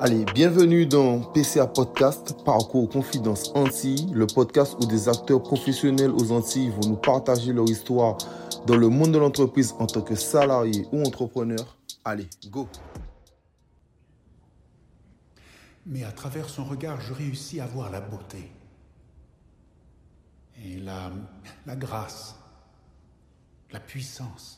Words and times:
Allez, 0.00 0.24
bienvenue 0.26 0.86
dans 0.86 1.18
PCA 1.32 1.66
Podcast, 1.66 2.44
Parcours 2.44 2.88
Confidence 2.88 3.50
Antilles, 3.56 4.06
le 4.12 4.28
podcast 4.28 4.76
où 4.80 4.86
des 4.86 5.08
acteurs 5.08 5.42
professionnels 5.42 6.12
aux 6.12 6.30
Antilles 6.30 6.70
vont 6.70 6.90
nous 6.90 6.96
partager 6.96 7.52
leur 7.52 7.68
histoire 7.68 8.16
dans 8.68 8.76
le 8.76 8.88
monde 8.88 9.10
de 9.10 9.18
l'entreprise 9.18 9.74
en 9.80 9.88
tant 9.88 10.02
que 10.02 10.14
salarié 10.14 10.86
ou 10.92 11.02
entrepreneur. 11.02 11.76
Allez, 12.04 12.28
go 12.46 12.68
Mais 15.84 16.04
à 16.04 16.12
travers 16.12 16.48
son 16.48 16.64
regard, 16.64 17.00
je 17.00 17.12
réussis 17.12 17.58
à 17.58 17.66
voir 17.66 17.90
la 17.90 18.00
beauté 18.00 18.52
et 20.64 20.78
la, 20.78 21.10
la 21.66 21.74
grâce, 21.74 22.36
la 23.72 23.80
puissance. 23.80 24.57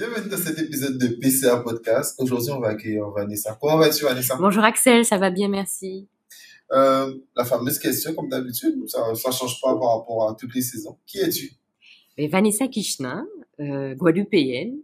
Bienvenue 0.00 0.30
dans 0.30 0.38
cet 0.38 0.58
épisode 0.58 0.96
de 0.96 1.08
PCA 1.08 1.58
Podcast. 1.58 2.18
Aujourd'hui, 2.18 2.50
on 2.52 2.58
va 2.58 2.68
accueillir 2.68 3.10
Vanessa. 3.10 3.58
Comment 3.60 3.76
vas-tu, 3.76 4.02
Vanessa? 4.02 4.34
Bonjour 4.36 4.64
Axel, 4.64 5.04
ça 5.04 5.18
va 5.18 5.28
bien, 5.28 5.48
merci. 5.48 6.08
Euh, 6.72 7.14
la 7.36 7.44
fameuse 7.44 7.78
question, 7.78 8.14
comme 8.14 8.30
d'habitude, 8.30 8.88
ça 8.88 9.10
ne 9.10 9.14
change 9.14 9.60
pas 9.60 9.78
par 9.78 9.98
rapport 9.98 10.30
à 10.30 10.36
toutes 10.36 10.54
les 10.54 10.62
saisons. 10.62 10.96
Qui 11.04 11.18
es-tu? 11.18 11.52
Mais 12.16 12.28
Vanessa 12.28 12.66
Kishna, 12.66 13.24
euh, 13.60 13.94
guadeloupéenne, 13.94 14.78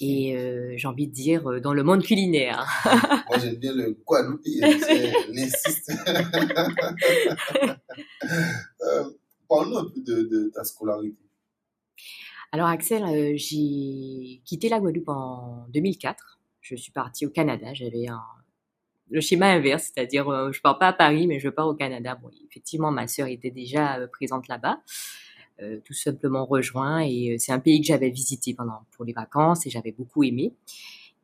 et 0.00 0.34
euh, 0.34 0.72
j'ai 0.78 0.88
envie 0.88 1.06
de 1.06 1.12
dire 1.12 1.60
dans 1.60 1.74
le 1.74 1.82
monde 1.82 2.02
culinaire. 2.02 2.66
Moi, 3.28 3.38
j'aime 3.38 3.56
bien 3.56 3.74
le 3.74 3.98
guadeloupéen, 4.06 4.78
l'insiste. 5.28 5.92
Parle-nous 9.46 9.76
un 9.76 9.90
peu 9.94 10.00
de, 10.00 10.22
de 10.22 10.50
ta 10.54 10.64
scolarité. 10.64 11.18
Alors 12.52 12.66
Axel, 12.66 13.04
euh, 13.04 13.32
j'ai 13.36 14.40
quitté 14.44 14.68
la 14.68 14.80
Guadeloupe 14.80 15.08
en 15.08 15.66
2004. 15.68 16.40
Je 16.60 16.74
suis 16.74 16.90
partie 16.90 17.24
au 17.24 17.30
Canada. 17.30 17.72
J'avais 17.74 18.08
un... 18.08 18.22
le 19.08 19.20
schéma 19.20 19.46
inverse, 19.46 19.92
c'est-à-dire 19.94 20.28
euh, 20.28 20.50
je 20.50 20.60
pars 20.60 20.78
pas 20.78 20.88
à 20.88 20.92
Paris, 20.92 21.28
mais 21.28 21.38
je 21.38 21.48
pars 21.48 21.68
au 21.68 21.74
Canada. 21.74 22.16
Bon, 22.20 22.30
effectivement, 22.48 22.90
ma 22.90 23.06
sœur 23.06 23.28
était 23.28 23.50
déjà 23.52 23.98
euh, 23.98 24.08
présente 24.08 24.48
là-bas. 24.48 24.80
Euh, 25.62 25.78
tout 25.84 25.92
simplement 25.92 26.46
rejoint 26.46 27.00
et 27.00 27.36
c'est 27.38 27.52
un 27.52 27.60
pays 27.60 27.82
que 27.82 27.86
j'avais 27.86 28.08
visité 28.08 28.54
pendant 28.54 28.86
pour 28.92 29.04
les 29.04 29.12
vacances 29.12 29.66
et 29.66 29.70
j'avais 29.70 29.92
beaucoup 29.92 30.24
aimé. 30.24 30.54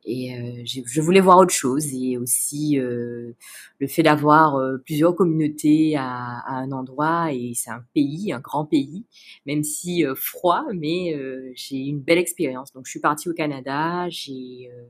Et 0.08 0.36
euh, 0.36 0.62
je 0.64 1.00
voulais 1.00 1.20
voir 1.20 1.38
autre 1.38 1.52
chose 1.52 1.92
et 1.92 2.16
aussi 2.16 2.78
euh, 2.78 3.32
le 3.80 3.86
fait 3.88 4.04
d'avoir 4.04 4.54
euh, 4.54 4.78
plusieurs 4.78 5.16
communautés 5.16 5.96
à, 5.96 6.38
à 6.46 6.52
un 6.54 6.70
endroit 6.70 7.32
et 7.32 7.52
c'est 7.56 7.70
un 7.70 7.84
pays, 7.92 8.32
un 8.32 8.38
grand 8.38 8.64
pays, 8.64 9.04
même 9.46 9.64
si 9.64 10.06
euh, 10.06 10.14
froid, 10.14 10.64
mais 10.72 11.12
euh, 11.16 11.50
j'ai 11.56 11.78
une 11.78 11.98
belle 12.00 12.18
expérience. 12.18 12.72
Donc 12.72 12.86
je 12.86 12.90
suis 12.92 13.00
partie 13.00 13.28
au 13.28 13.34
Canada, 13.34 14.08
j'ai 14.08 14.70
euh, 14.72 14.82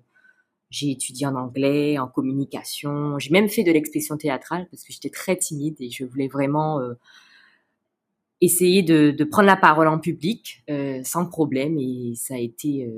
j'ai 0.70 0.90
étudié 0.90 1.26
en 1.26 1.36
anglais, 1.36 1.98
en 1.98 2.08
communication, 2.08 3.18
j'ai 3.18 3.30
même 3.30 3.48
fait 3.48 3.64
de 3.64 3.72
l'expression 3.72 4.16
théâtrale 4.16 4.66
parce 4.70 4.82
que 4.84 4.92
j'étais 4.92 5.10
très 5.10 5.36
timide 5.36 5.76
et 5.80 5.90
je 5.90 6.04
voulais 6.04 6.28
vraiment 6.28 6.80
essayer 8.40 8.82
de, 8.82 9.10
de 9.10 9.24
prendre 9.24 9.46
la 9.46 9.56
parole 9.56 9.88
en 9.88 9.98
public 9.98 10.64
sans 11.04 11.26
problème 11.26 11.78
et 11.78 12.14
ça 12.16 12.34
a 12.34 12.38
été 12.38 12.88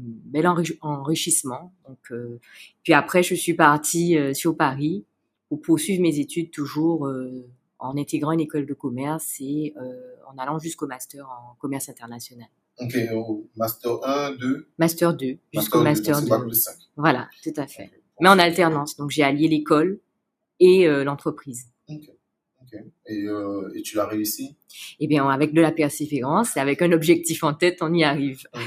bel 0.00 0.46
enri- 0.46 0.78
enrichissement. 0.80 1.72
Donc, 1.88 1.98
euh, 2.10 2.38
puis 2.82 2.92
après, 2.92 3.22
je 3.22 3.34
suis 3.34 3.54
partie 3.54 4.16
euh, 4.18 4.34
sur 4.34 4.56
Paris 4.56 5.04
pour 5.48 5.60
poursuivre 5.60 6.02
mes 6.02 6.18
études 6.18 6.50
toujours 6.50 7.06
euh, 7.06 7.46
en 7.78 7.96
intégrant 7.96 8.32
une 8.32 8.40
école 8.40 8.66
de 8.66 8.74
commerce 8.74 9.36
et 9.40 9.74
euh, 9.80 9.92
en 10.30 10.36
allant 10.38 10.58
jusqu'au 10.58 10.86
master 10.86 11.26
en 11.28 11.54
commerce 11.60 11.88
international. 11.88 12.48
Ok, 12.80 12.96
au 13.12 13.48
Master 13.56 13.92
1, 14.04 14.36
2, 14.36 14.68
Master 14.78 15.14
2, 15.14 15.38
jusqu'au 15.52 15.82
Master 15.82 16.14
Master 16.16 16.20
2. 16.20 16.20
2. 16.20 16.28
donc 16.28 16.28
c'est 16.28 16.28
bac 16.30 16.42
plus 16.42 16.54
5. 16.62 16.74
Voilà, 16.96 17.28
tout 17.42 17.52
à 17.56 17.66
fait. 17.66 17.90
Mais 18.20 18.28
en 18.28 18.38
alternance. 18.38 18.96
Donc, 18.96 19.10
j'ai 19.10 19.22
allié 19.24 19.48
l'école 19.48 19.98
et 20.60 20.86
euh, 20.86 21.02
l'entreprise. 21.04 21.66
Et, 23.06 23.24
euh, 23.24 23.70
et 23.74 23.82
tu 23.82 23.96
l'as 23.96 24.06
réussi? 24.06 24.56
Eh 25.00 25.06
bien, 25.06 25.28
avec 25.28 25.52
de 25.52 25.60
la 25.60 25.72
persévérance 25.72 26.56
et 26.56 26.60
avec 26.60 26.82
un 26.82 26.92
objectif 26.92 27.44
en 27.44 27.54
tête, 27.54 27.78
on 27.80 27.92
y 27.92 28.04
arrive. 28.04 28.42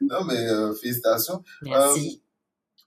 Non, 0.00 0.24
mais 0.24 0.48
euh, 0.48 0.72
félicitations. 0.74 1.42
Merci. 1.62 2.22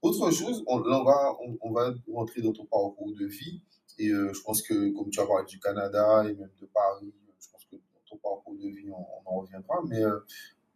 Euh, 0.04 0.08
autre 0.08 0.32
chose, 0.32 0.64
on, 0.66 0.80
là, 0.80 1.00
on 1.00 1.04
va, 1.04 1.38
on, 1.46 1.58
on 1.62 1.72
va 1.72 1.94
rentrer 2.12 2.42
dans 2.42 2.52
ton 2.52 2.66
parcours 2.66 3.14
de 3.20 3.26
vie. 3.28 3.62
Et 4.00 4.08
je 4.10 4.42
pense 4.42 4.64
que, 4.64 4.90
comme 4.96 5.12
tu 5.12 5.20
as 5.20 5.28
parlé 5.28 5.46
du 5.46 5.60
Canada 5.60 6.24
et 6.24 6.34
même 6.34 6.50
de 6.60 6.66
Paris, 6.74 7.14
je 7.40 7.48
pense 7.52 7.66
que 7.66 7.76
dans 7.76 8.02
ton 8.10 8.18
parcours 8.18 8.56
de 8.56 8.68
vie, 8.70 8.90
on, 8.90 8.96
on 8.96 9.30
en 9.30 9.42
reviendra. 9.42 9.76
Mais 9.88 10.02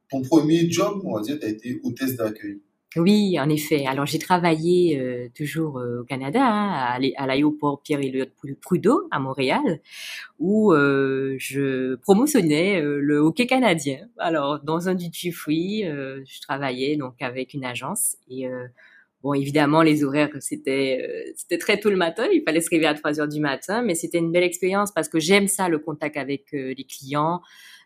ton 0.10 0.22
premier 0.22 0.70
job, 0.70 1.02
on 1.04 1.16
va 1.16 1.22
dire, 1.22 1.40
tu 1.40 1.46
as 1.46 1.50
été 1.50 1.80
hôtesse 1.84 2.16
d'accueil. 2.16 2.62
Oui, 2.96 3.38
en 3.42 3.50
effet. 3.50 3.86
Alors, 3.88 4.06
j'ai 4.06 4.20
travaillé 4.20 4.98
euh, 4.98 5.28
toujours 5.36 5.80
euh, 5.80 6.02
au 6.02 6.04
Canada, 6.06 6.42
hein, 6.42 6.98
à 7.18 7.28
l'aéroport 7.28 7.82
Pierre-Éliott 7.82 8.32
Trudeau 8.62 9.08
à 9.12 9.20
Montréal, 9.20 9.82
où 10.40 10.74
euh, 10.74 11.36
je 11.38 11.96
promotionnais 11.96 12.82
euh, 12.82 13.00
le 13.02 13.18
hockey 13.18 13.48
canadien. 13.48 14.08
Alors, 14.18 14.62
dans 14.64 14.90
un 14.90 14.96
duty 14.96 15.32
free, 15.34 15.86
euh, 15.86 16.24
je 16.26 16.42
travaillais 16.42 16.96
donc 16.98 17.16
avec 17.22 17.54
une 17.54 17.66
agence 17.66 18.18
et 18.30 18.48
euh, 18.48 18.68
Bon, 19.24 19.34
évidemment, 19.34 19.82
les 19.82 20.04
horaires, 20.04 20.30
c'était 20.40 21.34
c'était 21.36 21.58
très 21.58 21.80
tôt 21.80 21.90
le 21.90 21.98
matin. 21.98 22.28
Il 22.32 22.44
fallait 22.44 22.62
se 22.62 22.70
réveiller 22.70 22.90
à 22.90 22.94
3 22.94 23.20
heures 23.20 23.28
du 23.28 23.40
matin, 23.40 23.82
mais 23.82 23.96
c'était 23.96 24.20
une 24.20 24.32
belle 24.32 24.44
expérience 24.44 24.92
parce 24.92 25.10
que 25.10 25.20
j'aime 25.20 25.48
ça, 25.48 25.68
le 25.70 25.80
contact 25.80 26.16
avec 26.18 26.52
les 26.52 26.86
clients, 26.88 27.42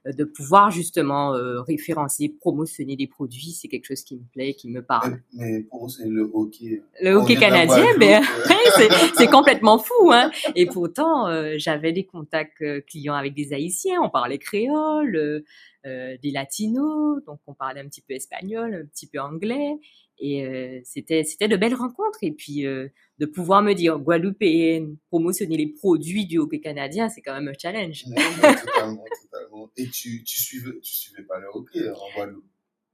de 0.06 0.24
pouvoir 0.24 0.72
justement 0.72 1.34
euh, 1.34 1.62
référencer, 1.62 2.30
promotionner 2.40 2.96
des 2.96 3.08
produits. 3.08 3.52
C'est 3.52 3.68
quelque 3.68 3.86
chose 3.86 4.04
qui 4.04 4.16
me 4.16 4.24
plaît, 4.34 4.54
qui 4.54 4.70
me 4.70 4.82
parle. 4.82 5.22
Mais, 5.34 5.64
pour 5.64 5.90
c'est 5.90 6.08
le 6.08 6.30
hockey. 6.34 6.82
Le 7.02 7.18
On 7.18 7.22
hockey 7.22 7.36
canadien, 7.36 7.86
ben, 8.00 8.24
c'est 9.18 9.28
complètement 9.28 9.78
fou, 9.78 10.12
hein. 10.12 10.32
Et 10.56 10.66
pourtant, 10.66 11.28
euh, 11.28 11.56
j'avais 11.58 11.92
des 11.92 12.06
contacts 12.06 12.62
euh, 12.62 12.82
clients 12.82 13.14
avec 13.14 13.34
des 13.34 13.54
Haïtiens, 13.54 14.02
on 14.02 14.09
parlait 14.09 14.38
créole, 14.38 15.16
euh, 15.16 15.20
euh, 15.30 15.44
des 15.85 16.31
Latinos, 16.31 17.23
donc 17.25 17.40
on 17.47 17.53
parlait 17.53 17.81
un 17.81 17.88
petit 17.88 18.01
peu 18.01 18.13
espagnol, 18.13 18.73
un 18.73 18.85
petit 18.85 19.07
peu 19.07 19.19
anglais, 19.19 19.78
et 20.19 20.45
euh, 20.45 20.79
c'était 20.84 21.23
c'était 21.23 21.47
de 21.47 21.56
belles 21.56 21.75
rencontres. 21.75 22.19
Et 22.22 22.31
puis 22.31 22.66
euh, 22.66 22.90
de 23.17 23.25
pouvoir 23.25 23.62
me 23.62 23.73
dire 23.73 23.97
Guadeloupéenne, 23.97 24.97
promotionner 25.09 25.57
les 25.57 25.67
produits 25.67 26.25
du 26.25 26.38
hockey 26.38 26.59
canadien, 26.59 27.09
c'est 27.09 27.22
quand 27.22 27.34
même 27.34 27.47
un 27.47 27.57
challenge. 27.59 28.06
Non, 28.07 28.16
mais 28.16 28.56
totalement, 28.56 29.06
totalement. 29.22 29.72
Et 29.78 29.88
tu, 29.88 30.23
tu 30.23 30.79
tu 30.81 30.95
suivais 30.95 31.23
pas 31.23 31.40
le 31.40 31.47
hockey 31.53 31.90
en 31.90 32.16
Guadeloupe? 32.16 32.46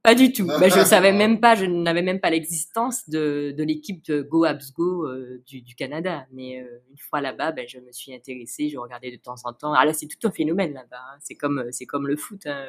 Pas 0.06 0.14
du 0.14 0.32
tout. 0.32 0.46
Ben, 0.46 0.70
je 0.70 0.84
savais 0.84 1.12
même 1.12 1.40
pas, 1.40 1.56
je 1.56 1.64
n'avais 1.64 2.02
même 2.02 2.20
pas 2.20 2.30
l'existence 2.30 3.08
de, 3.08 3.52
de 3.58 3.64
l'équipe 3.64 4.04
de 4.04 4.22
Go 4.22 4.44
euh, 4.46 5.42
du, 5.46 5.62
du 5.62 5.74
Canada. 5.74 6.26
Mais 6.32 6.60
euh, 6.60 6.78
une 6.92 6.98
fois 6.98 7.20
là-bas, 7.20 7.50
ben, 7.50 7.66
je 7.66 7.80
me 7.80 7.90
suis 7.90 8.14
intéressée, 8.14 8.68
je 8.68 8.78
regardais 8.78 9.10
de 9.10 9.16
temps 9.16 9.34
en 9.42 9.52
temps. 9.52 9.72
Ah 9.74 9.84
là, 9.84 9.92
c'est 9.92 10.06
tout 10.06 10.28
un 10.28 10.30
phénomène 10.30 10.72
là-bas. 10.74 10.96
hein. 10.96 11.18
C'est 11.24 11.34
comme, 11.34 11.58
euh, 11.58 11.68
c'est 11.72 11.86
comme 11.86 12.06
le 12.06 12.14
foot 12.14 12.46
hein, 12.46 12.64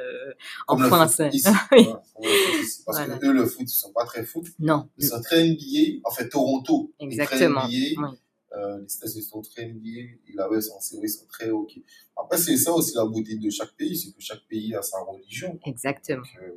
en 0.66 0.74
Comme 0.74 0.82
le 0.82 0.88
France. 0.88 1.16
foot 1.16 1.32
ici. 1.32 1.48
Oui. 1.70 1.86
Voilà, 2.16 2.26
comme 2.26 2.26
le 2.26 2.26
foot. 2.26 2.84
Parce 2.86 2.98
Voilà. 2.98 3.18
que 3.18 3.26
eux, 3.26 3.32
le 3.32 3.46
foot, 3.46 3.62
ils 3.62 3.68
sont 3.68 3.92
pas 3.92 4.04
très 4.04 4.24
foot. 4.24 4.46
Non, 4.58 4.88
Ils 4.98 5.06
sont 5.06 5.20
très 5.22 5.44
NBA. 5.46 6.00
En 6.04 6.10
fait, 6.10 6.28
Toronto 6.28 6.92
est 6.98 7.04
exactement. 7.04 7.60
très 7.60 7.92
NBA. 7.92 8.08
Oui. 8.10 8.18
Euh, 8.56 8.78
les 8.78 8.96
États-Unis 8.96 9.22
sont 9.22 9.42
très 9.42 9.66
ils 9.68 10.62
sont, 10.62 10.80
c'est 10.80 10.96
vrai, 10.96 11.06
ils 11.06 11.10
sont 11.10 11.26
très 11.26 11.50
OK. 11.50 11.72
Après, 12.16 12.38
c'est 12.38 12.56
ça 12.56 12.72
aussi 12.72 12.94
la 12.96 13.04
beauté 13.04 13.36
de 13.36 13.50
chaque 13.50 13.72
pays. 13.76 13.94
C'est 13.96 14.10
que 14.10 14.20
chaque 14.20 14.42
pays 14.48 14.74
a 14.74 14.80
sa 14.82 14.98
religion. 15.00 15.58
Exactement. 15.66 16.22
Donc, 16.22 16.42
euh, 16.42 16.50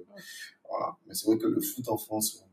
voilà. 0.82 0.98
Mais 1.08 1.14
c'est 1.14 1.28
vrai 1.28 1.38
que 1.38 1.48
le 1.48 1.62
foot 1.62 1.88
en 1.90 1.98
France. 1.98 2.44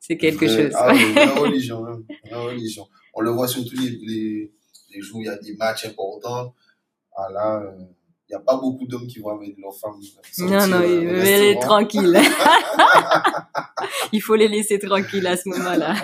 C'est 0.00 0.16
quelque 0.16 0.48
chose. 0.48 0.72
Ah, 0.74 0.92
vraie 0.92 1.38
religion, 1.38 1.82
même. 1.82 2.04
Vraie 2.24 2.44
religion. 2.46 2.86
On 3.14 3.20
le 3.20 3.30
voit 3.30 3.46
surtout 3.46 3.76
les, 3.76 3.90
les, 3.90 4.52
les 4.90 5.00
jours 5.00 5.18
où 5.18 5.22
il 5.22 5.26
y 5.26 5.28
a 5.28 5.38
des 5.38 5.54
matchs 5.56 5.86
importants. 5.86 6.54
Ah 7.16 7.30
là, 7.30 7.62
euh, 7.62 7.84
n'y 8.34 8.42
a 8.42 8.44
pas 8.44 8.56
beaucoup 8.56 8.86
d'hommes 8.86 9.06
qui 9.06 9.20
vont 9.20 9.36
avec 9.36 9.56
leurs 9.58 9.74
femmes. 9.74 10.00
non, 10.38 10.66
non, 10.66 10.80
elle 10.80 11.42
est 11.42 11.60
tranquille. 11.60 12.18
Il 14.12 14.20
faut 14.22 14.34
les 14.34 14.48
laisser 14.48 14.78
tranquilles 14.78 15.26
à 15.26 15.36
ce 15.36 15.48
moment-là. 15.48 15.94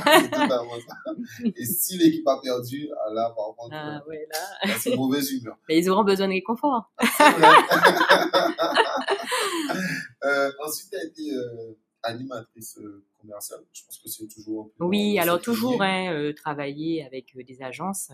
Et 1.56 1.64
si 1.64 1.99
l'équipe 1.99 2.26
a 2.26 2.40
perdu, 2.43 2.88
ah 2.93 3.12
là, 3.12 3.32
par 3.37 3.55
contre, 3.56 3.75
Ah, 3.75 4.02
ouais, 4.08 4.26
là. 4.32 4.75
c'est 4.78 4.96
mauvaise 4.96 5.31
humeur. 5.32 5.56
Mais 5.69 5.78
ils 5.78 5.90
auront 5.90 6.05
besoin 6.05 6.28
de 6.28 6.32
réconfort. 6.32 6.90
Vrai. 7.19 7.38
euh, 10.25 10.50
ensuite, 10.64 10.90
tu 10.90 10.96
as 10.96 11.05
été 11.05 11.31
euh, 11.32 11.76
animatrice 12.02 12.78
euh, 12.78 13.05
commerciale. 13.20 13.60
Je 13.72 13.82
pense 13.84 13.99
que 13.99 14.08
c'est 14.08 14.26
toujours. 14.28 14.70
Oui, 14.81 15.19
alors 15.19 15.40
toujours 15.40 15.81
hein, 15.82 16.32
travailler 16.34 17.05
avec 17.05 17.37
des 17.46 17.62
agences, 17.62 18.10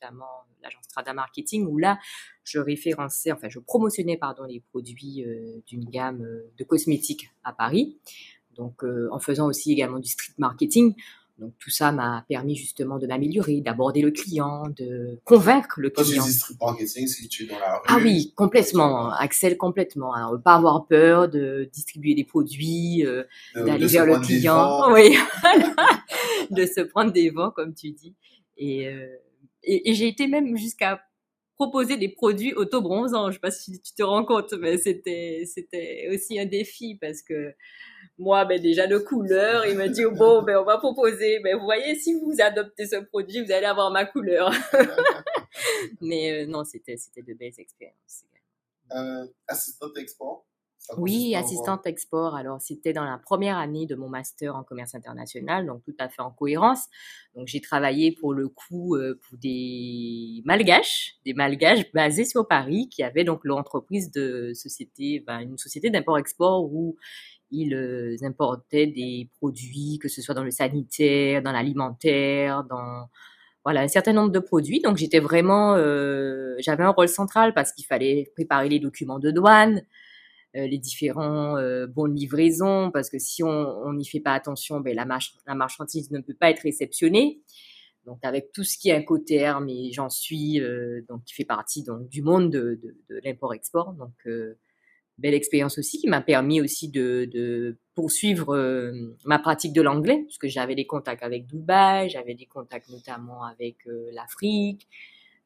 notamment 0.00 0.44
l'agence 0.62 0.84
Strada 0.84 1.12
Marketing, 1.12 1.66
où 1.66 1.78
là, 1.78 1.98
je 2.44 2.58
référençais, 2.58 3.32
enfin, 3.32 3.48
je 3.48 3.58
promotionnais 3.58 4.16
pardon 4.16 4.44
les 4.44 4.60
produits 4.60 5.24
euh, 5.24 5.60
d'une 5.66 5.84
gamme 5.84 6.22
euh, 6.22 6.50
de 6.58 6.64
cosmétiques 6.64 7.30
à 7.44 7.52
Paris, 7.52 7.98
donc 8.56 8.84
euh, 8.84 9.08
en 9.12 9.18
faisant 9.18 9.46
aussi 9.46 9.72
également 9.72 9.98
du 9.98 10.08
street 10.08 10.34
marketing. 10.38 10.94
Donc 11.38 11.54
tout 11.58 11.70
ça 11.70 11.90
m'a 11.90 12.26
permis 12.28 12.54
justement 12.54 12.98
de 12.98 13.06
m'améliorer, 13.06 13.62
d'aborder 13.62 14.02
le 14.02 14.10
client, 14.10 14.64
de 14.76 15.18
convaincre 15.24 15.80
le 15.80 15.88
Quand 15.88 16.02
tu 16.02 16.10
client. 16.10 16.24
dis 16.26 16.34
street 16.34 16.56
marketing, 16.60 17.06
que 17.06 17.28
tu 17.28 17.44
es 17.44 17.46
dans 17.46 17.58
la 17.58 17.76
rue. 17.76 17.84
Ah 17.88 17.98
oui, 18.02 18.34
complètement, 18.36 19.10
Axel, 19.10 19.56
complètement. 19.56 20.12
Alors, 20.12 20.38
pas 20.42 20.56
avoir 20.56 20.86
peur 20.86 21.30
de 21.30 21.66
distribuer 21.72 22.14
des 22.14 22.24
produits, 22.24 23.06
euh, 23.06 23.24
d'aller 23.54 23.86
vers 23.86 24.04
le 24.04 24.18
client, 24.18 24.92
oui, 24.92 25.16
de 26.50 26.66
se 26.66 26.82
prendre 26.82 27.10
des 27.10 27.30
vents, 27.30 27.50
comme 27.50 27.72
tu 27.72 27.90
dis. 27.92 28.14
Et, 28.58 28.86
euh, 28.88 29.06
et, 29.62 29.90
et 29.90 29.94
j'ai 29.94 30.08
été 30.08 30.26
même 30.26 30.56
jusqu'à 30.56 31.02
proposer 31.60 31.98
des 31.98 32.08
produits 32.08 32.54
auto-bronzants. 32.54 33.28
Je 33.28 33.34
sais 33.34 33.40
pas 33.40 33.50
si 33.50 33.78
tu 33.82 33.92
te 33.92 34.02
rends 34.02 34.24
compte, 34.24 34.54
mais 34.54 34.78
c'était 34.78 35.42
c'était 35.44 36.08
aussi 36.10 36.40
un 36.40 36.46
défi 36.46 36.96
parce 36.98 37.20
que 37.20 37.54
moi, 38.18 38.46
ben 38.46 38.58
déjà 38.60 38.86
de 38.86 38.96
couleur, 38.96 39.66
il 39.66 39.76
m'a 39.76 39.88
dit 39.88 40.04
bon, 40.04 40.42
ben 40.42 40.56
on 40.56 40.64
va 40.64 40.78
proposer. 40.78 41.38
Ben 41.40 41.56
vous 41.58 41.64
voyez, 41.64 41.96
si 41.96 42.14
vous 42.14 42.34
adoptez 42.40 42.86
ce 42.86 42.96
produit, 42.96 43.44
vous 43.44 43.52
allez 43.52 43.66
avoir 43.66 43.90
ma 43.90 44.06
couleur. 44.06 44.50
mais 46.00 46.32
euh, 46.32 46.46
non, 46.46 46.64
c'était 46.64 46.96
c'était 46.96 47.22
de 47.22 47.34
belles 47.34 47.58
expériences. 47.58 48.24
Euh, 48.92 49.26
assistante 49.46 49.98
export. 49.98 50.46
Oui, 50.96 51.34
assistante 51.36 51.86
export. 51.86 52.34
Alors, 52.34 52.60
c'était 52.60 52.92
dans 52.92 53.04
la 53.04 53.18
première 53.18 53.58
année 53.58 53.86
de 53.86 53.94
mon 53.94 54.08
master 54.08 54.56
en 54.56 54.64
commerce 54.64 54.94
international, 54.94 55.66
donc 55.66 55.82
tout 55.84 55.94
à 55.98 56.08
fait 56.08 56.22
en 56.22 56.30
cohérence. 56.30 56.86
Donc, 57.34 57.46
j'ai 57.46 57.60
travaillé 57.60 58.12
pour 58.12 58.32
le 58.32 58.48
coup 58.48 58.96
euh, 58.96 59.18
pour 59.22 59.38
des 59.38 60.42
malgaches, 60.44 61.16
des 61.24 61.34
malgaches 61.34 61.90
basés 61.92 62.24
sur 62.24 62.48
Paris, 62.48 62.88
qui 62.90 63.02
avaient 63.02 63.24
donc 63.24 63.40
l'entreprise 63.44 64.10
de 64.10 64.52
société, 64.54 65.22
ben, 65.26 65.40
une 65.40 65.58
société 65.58 65.90
d'import-export 65.90 66.64
où 66.72 66.96
ils 67.50 67.74
euh, 67.74 68.16
importaient 68.22 68.86
des 68.86 69.28
produits, 69.38 69.98
que 70.00 70.08
ce 70.08 70.22
soit 70.22 70.34
dans 70.34 70.44
le 70.44 70.50
sanitaire, 70.50 71.42
dans 71.42 71.52
l'alimentaire, 71.52 72.64
dans 72.64 73.08
voilà 73.64 73.82
un 73.82 73.88
certain 73.88 74.12
nombre 74.12 74.30
de 74.32 74.38
produits. 74.38 74.80
Donc 74.80 74.96
j'étais 74.96 75.20
vraiment, 75.20 75.74
euh, 75.76 76.54
j'avais 76.58 76.84
un 76.84 76.90
rôle 76.90 77.08
central 77.08 77.54
parce 77.54 77.72
qu'il 77.72 77.84
fallait 77.86 78.30
préparer 78.34 78.68
les 78.68 78.78
documents 78.78 79.18
de 79.18 79.30
douane, 79.30 79.82
les 80.54 80.78
différents 80.78 81.56
euh, 81.56 81.86
bons 81.86 82.08
de 82.08 82.14
livraison, 82.14 82.90
parce 82.90 83.08
que 83.08 83.18
si 83.18 83.42
on 83.42 83.92
n'y 83.92 84.06
fait 84.06 84.20
pas 84.20 84.32
attention, 84.32 84.80
ben, 84.80 84.94
la, 84.94 85.04
march- 85.04 85.36
la 85.46 85.54
marchandise 85.54 86.10
ne 86.10 86.20
peut 86.20 86.34
pas 86.34 86.50
être 86.50 86.60
réceptionnée. 86.60 87.40
Donc 88.06 88.18
avec 88.22 88.50
tout 88.52 88.64
ce 88.64 88.78
qui 88.78 88.88
est 88.88 88.94
incoterm, 88.94 89.68
et 89.68 89.92
j'en 89.92 90.08
suis, 90.08 90.60
euh, 90.60 91.02
donc 91.08 91.22
qui 91.24 91.34
fait 91.34 91.44
partie 91.44 91.84
donc 91.84 92.08
du 92.08 92.22
monde 92.22 92.50
de, 92.50 92.80
de, 92.82 92.96
de 93.10 93.20
l'import-export. 93.22 93.92
Donc 93.92 94.14
euh, 94.26 94.58
belle 95.18 95.34
expérience 95.34 95.76
aussi 95.78 95.98
qui 95.98 96.08
m'a 96.08 96.22
permis 96.22 96.62
aussi 96.62 96.88
de, 96.88 97.28
de 97.30 97.76
poursuivre 97.94 98.56
euh, 98.56 99.16
ma 99.26 99.38
pratique 99.38 99.74
de 99.74 99.82
l'anglais, 99.82 100.22
puisque 100.24 100.46
j'avais 100.46 100.74
des 100.74 100.86
contacts 100.86 101.22
avec 101.22 101.46
Dubaï, 101.46 102.08
j'avais 102.08 102.34
des 102.34 102.46
contacts 102.46 102.88
notamment 102.88 103.44
avec 103.44 103.76
euh, 103.86 104.08
l'Afrique. 104.12 104.88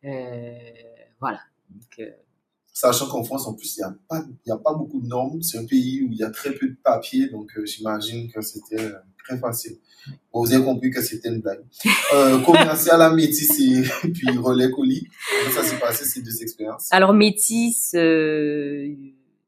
Euh, 0.05 0.53
voilà. 1.19 1.41
Donc, 1.71 1.99
euh, 1.99 2.11
Sachant 2.77 3.07
qu'en 3.07 3.23
France, 3.23 3.47
en 3.47 3.55
plus, 3.55 3.77
il 3.77 3.81
n'y 3.81 3.85
a, 3.85 3.95
pas- 4.09 4.25
y 4.47 4.51
a 4.51 4.57
pas 4.59 4.75
beaucoup 4.75 5.01
de 5.01 5.07
normes. 5.07 5.41
C'est 5.43 5.59
un 5.59 5.65
pays 5.65 6.03
où 6.03 6.09
il 6.11 6.19
y 6.19 6.25
a 6.25 6.31
très 6.31 6.53
peu 6.53 6.69
de 6.69 6.77
papiers, 6.83 7.29
donc 7.29 7.49
euh, 7.57 7.65
j'imagine 7.65 8.29
que 8.33 8.41
c'était 8.41 8.81
euh, 8.81 8.93
très 9.25 9.39
facile. 9.39 9.77
Bon, 10.33 10.41
vous 10.45 10.53
avez 10.53 10.65
compris 10.65 10.91
que 10.91 11.01
c'était 11.01 11.29
une 11.29 11.41
blague. 11.41 11.65
Euh, 12.15 12.41
commercial 12.41 13.01
à 13.01 13.11
métis 13.15 13.49
et 13.61 13.85
puis 14.13 14.29
relais 14.37 14.73
colis. 14.73 15.07
Comment 15.45 15.55
ça 15.55 15.63
s'est 15.63 15.79
passé 15.79 16.05
ces 16.05 16.21
deux 16.21 16.43
expériences? 16.43 16.89
Alors 16.91 17.15
métis, 17.15 17.93
euh, 17.95 18.89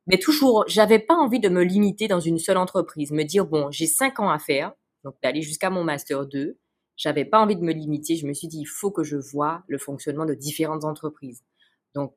mais 0.07 0.19
toujours, 0.19 0.65
j'avais 0.69 1.01
pas 1.01 1.15
envie 1.15 1.41
de 1.41 1.49
me 1.49 1.65
limiter 1.65 2.07
dans 2.07 2.21
une 2.21 2.39
seule 2.39 2.59
entreprise, 2.59 3.11
me 3.11 3.25
dire 3.25 3.45
bon, 3.45 3.73
j'ai 3.73 3.87
cinq 3.89 4.21
ans 4.21 4.31
à 4.31 4.39
faire, 4.39 4.73
donc 5.03 5.17
d'aller 5.21 5.43
jusqu'à 5.43 5.69
mon 5.69 5.83
master 5.83 6.27
2. 6.27 6.57
J'avais 6.97 7.25
pas 7.25 7.41
envie 7.41 7.57
de 7.57 7.61
me 7.63 7.73
limiter. 7.73 8.15
Je 8.15 8.25
me 8.27 8.33
suis 8.33 8.47
dit 8.49 8.61
il 8.61 8.67
faut 8.67 8.93
que 8.93 9.03
je 9.03 9.17
vois 9.17 9.65
le 9.67 9.79
fonctionnement 9.79 10.25
de 10.27 10.35
différentes 10.35 10.85
entreprises. 10.85 11.43
Donc 11.95 12.15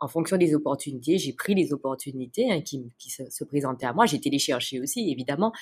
en 0.00 0.08
fonction 0.08 0.36
des 0.36 0.54
opportunités, 0.54 1.18
j'ai 1.18 1.32
pris 1.32 1.54
les 1.54 1.72
opportunités 1.72 2.50
hein, 2.50 2.60
qui, 2.60 2.92
qui 2.98 3.10
se, 3.10 3.28
se 3.30 3.44
présentaient 3.44 3.86
à 3.86 3.92
moi. 3.92 4.06
J'ai 4.06 4.16
été 4.16 4.30
les 4.30 4.38
chercher 4.38 4.80
aussi, 4.80 5.10
évidemment. 5.10 5.52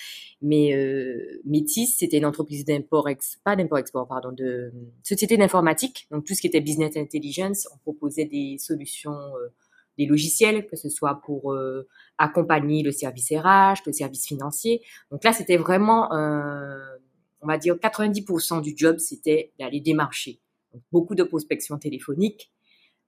Mais 0.42 0.74
euh, 0.74 1.40
Métis, 1.44 1.96
c'était 1.96 2.18
une 2.18 2.26
entreprise 2.26 2.64
d'import, 2.64 3.08
pas 3.44 3.56
d'import-export, 3.56 4.06
pardon, 4.06 4.32
de 4.32 4.72
société 5.02 5.36
d'informatique. 5.36 6.06
Donc 6.10 6.24
tout 6.24 6.34
ce 6.34 6.40
qui 6.40 6.46
était 6.46 6.60
business 6.60 6.96
intelligence, 6.96 7.66
on 7.74 7.78
proposait 7.78 8.26
des 8.26 8.56
solutions, 8.58 9.12
euh, 9.12 9.48
des 9.96 10.06
logiciels, 10.06 10.66
que 10.66 10.76
ce 10.76 10.90
soit 10.90 11.20
pour 11.24 11.52
euh, 11.52 11.88
accompagner 12.18 12.82
le 12.82 12.92
service 12.92 13.32
RH, 13.32 13.82
le 13.86 13.92
service 13.92 14.26
financier. 14.26 14.82
Donc 15.10 15.24
là, 15.24 15.32
c'était 15.32 15.56
vraiment, 15.56 16.08
on 16.12 17.46
va 17.46 17.56
dire, 17.56 17.76
90% 17.76 18.60
du 18.60 18.74
job, 18.76 18.98
c'était 18.98 19.52
d'aller 19.58 19.80
démarcher. 19.80 20.40
Donc, 20.74 20.82
beaucoup 20.92 21.14
de 21.14 21.22
prospection 21.22 21.78
téléphonique, 21.78 22.50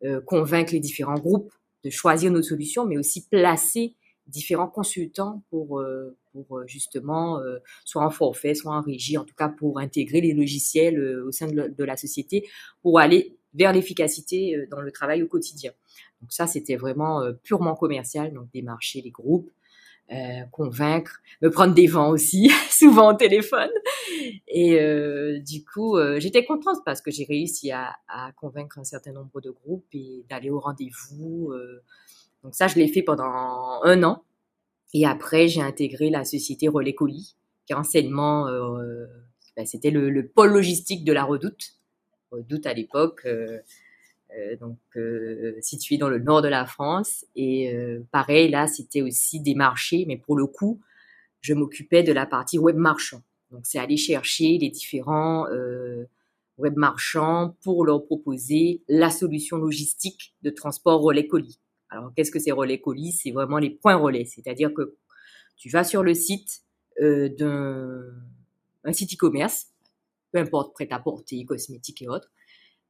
euh, 0.05 0.21
convaincre 0.21 0.73
les 0.73 0.81
différents 0.81 1.19
groupes 1.19 1.53
de 1.85 1.91
choisir 1.91 2.31
nos 2.31 2.43
solutions, 2.43 2.85
mais 2.87 2.99
aussi 2.99 3.27
placer 3.29 3.95
différents 4.27 4.69
consultants 4.69 5.43
pour, 5.51 5.81
euh, 5.81 6.17
pour 6.33 6.59
euh, 6.59 6.67
justement, 6.67 7.41
euh, 7.41 7.59
soit 7.85 8.05
en 8.05 8.11
forfait, 8.11 8.55
soit 8.55 8.75
en 8.75 8.83
régie, 8.83 9.17
en 9.17 9.25
tout 9.25 9.35
cas 9.35 9.49
pour 9.49 9.79
intégrer 9.79 10.21
les 10.21 10.35
logiciels 10.35 10.99
euh, 10.99 11.27
au 11.27 11.33
sein 11.33 11.47
de, 11.49 11.57
la- 11.57 11.69
de 11.69 11.85
la 11.85 11.97
société, 11.97 12.47
pour 12.83 12.99
aller 12.99 13.37
vers 13.55 13.73
l'efficacité 13.73 14.55
euh, 14.55 14.67
dans 14.71 14.81
le 14.83 14.93
travail 14.93 15.23
au 15.23 15.27
quotidien. 15.29 15.73
Donc 16.21 16.33
ça, 16.33 16.47
c'était 16.47 16.77
vraiment 16.77 17.23
euh, 17.23 17.33
purement 17.33 17.75
commercial, 17.75 18.33
donc 18.35 18.51
démarcher 18.53 19.01
les 19.01 19.11
groupes, 19.11 19.51
euh, 20.11 20.45
convaincre, 20.53 21.21
me 21.43 21.51
prendre 21.51 21.75
des 21.75 21.87
vents 21.87 22.09
aussi, 22.09 22.51
souvent 22.71 23.13
au 23.13 23.15
téléphone. 23.15 23.69
Et 24.47 24.81
euh, 24.81 25.39
du 25.41 25.63
coup, 25.67 25.99
euh, 25.99 26.19
j'étais 26.19 26.47
contente 26.47 26.79
parce 26.87 27.03
que 27.03 27.11
j'ai 27.11 27.25
réussi 27.25 27.73
à, 27.73 27.95
convaincre 28.37 28.79
un 28.79 28.85
certain 28.85 29.13
nombre 29.13 29.43
de 29.43 29.51
groupes 29.51 29.85
et 29.93 30.25
d'aller 30.31 30.49
au 30.49 30.61
rendez-vous. 30.61 31.53
donc 32.43 32.55
ça, 32.55 32.69
je 32.69 32.77
l'ai 32.77 32.89
fait 32.89 33.03
pendant 33.03 33.25
un 33.83 34.03
an. 34.03 34.23
Et 34.95 35.05
après, 35.05 35.47
j'ai 35.47 35.61
intégré 35.61 36.09
la 36.09 36.25
société 36.25 36.69
Relais 36.69 36.95
Colis, 36.95 37.37
qui 37.67 37.75
enseignement, 37.75 38.47
ben, 39.57 39.67
c'était 39.67 39.91
le, 39.91 40.09
le 40.09 40.27
pôle 40.27 40.53
logistique 40.53 41.05
de 41.05 41.13
la 41.13 41.25
Redoute. 41.25 41.75
Redoute 42.31 42.65
à 42.65 42.73
l'époque, 42.73 43.27
euh, 44.37 44.57
donc 44.57 44.79
euh, 44.97 45.57
situé 45.61 45.97
dans 45.97 46.09
le 46.09 46.19
nord 46.19 46.43
de 46.43 46.49
la 46.49 46.67
France. 46.67 47.25
Et 47.37 47.75
euh, 47.75 48.01
pareil, 48.11 48.51
là, 48.51 48.67
c'était 48.67 49.03
aussi 49.03 49.41
des 49.41 49.55
marchés, 49.55 50.05
mais 50.07 50.17
pour 50.17 50.37
le 50.37 50.47
coup, 50.47 50.81
je 51.41 51.55
m'occupais 51.55 52.03
de 52.03 52.13
la 52.13 52.27
partie 52.27 52.59
web 52.59 52.77
marchand. 52.77 53.23
Donc, 53.51 53.61
c'est 53.65 53.79
aller 53.79 53.97
chercher 53.97 54.59
les 54.59 54.69
différents 54.69 55.47
euh, 55.49 56.05
web 56.59 56.77
marchands 56.77 57.57
pour 57.63 57.85
leur 57.85 58.05
proposer 58.05 58.83
la 58.89 59.11
solution 59.11 59.57
logistique 59.57 60.35
de 60.43 60.51
transport 60.51 61.01
relais 61.01 61.27
colis. 61.27 61.59
Alors, 61.91 62.13
qu'est-ce 62.15 62.31
que 62.31 62.39
c'est 62.39 62.53
relais 62.53 62.81
colis? 62.81 63.13
C'est 63.13 63.31
vraiment 63.31 63.59
les 63.59 63.71
points 63.71 63.97
relais, 63.97 64.27
c'est-à-dire 64.27 64.75
que 64.75 64.97
tu 65.57 65.71
vas 65.71 65.85
sur 65.85 66.03
le 66.03 66.15
site 66.15 66.63
euh, 67.01 67.29
d'un 67.29 68.03
un 68.85 68.93
site 68.93 69.15
e-commerce, 69.15 69.69
peu 70.33 70.39
importe 70.39 70.73
prêt-à-porter, 70.73 71.45
cosmétique 71.45 72.03
et 72.03 72.09
autres, 72.09 72.31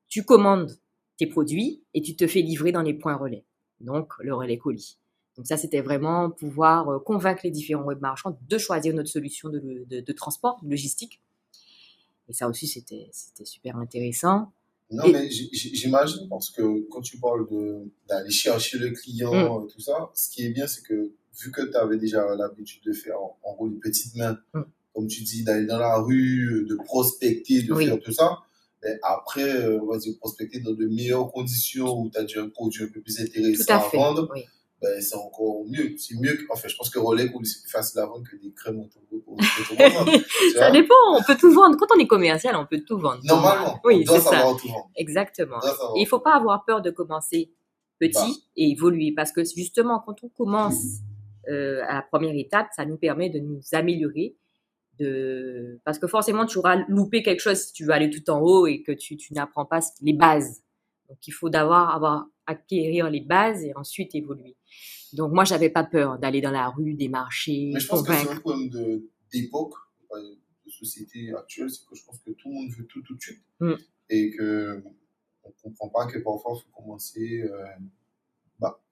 tu 0.08 0.22
commandes 0.22 0.78
tes 1.18 1.26
produits 1.26 1.82
et 1.94 2.00
tu 2.00 2.16
te 2.16 2.26
fais 2.26 2.40
livrer 2.40 2.72
dans 2.72 2.82
les 2.82 2.94
points 2.94 3.16
relais, 3.16 3.44
donc 3.80 4.12
le 4.20 4.34
relais 4.34 4.56
colis. 4.58 4.98
Donc 5.36 5.46
ça, 5.46 5.56
c'était 5.56 5.80
vraiment 5.82 6.30
pouvoir 6.30 6.88
euh, 6.88 6.98
convaincre 6.98 7.42
les 7.44 7.50
différents 7.50 7.84
web 7.84 8.00
marchands 8.00 8.36
de 8.48 8.58
choisir 8.58 8.94
notre 8.94 9.08
solution 9.10 9.48
de, 9.50 9.60
de, 9.88 10.00
de 10.00 10.12
transport, 10.12 10.58
de 10.64 10.70
logistique. 10.70 11.20
Et 12.28 12.32
ça 12.32 12.48
aussi, 12.48 12.66
c'était 12.66 13.08
super 13.44 13.76
intéressant. 13.76 14.50
Non, 14.90 15.04
Et- 15.04 15.12
mais 15.12 15.30
j'imagine 15.30 16.28
parce 16.28 16.50
que 16.50 16.86
quand 16.90 17.02
tu 17.02 17.18
parles 17.18 17.46
d'aller 18.08 18.30
chercher 18.30 18.78
le 18.78 18.90
client, 18.90 19.32
Mm. 19.32 19.62
euh, 19.64 19.66
tout 19.66 19.80
ça, 19.80 20.10
ce 20.14 20.30
qui 20.30 20.44
est 20.44 20.50
bien, 20.50 20.66
c'est 20.66 20.82
que 20.82 21.12
vu 21.40 21.50
que 21.52 21.62
tu 21.62 21.76
avais 21.76 21.98
déjà 21.98 22.34
l'habitude 22.34 22.82
de 22.84 22.92
faire 22.92 23.20
en, 23.20 23.38
en 23.44 23.52
rôle 23.52 23.74
de 23.74 23.78
petite 23.80 24.14
main, 24.16 24.38
Mm. 24.54 24.62
comme 24.94 25.06
tu 25.06 25.22
dis, 25.22 25.44
d'aller 25.44 25.66
dans 25.66 25.78
la 25.78 25.98
rue, 25.98 26.66
de 26.68 26.74
prospecter, 26.76 27.62
de 27.62 27.72
Oui. 27.72 27.86
faire 27.86 28.00
tout 28.00 28.12
ça, 28.12 28.38
après, 29.02 29.42
euh, 29.42 29.80
on 29.82 29.86
va 29.86 29.98
dire 29.98 30.14
prospecter 30.18 30.60
dans 30.60 30.72
de 30.72 30.86
meilleures 30.86 31.30
conditions 31.32 31.98
où 32.00 32.10
tu 32.10 32.18
as 32.18 32.22
déjà 32.22 32.42
un 32.42 32.48
produit 32.48 32.84
un 32.84 32.88
peu 32.88 33.00
plus 33.00 33.20
intéressant 33.20 33.74
à 33.74 33.78
vendre, 33.96 34.28
Oui. 34.34 34.44
ben 34.80 35.00
c'est 35.00 35.16
encore 35.16 35.64
mieux. 35.66 35.94
C'est 35.96 36.14
mieux. 36.16 36.34
que- 36.34 36.44
Enfin, 36.52 36.68
je 36.68 36.76
pense 36.76 36.88
que 36.90 36.98
Rolex, 36.98 37.32
c'est 37.44 37.62
plus 37.62 37.70
facile 37.70 38.00
à 38.00 38.06
vendre 38.06 38.24
que 38.30 38.36
des 38.36 38.52
crèmes 38.52 38.80
auto- 38.80 39.00
auto- 39.10 39.32
auto- 39.32 39.44
Ça 40.54 40.70
dépend, 40.70 40.94
on 41.14 41.22
peut 41.22 41.36
tout 41.36 41.52
vendre. 41.52 41.76
Quand 41.76 41.88
on 41.96 41.98
est 41.98 42.06
commercial, 42.06 42.54
on 42.56 42.66
peut 42.66 42.80
tout 42.86 42.98
vendre. 42.98 43.20
Normalement, 43.24 43.80
Oui, 43.84 44.00
on 44.02 44.04
doit 44.04 44.18
c'est 44.20 44.24
ça. 44.24 44.30
savoir 44.30 44.56
tout 44.56 44.68
vendre. 44.68 44.90
Exactement. 44.96 45.60
Savoir. 45.60 45.92
Et 45.96 46.00
il 46.02 46.06
faut 46.06 46.20
pas 46.20 46.34
avoir 46.36 46.64
peur 46.64 46.80
de 46.80 46.90
commencer 46.90 47.52
petit 47.98 48.14
Bah. 48.14 48.26
et 48.56 48.70
évoluer 48.70 49.12
parce 49.16 49.32
que 49.32 49.42
justement, 49.44 50.00
quand 50.06 50.22
on 50.22 50.28
commence 50.28 50.76
euh, 51.50 51.80
à 51.88 51.94
la 51.94 52.02
première 52.02 52.34
étape, 52.36 52.68
ça 52.76 52.84
nous 52.84 52.96
permet 52.98 53.30
de 53.30 53.38
nous 53.40 53.60
améliorer. 53.72 54.36
De... 54.98 55.80
Parce 55.84 55.98
que 55.98 56.06
forcément, 56.06 56.44
tu 56.46 56.58
auras 56.58 56.84
loupé 56.88 57.22
quelque 57.22 57.40
chose 57.40 57.58
si 57.58 57.72
tu 57.72 57.84
veux 57.84 57.92
aller 57.92 58.10
tout 58.10 58.28
en 58.30 58.40
haut 58.40 58.66
et 58.66 58.82
que 58.82 58.92
tu, 58.92 59.16
tu 59.16 59.32
n'apprends 59.34 59.64
pas 59.66 59.80
les 60.02 60.12
bases. 60.12 60.62
Donc, 61.08 61.18
il 61.26 61.30
faut 61.32 61.48
d'abord 61.50 61.88
avoir 61.90 62.26
acquérir 62.46 63.08
les 63.10 63.20
bases 63.20 63.62
et 63.64 63.72
ensuite 63.76 64.14
évoluer. 64.14 64.56
Donc, 65.12 65.32
moi, 65.32 65.44
j'avais 65.44 65.70
pas 65.70 65.84
peur 65.84 66.18
d'aller 66.18 66.40
dans 66.40 66.50
la 66.50 66.68
rue, 66.68 66.94
des 66.94 67.08
marchés, 67.08 67.70
Mais 67.74 67.80
je 67.80 67.88
pense 67.88 68.02
que 68.02 68.12
c'est 68.12 68.28
un 68.30 68.36
problème 68.40 68.68
de- 68.70 69.08
d'époque, 69.32 69.74
pas 70.08 70.18
de 70.20 70.70
société, 70.70 71.32
actuelle, 71.34 71.70
c'est 71.70 71.86
que 71.86 71.94
je 71.94 72.04
pense 72.04 72.18
que 72.18 72.30
tout 72.32 72.48
le 72.48 72.54
monde 72.54 72.70
veut 72.76 72.84
tout 72.86 73.02
tout 73.02 73.14
de 73.14 73.20
suite 73.22 73.42
Mm. 73.60 73.72
et 74.10 74.30
que 74.30 74.82
on 75.44 75.50
comprend 75.62 75.88
pas 75.88 76.06
que 76.06 76.18
parfois 76.18 76.52
il 76.56 76.60
faut 76.60 76.76
commencer 76.82 77.40
euh. 77.42 77.64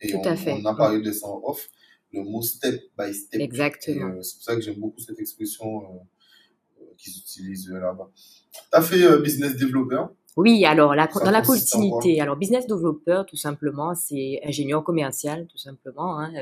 Et 0.00 0.10
Tout 0.10 0.18
on, 0.18 0.24
à 0.26 0.36
fait. 0.36 0.52
on 0.52 0.64
a 0.64 0.74
parlé 0.76 1.00
de 1.02 1.10
ça 1.12 1.26
en 1.26 1.42
off, 1.44 1.68
le 2.16 2.22
mot 2.24 2.42
step 2.42 2.80
by 2.98 3.12
step. 3.14 3.40
Exactement. 3.40 4.06
euh, 4.16 4.22
c'est 4.22 4.34
pour 4.36 4.44
ça 4.44 4.54
que 4.54 4.60
j'aime 4.60 4.76
beaucoup 4.80 5.00
cette 5.00 5.18
expression 5.20 5.82
euh, 5.82 6.82
euh, 6.82 6.84
qu'ils 6.98 7.12
utilisent 7.18 7.70
là-bas. 7.70 8.10
Tu 8.52 8.60
as 8.72 8.82
fait 8.82 9.18
business 9.22 9.56
developer. 9.56 10.04
Oui, 10.36 10.64
alors 10.66 10.94
la- 10.94 11.06
dans 11.06 11.30
la 11.30 11.40
continuité, 11.42 12.20
alors 12.20 12.36
business 12.36 12.66
developer, 12.66 13.22
tout 13.26 13.36
simplement, 13.36 13.94
c'est 13.94 14.40
ingénieur 14.44 14.84
commercial, 14.84 15.46
tout 15.46 15.58
simplement. 15.58 16.20
hein, 16.20 16.32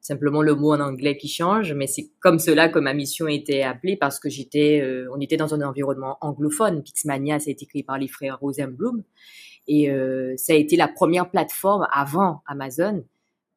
simplement 0.00 0.40
le 0.40 0.54
mot 0.54 0.72
en 0.72 0.78
anglais 0.78 1.16
qui 1.16 1.26
change, 1.26 1.72
mais 1.72 1.88
c'est 1.88 2.08
comme 2.20 2.38
cela 2.38 2.68
que 2.68 2.78
ma 2.78 2.94
mission 2.94 3.26
était 3.26 3.62
appelée 3.62 3.96
parce 3.96 4.20
que 4.20 4.28
j'étais, 4.28 4.80
euh, 4.80 5.08
on 5.12 5.18
était 5.20 5.36
dans 5.36 5.52
un 5.52 5.62
environnement 5.62 6.16
anglophone. 6.20 6.84
Pixmania, 6.84 7.40
ça 7.40 7.48
a 7.48 7.50
été 7.50 7.66
créé 7.66 7.82
par 7.82 7.98
les 7.98 8.06
frères 8.06 8.38
Rosenblum 8.38 9.02
et 9.66 9.90
euh, 9.90 10.34
ça 10.36 10.52
a 10.52 10.56
été 10.56 10.76
la 10.76 10.86
première 10.86 11.28
plateforme 11.28 11.88
avant 11.92 12.40
Amazon 12.46 13.04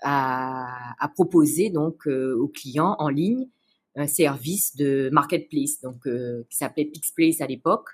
à, 0.02 0.96
à 1.00 1.08
proposer 1.10 1.70
donc 1.70 2.08
euh, 2.08 2.36
aux 2.36 2.48
clients 2.48 2.96
en 3.00 3.10
ligne 3.10 3.48
un 3.96 4.08
service 4.08 4.76
de 4.76 5.10
marketplace, 5.12 5.82
donc 5.82 6.08
euh, 6.08 6.46
qui 6.50 6.58
s'appelait 6.58 6.86
Pixplace 6.86 7.42
à 7.42 7.48
l'époque. 7.48 7.90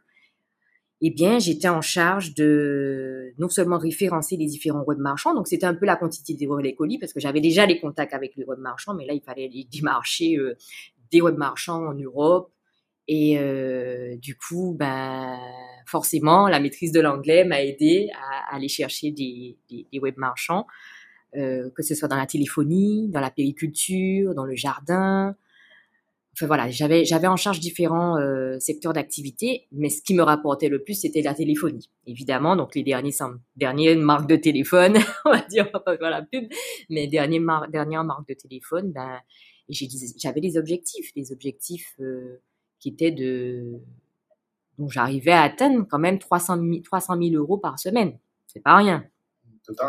Eh 1.02 1.10
bien, 1.10 1.40
j'étais 1.40 1.68
en 1.68 1.82
charge 1.82 2.34
de 2.36 3.34
non 3.38 3.50
seulement 3.50 3.78
référencer 3.78 4.38
les 4.38 4.46
différents 4.46 4.84
web 4.84 4.98
marchands, 4.98 5.34
donc 5.34 5.48
c'était 5.48 5.66
un 5.66 5.74
peu 5.74 5.86
la 5.86 5.98
quantité 5.98 6.34
des 6.34 6.76
colis 6.76 6.98
parce 7.00 7.12
que 7.12 7.20
j'avais 7.20 7.42
déjà 7.42 7.66
les 7.66 7.80
contacts 7.80 8.14
avec 8.14 8.36
les 8.38 8.46
web 8.46 8.60
marchands, 8.60 8.94
mais 8.94 9.06
là 9.06 9.14
il 9.14 9.22
fallait 9.22 9.46
aller 9.46 9.68
démarcher 9.72 10.38
euh, 10.38 10.56
des 11.12 11.22
web 11.22 11.38
marchands 11.38 11.86
en 11.86 11.94
Europe. 11.94 12.52
Et 13.08 13.38
euh, 13.38 14.16
du 14.18 14.36
coup, 14.36 14.76
ben 14.80 15.38
forcément, 15.86 16.48
la 16.48 16.60
maîtrise 16.60 16.92
de 16.92 17.02
l'anglais 17.02 17.44
m'a 17.44 17.62
aidé 17.62 18.10
à, 18.16 18.56
aller 18.56 18.68
chercher 18.68 19.12
des, 19.12 19.58
des, 19.70 19.86
des 19.92 20.00
web 20.00 20.16
marchands, 20.18 20.66
euh, 21.38 21.70
que 21.76 21.84
ce 21.84 21.96
soit 21.96 22.08
dans 22.08 22.18
la 22.18 22.28
téléphonie, 22.28 23.10
dans 23.10 23.20
la 23.22 23.32
périculture, 23.32 24.34
dans 24.34 24.46
le 24.46 24.56
jardin, 24.56 25.36
Enfin 26.36 26.48
voilà, 26.48 26.70
j'avais 26.70 27.28
en 27.28 27.38
charge 27.38 27.62
différents 27.62 28.18
euh, 28.18 28.60
secteurs 28.60 28.92
d'activité, 28.92 29.68
mais 29.72 29.88
ce 29.88 30.02
qui 30.02 30.14
me 30.14 30.22
rapportait 30.22 30.68
le 30.68 30.84
plus 30.84 30.96
c'était 30.96 31.22
la 31.22 31.34
téléphonie, 31.34 31.90
évidemment. 32.08 32.58
Donc 32.58 32.76
les 32.76 32.84
derniers 32.84 33.14
dernières 33.56 33.98
marques 33.98 34.28
de 34.28 34.36
téléphone, 34.36 34.98
on 35.26 35.32
va 35.32 35.40
dire, 35.44 35.70
on 35.70 35.78
va 35.78 35.80
pas 35.80 35.98
faire 35.98 36.10
la 36.10 36.24
pub, 36.24 36.52
mais 36.90 37.08
dernières 37.08 37.40
mar 37.40 37.70
dernières 37.70 38.04
marques 38.04 38.28
de 38.28 38.34
téléphone, 38.34 38.92
ben 38.92 39.22
j'avais 39.70 40.42
des 40.42 40.58
objectifs, 40.58 41.14
des 41.14 41.32
objectifs 41.32 41.96
euh, 42.02 42.42
qui 42.80 42.90
étaient 42.90 43.12
de 43.12 43.80
dont 44.78 44.90
j'arrivais 44.90 45.32
à 45.32 45.44
atteindre 45.44 45.88
quand 45.90 46.00
même 46.00 46.20
300 46.20 46.58
000, 46.58 46.80
300 46.84 47.16
000 47.18 47.36
euros 47.36 47.58
par 47.58 47.80
semaine. 47.80 48.20
C'est 48.48 48.62
pas 48.62 48.76
rien. 48.76 49.06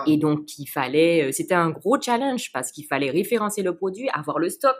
Et 0.06 0.16
donc, 0.16 0.58
il 0.58 0.66
fallait, 0.66 1.24
euh, 1.24 1.32
c'était 1.32 1.54
un 1.54 1.70
gros 1.70 2.00
challenge 2.00 2.50
parce 2.52 2.72
qu'il 2.72 2.86
fallait 2.86 3.10
référencer 3.10 3.62
le 3.62 3.74
produit, 3.74 4.08
avoir 4.10 4.38
le 4.38 4.48
stock, 4.48 4.76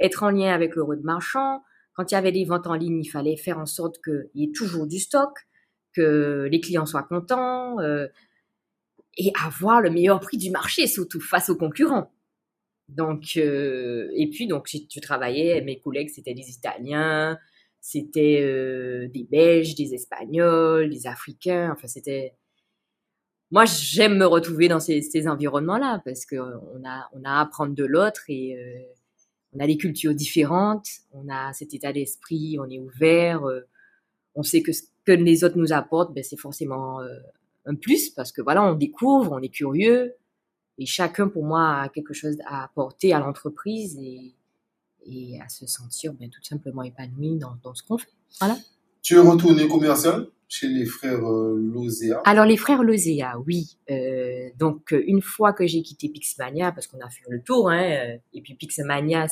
être 0.00 0.22
en 0.22 0.30
lien 0.30 0.52
avec 0.52 0.74
le 0.74 0.82
web 0.82 1.02
marchand. 1.02 1.62
Quand 1.94 2.10
il 2.10 2.14
y 2.14 2.18
avait 2.18 2.32
des 2.32 2.44
ventes 2.44 2.66
en 2.66 2.74
ligne, 2.74 3.00
il 3.02 3.08
fallait 3.08 3.36
faire 3.36 3.58
en 3.58 3.66
sorte 3.66 4.02
qu'il 4.02 4.28
y 4.34 4.44
ait 4.44 4.52
toujours 4.52 4.86
du 4.86 4.98
stock, 4.98 5.30
que 5.94 6.48
les 6.50 6.60
clients 6.60 6.86
soient 6.86 7.04
contents 7.04 7.80
euh, 7.80 8.06
et 9.16 9.32
avoir 9.44 9.80
le 9.80 9.90
meilleur 9.90 10.20
prix 10.20 10.36
du 10.36 10.50
marché, 10.50 10.86
surtout 10.86 11.20
face 11.20 11.48
aux 11.48 11.56
concurrents. 11.56 12.12
Donc, 12.88 13.32
euh, 13.36 14.08
et 14.14 14.28
puis, 14.28 14.46
donc, 14.46 14.68
je 14.68 15.00
travaillais, 15.00 15.60
mes 15.62 15.80
collègues, 15.80 16.10
c'était 16.14 16.34
des 16.34 16.50
Italiens, 16.50 17.38
c'était 17.80 19.08
des 19.08 19.26
Belges, 19.30 19.74
des 19.74 19.94
Espagnols, 19.94 20.90
des 20.90 21.06
Africains, 21.06 21.72
enfin, 21.72 21.86
c'était 21.86 22.34
moi, 23.50 23.64
j'aime 23.64 24.18
me 24.18 24.26
retrouver 24.26 24.68
dans 24.68 24.80
ces, 24.80 25.02
ces 25.02 25.28
environnements-là 25.28 26.02
parce 26.04 26.26
que 26.26 26.36
euh, 26.36 26.58
on 26.74 26.84
a, 26.84 27.08
on 27.12 27.22
a 27.24 27.30
à 27.30 27.40
apprendre 27.40 27.74
de 27.74 27.84
l'autre 27.84 28.24
et 28.28 28.56
euh, 28.56 28.92
on 29.54 29.60
a 29.60 29.66
des 29.66 29.76
cultures 29.76 30.14
différentes, 30.14 30.86
on 31.12 31.28
a 31.28 31.52
cet 31.52 31.72
état 31.72 31.92
d'esprit, 31.92 32.58
on 32.60 32.68
est 32.68 32.78
ouvert, 32.78 33.44
euh, 33.44 33.60
on 34.34 34.42
sait 34.42 34.62
que 34.62 34.72
ce 34.72 34.82
que 35.04 35.12
les 35.12 35.44
autres 35.44 35.56
nous 35.56 35.72
apportent, 35.72 36.12
ben, 36.12 36.24
c'est 36.24 36.36
forcément 36.36 37.00
euh, 37.00 37.18
un 37.64 37.74
plus 37.74 38.10
parce 38.10 38.32
que 38.32 38.42
voilà, 38.42 38.64
on 38.64 38.74
découvre, 38.74 39.32
on 39.32 39.40
est 39.40 39.48
curieux 39.48 40.14
et 40.78 40.86
chacun 40.86 41.28
pour 41.28 41.44
moi 41.44 41.82
a 41.82 41.88
quelque 41.88 42.12
chose 42.12 42.36
à 42.46 42.64
apporter 42.64 43.14
à 43.14 43.20
l'entreprise 43.20 43.96
et, 43.98 44.34
et 45.06 45.40
à 45.40 45.48
se 45.48 45.66
sentir 45.66 46.12
ben, 46.14 46.28
tout 46.28 46.42
simplement 46.42 46.82
épanoui 46.82 47.38
dans, 47.38 47.56
dans 47.62 47.74
ce 47.74 47.82
qu'on 47.82 47.98
fait. 47.98 48.12
Voilà. 48.40 48.58
Tu 49.02 49.14
es 49.14 49.18
retourné 49.18 49.68
commercial 49.68 50.26
chez 50.48 50.68
les 50.68 50.84
frères 50.86 51.28
euh, 51.28 51.56
Lozea. 51.58 52.20
Alors 52.24 52.44
les 52.46 52.56
frères 52.56 52.82
Lozea, 52.82 53.38
oui. 53.46 53.76
Euh, 53.90 54.48
donc 54.58 54.92
euh, 54.92 55.02
une 55.06 55.22
fois 55.22 55.52
que 55.52 55.66
j'ai 55.66 55.82
quitté 55.82 56.08
Pixmania, 56.08 56.72
parce 56.72 56.86
qu'on 56.86 57.00
a 57.00 57.08
fait 57.08 57.24
le 57.28 57.42
tour, 57.42 57.70
hein, 57.70 58.16
et 58.32 58.40
puis 58.42 58.54
Pixmania 58.54 59.26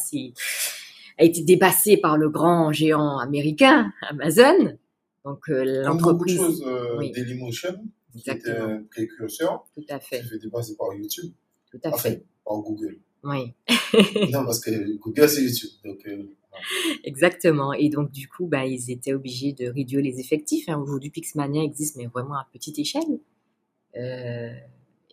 a 1.16 1.24
été 1.24 1.42
dépassé 1.42 1.96
par 1.96 2.16
le 2.16 2.28
grand 2.28 2.72
géant 2.72 3.18
américain 3.18 3.92
Amazon. 4.08 4.76
Donc 5.24 5.48
euh, 5.48 5.84
Comme 5.84 5.98
beaucoup 5.98 6.24
de 6.26 6.32
l'entreprise, 6.32 6.36
choses, 6.36 6.64
euh, 6.66 6.98
oui. 6.98 7.12
Dailymotion, 7.12 7.80
qui 8.12 8.18
était 8.18 8.32
exactement, 8.32 8.74
un 8.74 8.82
précurseur, 8.90 9.64
tout 9.74 9.84
à 9.88 9.98
qui 9.98 10.08
fait, 10.08 10.22
fait 10.22 10.38
dépasser 10.38 10.76
par 10.76 10.92
YouTube, 10.94 11.32
tout 11.70 11.80
à 11.84 11.88
enfin, 11.88 12.10
fait. 12.10 12.24
par 12.44 12.58
Google. 12.58 12.98
Oui, 13.22 13.54
non, 14.30 14.44
parce 14.44 14.60
que 14.60 14.98
Google, 14.98 15.28
c'est 15.28 15.42
YouTube. 15.42 15.70
Donc, 15.82 16.06
exactement. 17.04 17.72
Et 17.72 17.88
donc 17.88 18.10
du 18.10 18.28
coup, 18.28 18.46
bah, 18.46 18.66
ils 18.66 18.90
étaient 18.90 19.12
obligés 19.12 19.52
de 19.52 19.68
réduire 19.68 20.02
les 20.02 20.20
effectifs. 20.20 20.68
hein. 20.68 20.78
Aujourd'hui, 20.78 21.10
Pixmania 21.10 21.62
existe, 21.62 21.96
mais 21.96 22.06
vraiment 22.06 22.34
à 22.34 22.46
petite 22.52 22.78
échelle. 22.78 23.20
Euh, 23.96 24.52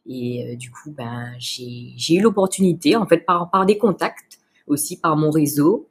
et 0.08 0.54
euh, 0.54 0.56
du 0.56 0.72
coup, 0.72 0.92
ben, 0.92 1.34
j'ai 1.38 2.16
eu 2.16 2.22
l'opportunité, 2.22 2.96
en 2.96 3.06
fait, 3.06 3.20
par, 3.20 3.50
par 3.52 3.66
des 3.66 3.78
contacts, 3.78 4.40
aussi 4.68 4.98
par 5.00 5.16
mon 5.16 5.30
réseau, 5.30 5.88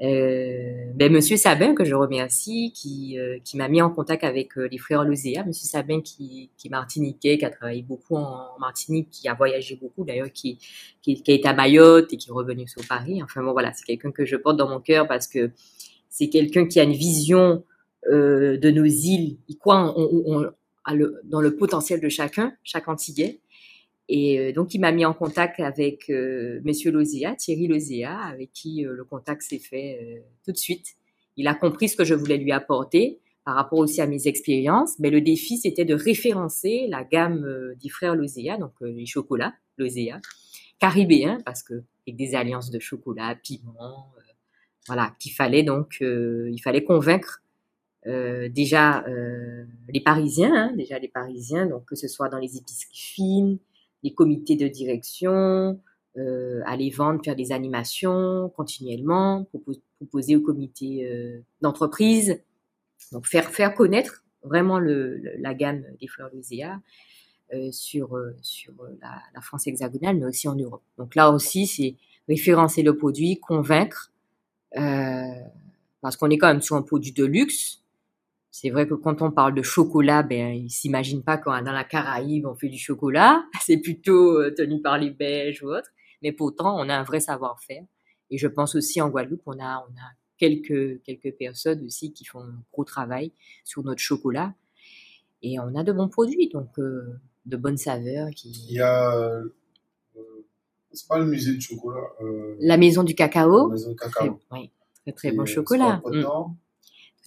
ben, 0.00 1.12
Monsieur 1.12 1.36
Sabin, 1.36 1.74
que 1.74 1.84
je 1.84 1.94
remercie, 1.94 2.72
qui, 2.74 3.18
euh, 3.18 3.38
qui 3.44 3.56
m'a 3.58 3.68
mis 3.68 3.82
en 3.82 3.90
contact 3.90 4.24
avec 4.24 4.56
euh, 4.56 4.66
les 4.70 4.78
frères 4.78 5.04
Lozea. 5.04 5.44
Monsieur 5.46 5.68
Sabin, 5.68 6.00
qui, 6.00 6.50
qui 6.56 6.68
est 6.68 6.70
martiniquais, 6.70 7.36
qui 7.36 7.44
a 7.44 7.50
travaillé 7.50 7.82
beaucoup 7.82 8.16
en, 8.16 8.46
Martinique, 8.58 9.10
qui 9.10 9.28
a 9.28 9.34
voyagé 9.34 9.76
beaucoup, 9.76 10.04
d'ailleurs, 10.04 10.32
qui, 10.32 10.58
qui, 11.02 11.22
qui 11.22 11.32
est 11.32 11.44
à 11.46 11.52
Mayotte 11.52 12.12
et 12.12 12.16
qui 12.16 12.30
est 12.30 12.32
revenu 12.32 12.66
sur 12.66 12.86
Paris. 12.88 13.22
Enfin 13.22 13.42
bon, 13.42 13.52
voilà, 13.52 13.72
c'est 13.74 13.84
quelqu'un 13.84 14.10
que 14.10 14.24
je 14.24 14.36
porte 14.36 14.56
dans 14.56 14.68
mon 14.68 14.80
cœur 14.80 15.06
parce 15.06 15.26
que 15.26 15.50
c'est 16.08 16.28
quelqu'un 16.28 16.66
qui 16.66 16.80
a 16.80 16.84
une 16.84 16.92
vision 16.92 17.62
euh, 18.10 18.56
de 18.56 18.70
nos 18.70 18.84
îles. 18.84 19.36
Il 19.48 19.56
croit 19.58 19.94
on- 19.96 20.22
on- 20.26 20.50
le- 20.94 21.20
dans 21.24 21.40
le 21.40 21.54
potentiel 21.56 22.00
de 22.00 22.08
chacun, 22.08 22.52
chaque 22.64 22.88
Antillais. 22.88 23.40
Et 24.12 24.40
euh, 24.40 24.52
donc, 24.52 24.74
il 24.74 24.80
m'a 24.80 24.90
mis 24.90 25.04
en 25.04 25.14
contact 25.14 25.60
avec 25.60 26.10
euh, 26.10 26.60
Monsieur 26.64 26.90
Lozea, 26.90 27.36
Thierry 27.36 27.68
Lozea, 27.68 28.18
avec 28.18 28.52
qui 28.52 28.84
euh, 28.84 28.92
le 28.92 29.04
contact 29.04 29.40
s'est 29.40 29.60
fait 29.60 30.00
euh, 30.02 30.18
tout 30.44 30.50
de 30.50 30.56
suite. 30.56 30.96
Il 31.36 31.46
a 31.46 31.54
compris 31.54 31.88
ce 31.88 31.94
que 31.94 32.04
je 32.04 32.14
voulais 32.14 32.36
lui 32.36 32.50
apporter 32.50 33.20
par 33.44 33.54
rapport 33.54 33.78
aussi 33.78 34.00
à 34.00 34.08
mes 34.08 34.26
expériences. 34.26 34.98
Mais 34.98 35.10
le 35.10 35.20
défi, 35.20 35.58
c'était 35.58 35.84
de 35.84 35.94
référencer 35.94 36.88
la 36.88 37.04
gamme 37.04 37.72
des 37.80 37.88
frères 37.88 38.16
Lozea, 38.16 38.58
donc 38.58 38.72
les 38.80 39.06
chocolats 39.06 39.54
Lozea, 39.78 40.20
caribéens, 40.80 41.38
parce 41.44 41.62
que 41.62 41.84
avec 42.04 42.16
des 42.16 42.34
alliances 42.34 42.70
de 42.70 42.80
chocolat, 42.80 43.36
piment, 43.40 44.12
voilà, 44.88 45.14
qu'il 45.20 45.32
fallait 45.32 45.62
donc, 45.62 45.98
il 46.00 46.60
fallait 46.62 46.84
convaincre 46.84 47.42
déjà 48.04 49.04
les 49.88 50.00
Parisiens, 50.00 50.54
hein, 50.54 50.72
déjà 50.76 50.98
les 50.98 51.08
Parisiens, 51.08 51.66
donc 51.66 51.86
que 51.86 51.96
ce 51.96 52.08
soit 52.08 52.28
dans 52.28 52.38
les 52.38 52.58
épiceries 52.58 52.90
fines, 52.92 53.58
les 54.02 54.12
comités 54.14 54.56
de 54.56 54.68
direction, 54.68 55.80
euh, 56.16 56.60
aller 56.66 56.90
vendre, 56.90 57.20
faire 57.24 57.36
des 57.36 57.52
animations 57.52 58.48
continuellement, 58.56 59.46
propo- 59.54 59.80
proposer 59.98 60.36
au 60.36 60.40
comité 60.40 61.06
euh, 61.06 61.40
d'entreprise, 61.60 62.40
donc 63.12 63.26
faire 63.26 63.50
faire 63.50 63.74
connaître 63.74 64.24
vraiment 64.42 64.78
le, 64.78 65.18
le- 65.18 65.36
la 65.38 65.54
gamme 65.54 65.84
des 66.00 66.06
fleurs 66.06 66.30
Lozea 66.34 66.80
euh, 67.54 67.70
sur 67.72 68.16
euh, 68.16 68.34
sur 68.42 68.72
la, 69.02 69.20
la 69.34 69.40
France 69.40 69.66
hexagonale, 69.66 70.16
mais 70.16 70.26
aussi 70.26 70.48
en 70.48 70.56
Europe. 70.56 70.82
Donc 70.98 71.14
là 71.14 71.30
aussi, 71.30 71.66
c'est 71.66 71.94
référencer 72.28 72.82
le 72.82 72.96
produit, 72.96 73.38
convaincre, 73.38 74.12
euh, 74.76 75.24
parce 76.00 76.16
qu'on 76.16 76.30
est 76.30 76.38
quand 76.38 76.48
même 76.48 76.62
sur 76.62 76.76
un 76.76 76.82
produit 76.82 77.12
de 77.12 77.24
luxe. 77.24 77.82
C'est 78.50 78.70
vrai 78.70 78.86
que 78.88 78.94
quand 78.94 79.22
on 79.22 79.30
parle 79.30 79.54
de 79.54 79.62
chocolat, 79.62 80.22
ben, 80.22 80.52
ils 80.54 80.70
s'imaginent 80.70 81.22
pas 81.22 81.38
quand 81.38 81.52
dans 81.62 81.72
la 81.72 81.84
Caraïbe, 81.84 82.46
on 82.46 82.54
fait 82.56 82.68
du 82.68 82.78
chocolat. 82.78 83.44
C'est 83.62 83.78
plutôt 83.78 84.38
euh, 84.40 84.50
tenu 84.56 84.80
par 84.82 84.98
les 84.98 85.10
Belges 85.10 85.62
ou 85.62 85.68
autres. 85.68 85.90
Mais 86.22 86.32
pourtant, 86.32 86.76
on 86.78 86.88
a 86.88 86.94
un 86.96 87.04
vrai 87.04 87.20
savoir-faire. 87.20 87.84
Et 88.30 88.38
je 88.38 88.46
pense 88.48 88.74
aussi 88.74 89.00
en 89.00 89.08
Guadeloupe, 89.08 89.42
on 89.46 89.58
a, 89.60 89.78
on 89.88 89.92
a 89.92 90.10
quelques, 90.36 91.02
quelques 91.02 91.32
personnes 91.36 91.84
aussi 91.84 92.12
qui 92.12 92.24
font 92.24 92.40
un 92.40 92.54
gros 92.72 92.84
travail 92.84 93.32
sur 93.64 93.82
notre 93.84 94.00
chocolat. 94.00 94.54
Et 95.42 95.58
on 95.60 95.74
a 95.74 95.82
de 95.84 95.92
bons 95.92 96.08
produits, 96.08 96.48
donc 96.48 96.78
euh, 96.78 97.18
de 97.46 97.56
bonnes 97.56 97.76
saveurs. 97.78 98.28
il 98.30 98.34
Qui... 98.34 98.74
y 98.74 98.80
a. 98.80 99.16
euh, 99.16 99.48
c'est 100.92 101.06
pas 101.08 101.18
le 101.18 101.26
musée 101.26 101.52
du 101.54 101.60
chocolat. 101.60 102.02
Euh, 102.20 102.56
La 102.60 102.76
maison 102.76 103.04
du 103.04 103.12
la 103.12 103.16
cacao, 103.28 103.68
maison 103.70 103.90
de 103.92 103.94
très, 103.96 104.10
cacao. 104.10 104.40
oui, 104.50 104.70
très 105.02 105.12
très 105.12 105.28
Et, 105.28 105.32
bon 105.32 105.46
chocolat. 105.46 106.02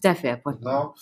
Tout 0.04 0.10
à 0.10 0.16
fait, 0.16 0.32
à. 0.32 0.94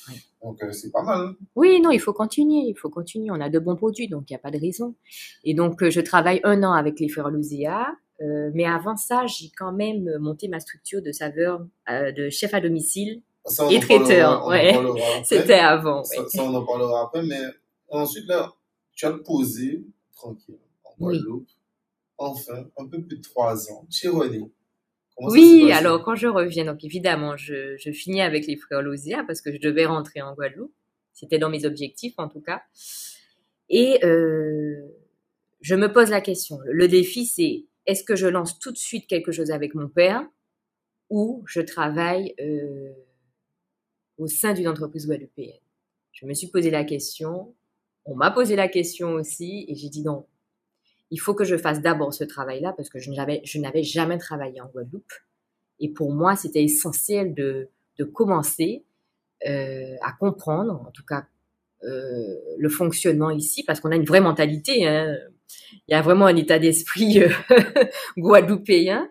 Donc, 0.44 0.64
euh, 0.64 0.72
c'est 0.72 0.92
pas 0.92 1.02
mal. 1.02 1.34
Oui, 1.56 1.82
non, 1.82 1.90
il 1.90 2.00
faut 2.00 2.14
continuer, 2.14 2.68
il 2.68 2.76
faut 2.76 2.90
continuer. 2.90 3.32
On 3.32 3.42
a 3.42 3.50
de 3.50 3.58
bons 3.58 3.76
produits, 3.76 4.08
donc 4.08 4.30
il 4.30 4.34
n'y 4.34 4.36
a 4.36 4.40
pas 4.40 4.52
de 4.52 4.60
raison. 4.60 4.96
Et 5.44 5.56
donc, 5.56 5.82
euh, 5.82 5.90
je 5.90 6.02
travaille 6.02 6.40
un 6.44 6.62
an 6.64 6.74
avec 6.74 7.00
les 7.00 7.10
frères. 7.10 7.28
Euh, 7.28 8.52
mais 8.54 8.66
avant 8.66 8.96
ça, 8.96 9.26
j'ai 9.26 9.50
quand 9.58 9.72
même 9.72 10.08
monté 10.20 10.48
ma 10.48 10.60
structure 10.60 11.02
de 11.02 11.12
saveur 11.12 11.66
de 11.90 12.30
chef 12.30 12.54
à 12.54 12.62
domicile 12.62 13.24
Ça, 13.46 13.66
on 13.66 13.70
et 13.72 13.80
traiteur. 13.80 14.46
Ouais, 14.46 14.72
c'était 15.24 15.54
avant. 15.54 16.04
Ça, 16.04 16.22
ouais. 16.22 16.28
ça, 16.30 16.44
on 16.44 16.54
en 16.54 16.64
parlera 16.64 17.06
après. 17.06 17.24
Mais 17.24 17.42
ensuite, 17.90 18.28
là, 18.28 18.54
tu 18.94 19.08
as 19.08 19.14
posé 19.14 19.84
tranquille 20.16 20.60
en 20.84 20.92
Oui. 21.00 21.18
Guadeloupe. 21.18 21.48
Enfin, 22.20 22.66
un 22.78 22.86
peu 22.86 23.02
plus 23.02 23.18
de 23.18 23.24
trois 23.24 23.72
ans 23.72 23.88
chez 23.90 24.10
René. 24.10 24.44
Comment 25.16 25.32
Oui, 25.32 25.72
alors 25.72 26.04
quand 26.04 26.16
je 26.16 26.28
reviens, 26.28 26.66
donc 26.66 26.84
évidemment, 26.84 27.38
je, 27.38 27.76
je 27.78 27.92
finis 27.92 28.22
avec 28.22 28.48
les 28.48 28.56
frères 28.56 28.82
Lozia 28.82 29.24
parce 29.26 29.42
que 29.42 29.52
je 29.52 29.60
devais 29.60 29.86
rentrer 29.86 30.22
en 30.22 30.34
Guadeloupe. 30.34 30.74
C'était 31.14 31.38
dans 31.38 31.50
mes 31.50 31.66
objectifs 31.66 32.16
en 32.18 32.28
tout 32.28 32.42
cas. 32.42 32.64
Et 33.70 34.04
euh, 34.04 34.82
je 35.62 35.76
me 35.76 35.92
pose 35.92 36.10
la 36.10 36.22
question. 36.22 36.60
Le 36.66 36.88
défi, 36.88 37.26
c'est 37.26 37.66
est-ce 37.86 38.04
que 38.04 38.16
je 38.16 38.28
lance 38.28 38.60
tout 38.60 38.72
de 38.72 38.78
suite 38.78 39.08
quelque 39.08 39.32
chose 39.32 39.52
avec 39.52 39.76
mon 39.76 39.88
père 39.88 40.28
ou 41.10 41.44
je 41.48 41.62
travaille 41.62 42.34
euh, 42.40 42.92
au 44.18 44.28
sein 44.28 44.54
d'une 44.54 44.68
entreprise 44.68 45.08
guadeloupéenne? 45.08 45.60
Je 46.12 46.26
me 46.26 46.34
suis 46.34 46.48
posé 46.48 46.70
la 46.70 46.84
question. 46.84 47.56
On 48.06 48.16
m'a 48.16 48.32
posé 48.32 48.56
la 48.56 48.68
question 48.68 49.14
aussi 49.14 49.66
et 49.68 49.76
j'ai 49.76 49.90
dit 49.90 50.04
non. 50.04 50.26
Il 51.12 51.18
faut 51.20 51.34
que 51.34 51.44
je 51.44 51.58
fasse 51.58 51.82
d'abord 51.82 52.14
ce 52.14 52.24
travail-là 52.24 52.74
parce 52.76 52.90
que 52.90 53.00
je 53.00 53.12
n'avais, 53.12 53.42
je 53.44 53.60
n'avais 53.60 53.84
jamais 53.84 54.18
travaillé 54.18 54.62
en 54.62 54.68
Guadeloupe. 54.68 55.12
Et 55.80 55.90
pour 55.90 56.12
moi, 56.14 56.36
c'était 56.36 56.64
essentiel 56.64 57.34
de, 57.34 57.70
de 57.98 58.04
commencer 58.04 58.84
euh, 59.48 59.96
à 60.02 60.14
comprendre, 60.14 60.84
en 60.88 60.92
tout 60.92 61.04
cas, 61.06 61.26
euh, 61.84 62.36
le 62.58 62.70
fonctionnement 62.70 63.32
ici, 63.32 63.64
parce 63.64 63.80
qu'on 63.80 63.92
a 63.92 63.96
une 63.96 64.06
vraie 64.06 64.22
mentalité. 64.22 64.88
Hein. 64.88 65.18
Il 65.88 65.92
y 65.92 65.96
a 65.96 66.02
vraiment 66.02 66.28
un 66.28 66.36
état 66.36 66.60
d'esprit 66.60 67.22
euh, 67.24 67.30
guadeloupéen. 68.18 69.10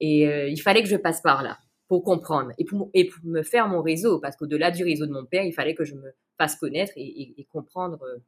Et 0.00 0.28
euh, 0.28 0.48
il 0.48 0.60
fallait 0.60 0.82
que 0.82 0.88
je 0.88 0.96
passe 0.96 1.20
par 1.20 1.42
là 1.42 1.58
pour 1.88 2.04
comprendre 2.04 2.52
et 2.56 2.64
pour, 2.64 2.88
et 2.94 3.06
pour 3.06 3.22
me 3.24 3.42
faire 3.42 3.66
mon 3.68 3.82
réseau, 3.82 4.20
parce 4.20 4.36
qu'au-delà 4.36 4.70
du 4.70 4.84
réseau 4.84 5.06
de 5.06 5.12
mon 5.12 5.24
père, 5.26 5.42
il 5.44 5.52
fallait 5.52 5.74
que 5.74 5.84
je 5.84 5.94
me 5.94 6.12
fasse 6.38 6.54
connaître 6.56 6.92
et, 6.96 7.02
et- 7.04 7.34
et 7.40 7.44
comprendre, 7.44 8.00
euh, 8.04 8.18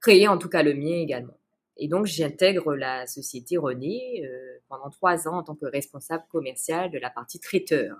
créer 0.00 0.26
en 0.28 0.36
tout 0.38 0.48
cas 0.48 0.62
le 0.62 0.74
mien 0.74 0.96
également. 0.96 1.38
Et 1.78 1.88
donc, 1.88 2.06
j'intègre 2.06 2.74
la 2.74 3.06
société 3.06 3.56
René 3.56 4.24
euh, 4.24 4.58
pendant 4.68 4.90
trois 4.90 5.28
ans 5.28 5.38
en 5.38 5.42
tant 5.42 5.54
que 5.54 5.66
responsable 5.66 6.24
commercial 6.30 6.90
de 6.90 6.98
la 6.98 7.10
partie 7.10 7.40
traiteur. 7.40 7.96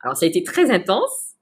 Alors, 0.00 0.16
ça 0.16 0.26
a 0.26 0.28
été 0.28 0.42
très 0.42 0.70
intense, 0.70 1.34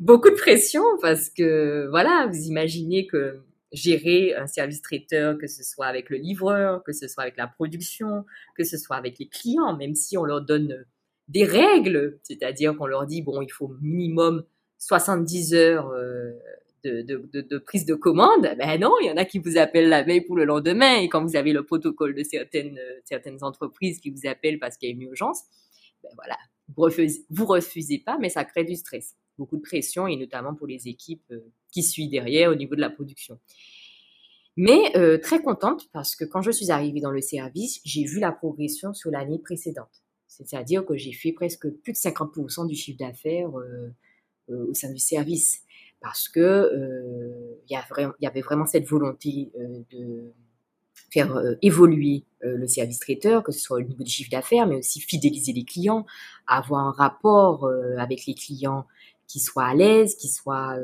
beaucoup 0.00 0.30
de 0.30 0.36
pression 0.36 0.82
parce 1.02 1.28
que, 1.30 1.88
voilà, 1.90 2.28
vous 2.30 2.46
imaginez 2.46 3.06
que 3.06 3.40
gérer 3.72 4.34
un 4.34 4.46
service 4.46 4.80
traiteur, 4.80 5.36
que 5.38 5.46
ce 5.46 5.62
soit 5.62 5.86
avec 5.86 6.08
le 6.08 6.16
livreur, 6.16 6.82
que 6.84 6.92
ce 6.92 7.08
soit 7.08 7.24
avec 7.24 7.36
la 7.36 7.46
production, 7.46 8.24
que 8.56 8.64
ce 8.64 8.78
soit 8.78 8.96
avec 8.96 9.18
les 9.18 9.28
clients, 9.28 9.76
même 9.76 9.94
si 9.94 10.16
on 10.16 10.24
leur 10.24 10.40
donne 10.40 10.86
des 11.28 11.44
règles, 11.44 12.18
c'est-à-dire 12.22 12.76
qu'on 12.76 12.86
leur 12.86 13.06
dit, 13.06 13.22
bon, 13.22 13.42
il 13.42 13.52
faut 13.52 13.74
minimum 13.82 14.44
70 14.78 15.54
heures 15.54 15.88
euh, 15.90 16.32
de, 16.84 17.02
de, 17.02 17.28
de, 17.32 17.40
de 17.40 17.58
prise 17.58 17.84
de 17.84 17.94
commande, 17.94 18.42
ben 18.58 18.80
non, 18.80 18.92
il 19.00 19.06
y 19.06 19.10
en 19.10 19.16
a 19.16 19.24
qui 19.24 19.38
vous 19.38 19.56
appellent 19.56 19.88
la 19.88 20.02
veille 20.02 20.20
pour 20.20 20.36
le 20.36 20.44
lendemain, 20.44 20.96
et 20.96 21.08
quand 21.08 21.24
vous 21.24 21.36
avez 21.36 21.52
le 21.52 21.64
protocole 21.64 22.14
de 22.14 22.22
certaines, 22.22 22.78
euh, 22.78 23.00
certaines 23.04 23.42
entreprises 23.42 24.00
qui 24.00 24.10
vous 24.10 24.26
appellent 24.26 24.58
parce 24.58 24.76
qu'il 24.76 24.88
y 24.88 24.92
a 24.92 24.94
une 24.94 25.02
urgence, 25.02 25.42
ben 26.02 26.10
voilà, 26.14 26.36
vous 26.74 26.82
refusez, 26.82 27.24
vous 27.30 27.46
refusez 27.46 27.98
pas, 27.98 28.18
mais 28.18 28.28
ça 28.28 28.44
crée 28.44 28.64
du 28.64 28.76
stress, 28.76 29.16
beaucoup 29.36 29.56
de 29.56 29.62
pression, 29.62 30.06
et 30.06 30.16
notamment 30.16 30.54
pour 30.54 30.66
les 30.66 30.88
équipes 30.88 31.24
euh, 31.30 31.40
qui 31.72 31.82
suivent 31.82 32.10
derrière 32.10 32.50
au 32.50 32.54
niveau 32.54 32.74
de 32.74 32.80
la 32.80 32.90
production. 32.90 33.38
Mais 34.60 34.90
euh, 34.96 35.18
très 35.18 35.40
contente 35.40 35.88
parce 35.92 36.16
que 36.16 36.24
quand 36.24 36.42
je 36.42 36.50
suis 36.50 36.72
arrivée 36.72 37.00
dans 37.00 37.12
le 37.12 37.20
service, 37.20 37.80
j'ai 37.84 38.02
vu 38.02 38.18
la 38.18 38.32
progression 38.32 38.92
sur 38.92 39.12
l'année 39.12 39.38
précédente. 39.38 40.02
C'est-à-dire 40.26 40.84
que 40.84 40.96
j'ai 40.96 41.12
fait 41.12 41.30
presque 41.30 41.68
plus 41.70 41.92
de 41.92 41.96
50% 41.96 42.66
du 42.66 42.74
chiffre 42.74 42.98
d'affaires 42.98 43.56
euh, 43.56 43.94
euh, 44.50 44.66
au 44.68 44.74
sein 44.74 44.92
du 44.92 44.98
service 44.98 45.62
parce 46.00 46.28
que 46.28 46.40
euh, 46.40 47.60
il 47.68 47.78
y, 48.20 48.26
avait 48.26 48.40
vraiment 48.40 48.66
cette 48.66 48.86
volonté 48.86 49.50
euh, 49.58 49.80
de 49.92 50.32
faire 51.10 51.36
euh, 51.36 51.54
évoluer 51.62 52.24
euh, 52.44 52.56
le 52.56 52.66
service 52.66 52.98
traiteur, 52.98 53.42
que 53.42 53.52
ce 53.52 53.60
soit 53.60 53.78
au 53.78 53.82
niveau 53.82 54.02
du 54.02 54.10
chiffre 54.10 54.30
d'affaires, 54.30 54.66
mais 54.66 54.76
aussi 54.76 55.00
fidéliser 55.00 55.52
les 55.52 55.64
clients, 55.64 56.06
avoir 56.46 56.86
un 56.86 56.92
rapport 56.92 57.64
euh, 57.64 57.96
avec 57.98 58.26
les 58.26 58.34
clients 58.34 58.86
qui 59.26 59.40
soit 59.40 59.64
à 59.64 59.74
l'aise, 59.74 60.14
qui 60.14 60.28
soit 60.28 60.78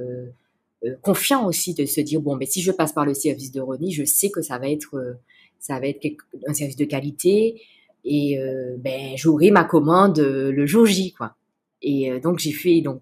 confiant 1.00 1.46
aussi 1.46 1.72
de 1.72 1.86
se 1.86 2.02
dire 2.02 2.20
bon, 2.20 2.36
mais 2.36 2.44
si 2.44 2.60
je 2.60 2.70
passe 2.70 2.92
par 2.92 3.06
le 3.06 3.14
service 3.14 3.50
de 3.50 3.62
René, 3.62 3.90
je 3.90 4.04
sais 4.04 4.30
que 4.30 4.42
ça 4.42 4.58
va 4.58 4.68
être 4.68 5.16
ça 5.58 5.80
va 5.80 5.86
être 5.86 6.06
un 6.46 6.52
service 6.52 6.76
de 6.76 6.84
qualité 6.84 7.62
et 8.04 8.38
ben 8.76 9.16
j'aurai 9.16 9.50
ma 9.50 9.64
commande 9.64 10.18
le 10.18 10.66
jour 10.66 10.84
J 10.84 11.14
quoi. 11.14 11.36
Et 11.80 12.20
donc 12.20 12.38
j'ai 12.38 12.52
fait 12.52 12.82
donc 12.82 13.00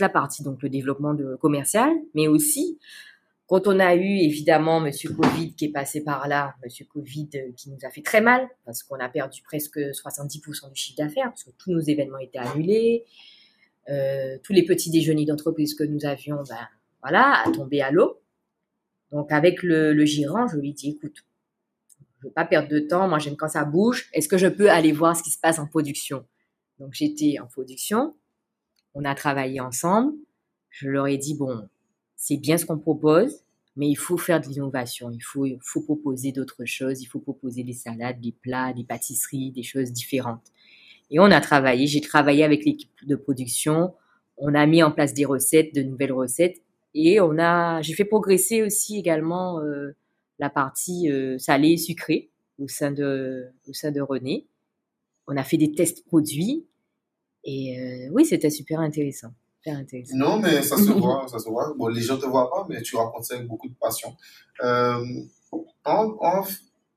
la 0.00 0.08
partie 0.08 0.42
donc 0.42 0.62
le 0.62 0.68
développement 0.68 1.16
commercial, 1.40 1.90
mais 2.14 2.28
aussi 2.28 2.78
quand 3.52 3.66
on 3.66 3.80
a 3.80 3.94
eu 3.94 4.16
évidemment 4.18 4.80
Monsieur 4.80 5.12
Covid 5.12 5.54
qui 5.54 5.66
est 5.66 5.72
passé 5.72 6.02
par 6.02 6.26
là, 6.26 6.54
Monsieur 6.64 6.86
Covid 6.86 7.28
euh, 7.34 7.52
qui 7.54 7.68
nous 7.68 7.76
a 7.82 7.90
fait 7.90 8.00
très 8.00 8.22
mal 8.22 8.48
parce 8.64 8.82
qu'on 8.82 8.98
a 8.98 9.10
perdu 9.10 9.42
presque 9.42 9.76
70% 9.76 10.70
du 10.70 10.80
chiffre 10.80 10.96
d'affaires 10.96 11.26
parce 11.26 11.44
que 11.44 11.50
tous 11.58 11.70
nos 11.70 11.80
événements 11.80 12.16
étaient 12.16 12.38
annulés, 12.38 13.04
euh, 13.90 14.38
tous 14.42 14.54
les 14.54 14.64
petits 14.64 14.90
déjeuners 14.90 15.26
d'entreprise 15.26 15.74
que 15.74 15.84
nous 15.84 16.06
avions, 16.06 16.42
ben 16.48 16.66
voilà, 17.02 17.42
a 17.44 17.50
tombé 17.50 17.82
à 17.82 17.90
l'eau. 17.90 18.22
Donc 19.10 19.30
avec 19.30 19.62
le, 19.62 19.92
le 19.92 20.04
gérant, 20.06 20.46
je 20.46 20.56
lui 20.56 20.72
dis 20.72 20.88
écoute, 20.88 21.16
je 22.20 22.28
veux 22.28 22.32
pas 22.32 22.46
perdre 22.46 22.70
de 22.70 22.78
temps, 22.78 23.06
moi 23.06 23.18
j'aime 23.18 23.36
quand 23.36 23.48
ça 23.48 23.66
bouge. 23.66 24.08
Est-ce 24.14 24.28
que 24.28 24.38
je 24.38 24.46
peux 24.46 24.70
aller 24.70 24.92
voir 24.92 25.14
ce 25.14 25.22
qui 25.22 25.30
se 25.30 25.38
passe 25.38 25.58
en 25.58 25.66
production? 25.66 26.24
Donc 26.78 26.94
j'étais 26.94 27.38
en 27.38 27.48
production, 27.48 28.14
on 28.94 29.04
a 29.04 29.14
travaillé 29.14 29.60
ensemble. 29.60 30.14
Je 30.70 30.88
leur 30.88 31.06
ai 31.06 31.16
dit 31.18 31.34
bon, 31.34 31.68
c'est 32.16 32.36
bien 32.36 32.56
ce 32.56 32.66
qu'on 32.66 32.78
propose, 32.78 33.42
mais 33.76 33.88
il 33.88 33.96
faut 33.96 34.18
faire 34.18 34.40
de 34.40 34.46
l'innovation. 34.46 35.10
Il 35.10 35.20
faut, 35.20 35.46
il 35.46 35.58
faut 35.60 35.80
proposer 35.80 36.32
d'autres 36.32 36.64
choses. 36.64 37.02
Il 37.02 37.06
faut 37.06 37.20
proposer 37.20 37.64
des 37.64 37.72
salades, 37.72 38.20
des 38.20 38.32
plats, 38.32 38.72
des 38.72 38.84
pâtisseries, 38.84 39.50
des 39.50 39.62
choses 39.62 39.92
différentes. 39.92 40.52
Et 41.10 41.18
on 41.18 41.24
a 41.24 41.40
travaillé. 41.40 41.86
J'ai 41.86 42.00
travaillé 42.00 42.44
avec 42.44 42.64
l'équipe 42.64 42.90
de 43.06 43.16
production. 43.16 43.94
On 44.36 44.54
a 44.54 44.66
mis 44.66 44.82
en 44.82 44.90
place 44.90 45.14
des 45.14 45.24
recettes, 45.24 45.74
de 45.74 45.82
nouvelles 45.82 46.12
recettes, 46.12 46.62
et 46.94 47.20
on 47.20 47.38
a. 47.38 47.82
J'ai 47.82 47.94
fait 47.94 48.04
progresser 48.04 48.62
aussi 48.62 48.98
également 48.98 49.60
euh, 49.60 49.94
la 50.38 50.50
partie 50.50 51.10
euh, 51.10 51.38
salée, 51.38 51.76
sucrée 51.76 52.30
au 52.58 52.68
sein 52.68 52.92
de 52.92 53.46
au 53.68 53.72
sein 53.72 53.90
de 53.90 54.00
René. 54.00 54.46
On 55.26 55.36
a 55.36 55.44
fait 55.44 55.58
des 55.58 55.72
tests 55.72 56.04
produits, 56.06 56.66
et 57.44 57.78
euh, 57.78 58.10
oui, 58.12 58.24
c'était 58.24 58.50
super 58.50 58.80
intéressant. 58.80 59.32
Super 59.62 59.78
intéressant. 59.78 60.16
Non, 60.16 60.38
mais 60.38 60.62
ça 60.62 60.76
se 60.76 60.90
voit, 60.92 61.26
ça 61.28 61.38
se 61.38 61.48
voit. 61.48 61.74
Bon, 61.76 61.88
les 61.88 62.00
gens 62.00 62.18
te 62.18 62.26
voient 62.26 62.50
pas, 62.50 62.66
mais 62.68 62.82
tu 62.82 62.96
racontes 62.96 63.24
ça 63.24 63.34
avec 63.34 63.48
beaucoup 63.48 63.68
de 63.68 63.74
passion. 63.74 64.16
Euh, 64.62 65.04
on, 65.52 65.64
on 65.84 66.44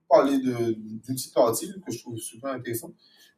parler 0.09 0.37
d'une 0.39 0.99
petite 1.05 1.33
partie 1.33 1.67
que 1.85 1.91
je 1.91 1.99
trouve 1.99 2.17
super 2.17 2.51
intéressante. 2.51 2.93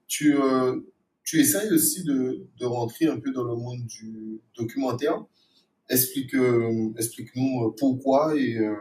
Tu, 0.07 0.35
euh, 0.37 0.79
tu 1.23 1.39
essayes 1.39 1.71
aussi 1.71 2.03
de, 2.03 2.47
de 2.59 2.65
rentrer 2.65 3.07
un 3.07 3.19
peu 3.19 3.31
dans 3.31 3.43
le 3.43 3.55
monde 3.55 3.85
du 3.85 4.41
documentaire. 4.57 5.23
Explique, 5.89 6.35
euh, 6.35 6.93
explique-nous 6.97 7.73
pourquoi 7.79 8.35
et 8.35 8.57
euh, 8.57 8.75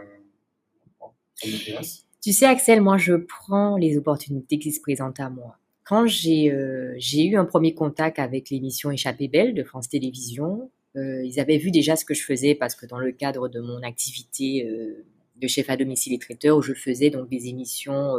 ça 1.34 1.48
m'intéresse. 1.48 2.06
Tu 2.20 2.32
sais, 2.32 2.46
Axel, 2.46 2.80
moi, 2.80 2.98
je 2.98 3.14
prends 3.14 3.76
les 3.76 3.96
opportunités 3.96 4.58
qui 4.58 4.72
se 4.72 4.80
présentent 4.80 5.20
à 5.20 5.30
moi. 5.30 5.58
Quand 5.86 6.06
j'ai 6.06 6.52
euh, 6.52 6.94
j'ai 6.98 7.24
eu 7.24 7.36
un 7.36 7.44
premier 7.44 7.72
contact 7.72 8.18
avec 8.18 8.50
l'émission 8.50 8.90
Échappée 8.90 9.28
Belle 9.28 9.54
de 9.54 9.62
France 9.62 9.88
Télévisions, 9.88 10.70
euh, 10.96 11.24
ils 11.24 11.38
avaient 11.38 11.58
vu 11.58 11.70
déjà 11.70 11.94
ce 11.94 12.04
que 12.04 12.12
je 12.12 12.24
faisais 12.24 12.56
parce 12.56 12.74
que 12.74 12.86
dans 12.86 12.98
le 12.98 13.12
cadre 13.12 13.48
de 13.48 13.60
mon 13.60 13.82
activité 13.82 14.68
euh, 14.68 15.04
de 15.36 15.46
chef 15.46 15.70
à 15.70 15.76
domicile 15.76 16.12
et 16.12 16.18
traiteur, 16.18 16.56
où 16.56 16.62
je 16.62 16.74
faisais 16.74 17.10
donc 17.10 17.28
des 17.28 17.46
émissions 17.46 18.14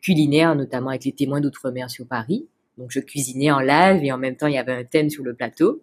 culinaires, 0.00 0.54
notamment 0.54 0.90
avec 0.90 1.04
les 1.04 1.12
témoins 1.12 1.40
d'outre-mer 1.40 1.90
sur 1.90 2.06
Paris. 2.06 2.46
Donc, 2.78 2.92
je 2.92 3.00
cuisinais 3.00 3.50
en 3.50 3.58
live 3.58 4.04
et 4.04 4.12
en 4.12 4.18
même 4.18 4.36
temps, 4.36 4.46
il 4.46 4.54
y 4.54 4.58
avait 4.58 4.72
un 4.72 4.84
thème 4.84 5.10
sur 5.10 5.24
le 5.24 5.34
plateau. 5.34 5.82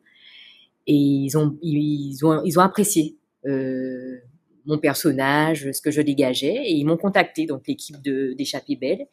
Et 0.87 0.95
ils 0.95 1.37
ont, 1.37 1.57
ils 1.61 2.25
ont, 2.25 2.41
ils 2.45 2.57
ont 2.57 2.61
apprécié 2.61 3.17
euh, 3.45 4.19
mon 4.65 4.77
personnage, 4.77 5.71
ce 5.71 5.81
que 5.81 5.91
je 5.91 6.01
dégageais, 6.01 6.55
et 6.65 6.73
ils 6.73 6.85
m'ont 6.85 6.97
contacté, 6.97 7.45
donc 7.45 7.67
l'équipe 7.67 8.01
de 8.01 8.33
d'Échappée 8.33 8.75
Belle, 8.75 9.07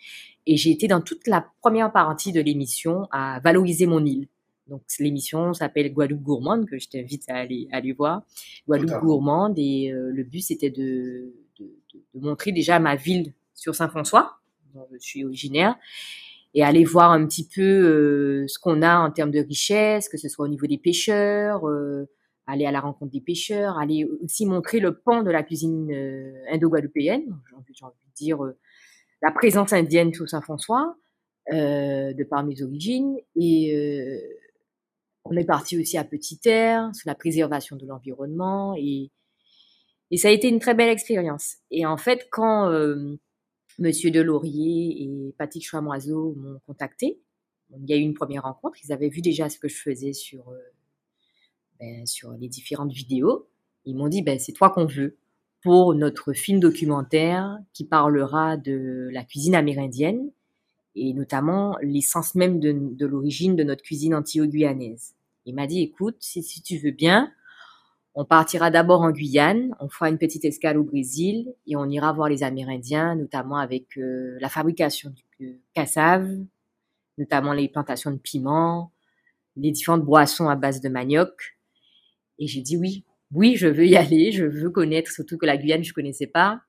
et 0.47 0.57
j'ai 0.57 0.71
été 0.71 0.88
dans 0.88 1.01
toute 1.01 1.27
la 1.27 1.47
première 1.61 1.93
partie 1.93 2.33
de 2.33 2.41
l'émission 2.41 3.07
à 3.11 3.41
valoriser 3.45 3.87
mon 3.87 4.05
île. 4.05 4.29
Donc 4.69 4.83
l'émission 4.99 5.53
s'appelle 5.53 5.93
Guadeloupe 5.93 6.23
gourmande, 6.23 6.67
que 6.69 6.79
je 6.79 6.88
t'invite 6.88 7.25
à 7.29 7.35
aller, 7.37 7.69
à 7.73 7.77
aller 7.77 7.93
voir. 7.93 8.23
Guadeloupe 8.67 9.01
gourmande, 9.01 9.59
et 9.59 9.91
euh, 9.93 10.11
le 10.12 10.25
but 10.25 10.41
c'était 10.41 10.71
de, 10.71 11.35
de, 11.59 11.65
de- 11.93 12.01
de 12.15 12.21
montrer 12.21 12.53
déjà 12.53 12.79
ma 12.79 12.97
ville 12.97 13.33
sur 13.55 13.75
Saint-François, 13.75 14.38
dont 14.75 14.87
je 14.93 14.99
suis 14.99 15.25
originaire, 15.25 15.77
et 16.55 16.62
aller 16.62 16.85
voir 16.85 17.11
un 17.12 17.27
petit 17.27 17.47
peu 17.47 17.62
euh, 17.62 18.45
ce 18.47 18.59
qu'on 18.59 18.83
a 18.83 18.99
en 18.99 19.11
termes 19.11 19.31
de 19.31 19.41
richesse, 19.41 20.09
que 20.09 20.17
ce 20.19 20.29
soit 20.29 20.45
au 20.45 20.49
niveau 20.49 20.67
des 20.67 20.79
pêcheurs, 20.79 21.69
euh, 21.69 22.09
aller 22.46 22.66
à 22.66 22.72
la 22.72 22.81
rencontre 22.81 23.12
des 23.12 23.20
pêcheurs, 23.20 23.78
aller 23.78 24.05
aussi 24.22 24.46
montrer 24.46 24.81
le 24.81 24.98
pan 24.98 25.22
de 25.22 25.31
la 25.31 25.42
cuisine 25.42 25.90
euh, 25.92 26.44
indo-guadeloupéenne, 26.50 27.24
j'ai 27.72 27.85
envie, 27.85 27.94
de 27.94 28.14
dire 28.14 28.44
euh, 28.44 28.59
la 29.22 29.31
présence 29.31 29.72
indienne 29.72 30.12
sur 30.12 30.28
Saint-François, 30.28 30.96
euh, 31.52 32.12
de 32.12 32.24
par 32.24 32.44
mes 32.44 32.62
origines. 32.62 33.16
Et 33.37 33.74
on 35.24 35.37
est 35.37 35.44
parti 35.44 35.78
aussi 35.78 35.96
à 35.96 36.05
Petite 36.05 36.42
Terre, 36.42 36.90
sur 36.94 37.09
la 37.09 37.14
préservation 37.14 37.76
de 37.76 37.87
l'environnement. 37.87 38.74
Et, 38.76 39.11
ça 40.18 40.28
a 40.28 40.31
été 40.31 40.48
une 40.48 40.59
très 40.59 40.74
belle 40.74 40.90
expérience. 40.90 41.57
Et 41.70 41.87
en 41.87 41.96
fait, 41.96 42.28
quand 42.31 42.70
Monsieur 43.78 44.11
Delaurier 44.11 45.05
et 45.05 45.35
Patrick 45.38 45.66
Chamoiseau 45.66 46.35
m'ont 46.37 46.61
contacté, 46.66 47.18
il 47.70 47.88
y 47.88 47.94
a 47.94 47.96
eu 47.96 48.00
une 48.00 48.12
première 48.12 48.42
rencontre, 48.42 48.76
ils 48.85 48.92
avaient 48.92 49.09
vu 49.09 49.22
déjà 49.22 49.48
ce 49.48 49.59
que 49.59 49.68
je 49.68 49.81
faisais 49.81 50.12
sur 50.12 50.52
ben, 51.83 52.07
sur 52.07 52.31
les 52.35 52.49
différentes 52.49 52.92
vidéos. 52.92 53.49
Ils 53.87 53.97
m'ont 53.97 54.07
dit, 54.07 54.23
ben, 54.23 54.38
c'est 54.38 54.53
toi 54.53 54.71
qu'on 54.71 54.87
veut 54.87 55.16
pour 55.62 55.95
notre 55.95 56.33
film 56.33 56.61
documentaire 56.61 57.59
qui 57.73 57.85
parlera 57.85 58.57
de 58.57 59.09
la 59.12 59.25
cuisine 59.25 59.57
amérindienne 59.57 60.31
et 60.95 61.12
notamment 61.12 61.77
l'essence 61.83 62.37
même 62.37 62.61
de, 62.61 63.05
l'origine 63.05 63.57
de 63.57 63.64
notre 63.64 63.83
cuisine 63.83 64.14
antillo-guyanaise. 64.14 65.14
Il 65.45 65.57
m'a 65.57 65.66
dit, 65.66 65.81
écoute, 65.83 66.16
si, 66.21 66.62
tu 66.62 66.79
veux 66.79 66.92
bien, 66.92 67.33
on 68.14 68.25
partira 68.25 68.71
d'abord 68.71 69.01
en 69.01 69.11
Guyane, 69.11 69.75
on 69.81 69.88
fera 69.88 70.09
une 70.09 70.18
petite 70.18 70.45
escale 70.45 70.79
au 70.79 70.85
Brésil 70.85 71.53
et 71.66 71.75
on 71.75 71.87
ira 71.87 72.12
voir 72.12 72.29
les 72.29 72.45
Amérindiens, 72.45 73.16
notamment 73.16 73.57
avec 73.57 73.99
euh, 73.99 74.37
la 74.40 74.49
fabrication 74.49 75.12
du 75.40 75.61
cassave, 75.75 76.31
notamment 77.18 77.55
les 77.55 77.68
plantations 77.68 78.12
de 78.12 78.18
piments, 78.18 78.92
les 79.57 79.73
différentes 79.73 80.05
boissons 80.05 80.49
à 80.49 80.55
base 80.55 80.81
de 80.81 80.88
manioc, 80.88 81.57
et 82.42 82.48
j'ai 82.48 82.61
dit 82.61 82.76
oui, 82.76 83.05
oui, 83.33 83.55
je 83.57 83.68
veux 83.68 83.87
y 83.87 83.96
aller, 84.05 84.33
je 84.33 84.44
veux 84.44 84.70
connaître, 84.70 85.11
surtout 85.11 85.38
que 85.38 85.46
la 85.46 85.57
Guyane, 85.57 85.85
je 85.85 85.92
connaissais 85.92 86.26
pas. 86.26 86.61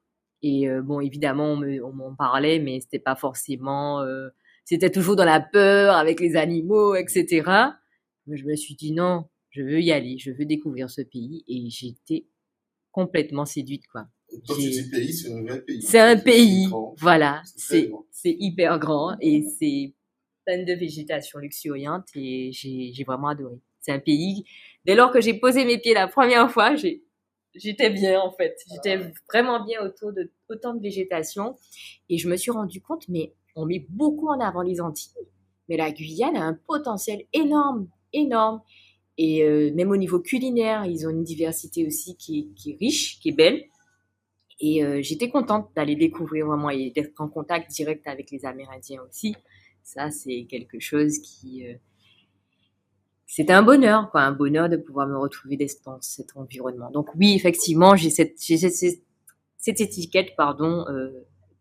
Et 0.41 0.69
euh, 0.69 0.81
bon, 0.81 0.99
évidemment, 0.99 1.53
on 1.53 1.93
m'en 1.93 2.15
parlait, 2.15 2.59
mais 2.59 2.79
c'était 2.81 2.99
pas 2.99 3.15
forcément, 3.15 4.01
euh, 4.01 4.29
c'était 4.65 4.91
toujours 4.91 5.15
dans 5.15 5.25
la 5.25 5.39
peur 5.39 5.95
avec 5.95 6.19
les 6.19 6.35
animaux, 6.35 6.95
etc. 6.95 7.49
Mais 8.27 8.37
je 8.37 8.45
me 8.45 8.55
suis 8.55 8.75
dit 8.75 8.91
non, 8.91 9.25
je 9.49 9.63
veux 9.63 9.81
y 9.81 9.91
aller, 9.91 10.17
je 10.17 10.31
veux 10.31 10.45
découvrir 10.45 10.89
ce 10.89 11.01
pays, 11.01 11.43
et 11.47 11.69
j'étais 11.69 12.27
complètement 12.91 13.45
séduite, 13.45 13.87
quoi. 13.87 14.05
Quand 14.47 14.55
tu 14.55 14.69
dis 14.69 14.89
pays, 14.89 15.13
c'est 15.13 15.31
un 15.31 15.43
vrai 15.43 15.61
pays. 15.61 15.81
C'est 15.81 15.99
un 15.99 16.17
pays, 16.17 16.67
voilà, 16.97 17.41
c'est 17.45 17.91
hyper 18.23 18.79
grand 18.79 19.15
et 19.21 19.43
c'est 19.59 19.93
plein 20.45 20.63
de 20.63 20.73
végétation 20.73 21.39
luxuriante 21.39 22.07
et 22.15 22.51
j'ai 22.51 23.03
vraiment 23.05 23.29
adoré. 23.29 23.59
C'est 23.79 23.91
un 23.91 23.99
pays 23.99 24.43
dès 24.85 24.95
lors 24.95 25.11
que 25.11 25.21
j'ai 25.21 25.33
posé 25.33 25.65
mes 25.65 25.77
pieds 25.77 25.93
la 25.93 26.07
première 26.07 26.51
fois, 26.51 26.75
j'étais 27.55 27.89
bien 27.89 28.19
en 28.21 28.31
fait. 28.31 28.57
J'étais 28.71 29.11
vraiment 29.29 29.63
bien 29.63 29.81
autour 29.81 30.13
de 30.13 30.31
autant 30.49 30.73
de 30.73 30.81
végétation. 30.81 31.55
Et 32.09 32.17
je 32.17 32.29
me 32.29 32.35
suis 32.35 32.51
rendu 32.51 32.81
compte, 32.81 33.07
mais 33.09 33.33
on 33.55 33.65
met 33.65 33.85
beaucoup 33.89 34.29
en 34.29 34.39
avant 34.39 34.61
les 34.61 34.81
Antilles. 34.81 35.11
Mais 35.69 35.77
la 35.77 35.91
Guyane 35.91 36.35
a 36.35 36.43
un 36.43 36.53
potentiel 36.67 37.25
énorme, 37.33 37.87
énorme. 38.11 38.61
Et 39.17 39.43
euh, 39.43 39.71
même 39.75 39.91
au 39.91 39.97
niveau 39.97 40.19
culinaire, 40.19 40.85
ils 40.85 41.05
ont 41.05 41.11
une 41.11 41.23
diversité 41.23 41.85
aussi 41.85 42.17
qui 42.17 42.51
est, 42.65 42.77
riche, 42.79 43.19
qui 43.19 43.29
est 43.29 43.33
belle. 43.33 43.63
Et 44.59 44.83
euh, 44.83 45.01
j'étais 45.01 45.29
contente 45.29 45.69
d'aller 45.75 45.95
découvrir 45.95 46.47
vraiment 46.47 46.69
et 46.69 46.91
d'être 46.91 47.19
en 47.19 47.27
contact 47.27 47.69
direct 47.71 48.07
avec 48.07 48.31
les 48.31 48.45
Amérindiens 48.45 49.01
aussi. 49.07 49.35
Ça, 49.83 50.09
c'est 50.09 50.45
quelque 50.49 50.79
chose 50.79 51.19
qui, 51.19 51.67
euh, 51.67 51.75
c'était 53.35 53.53
un 53.53 53.63
bonheur, 53.63 54.11
quoi, 54.11 54.21
un 54.21 54.31
bonheur 54.31 54.69
de 54.69 54.77
pouvoir 54.77 55.07
me 55.07 55.17
retrouver 55.17 55.57
dans 55.57 55.99
cet 56.01 56.37
environnement. 56.37 56.91
Donc 56.91 57.09
oui, 57.15 57.33
effectivement, 57.33 57.95
j'ai 57.95 58.11
cette, 58.11 58.37
cette, 58.37 59.01
cette, 59.57 59.81
étiquette, 59.81 60.35
pardon, 60.37 60.85
euh, 60.87 61.09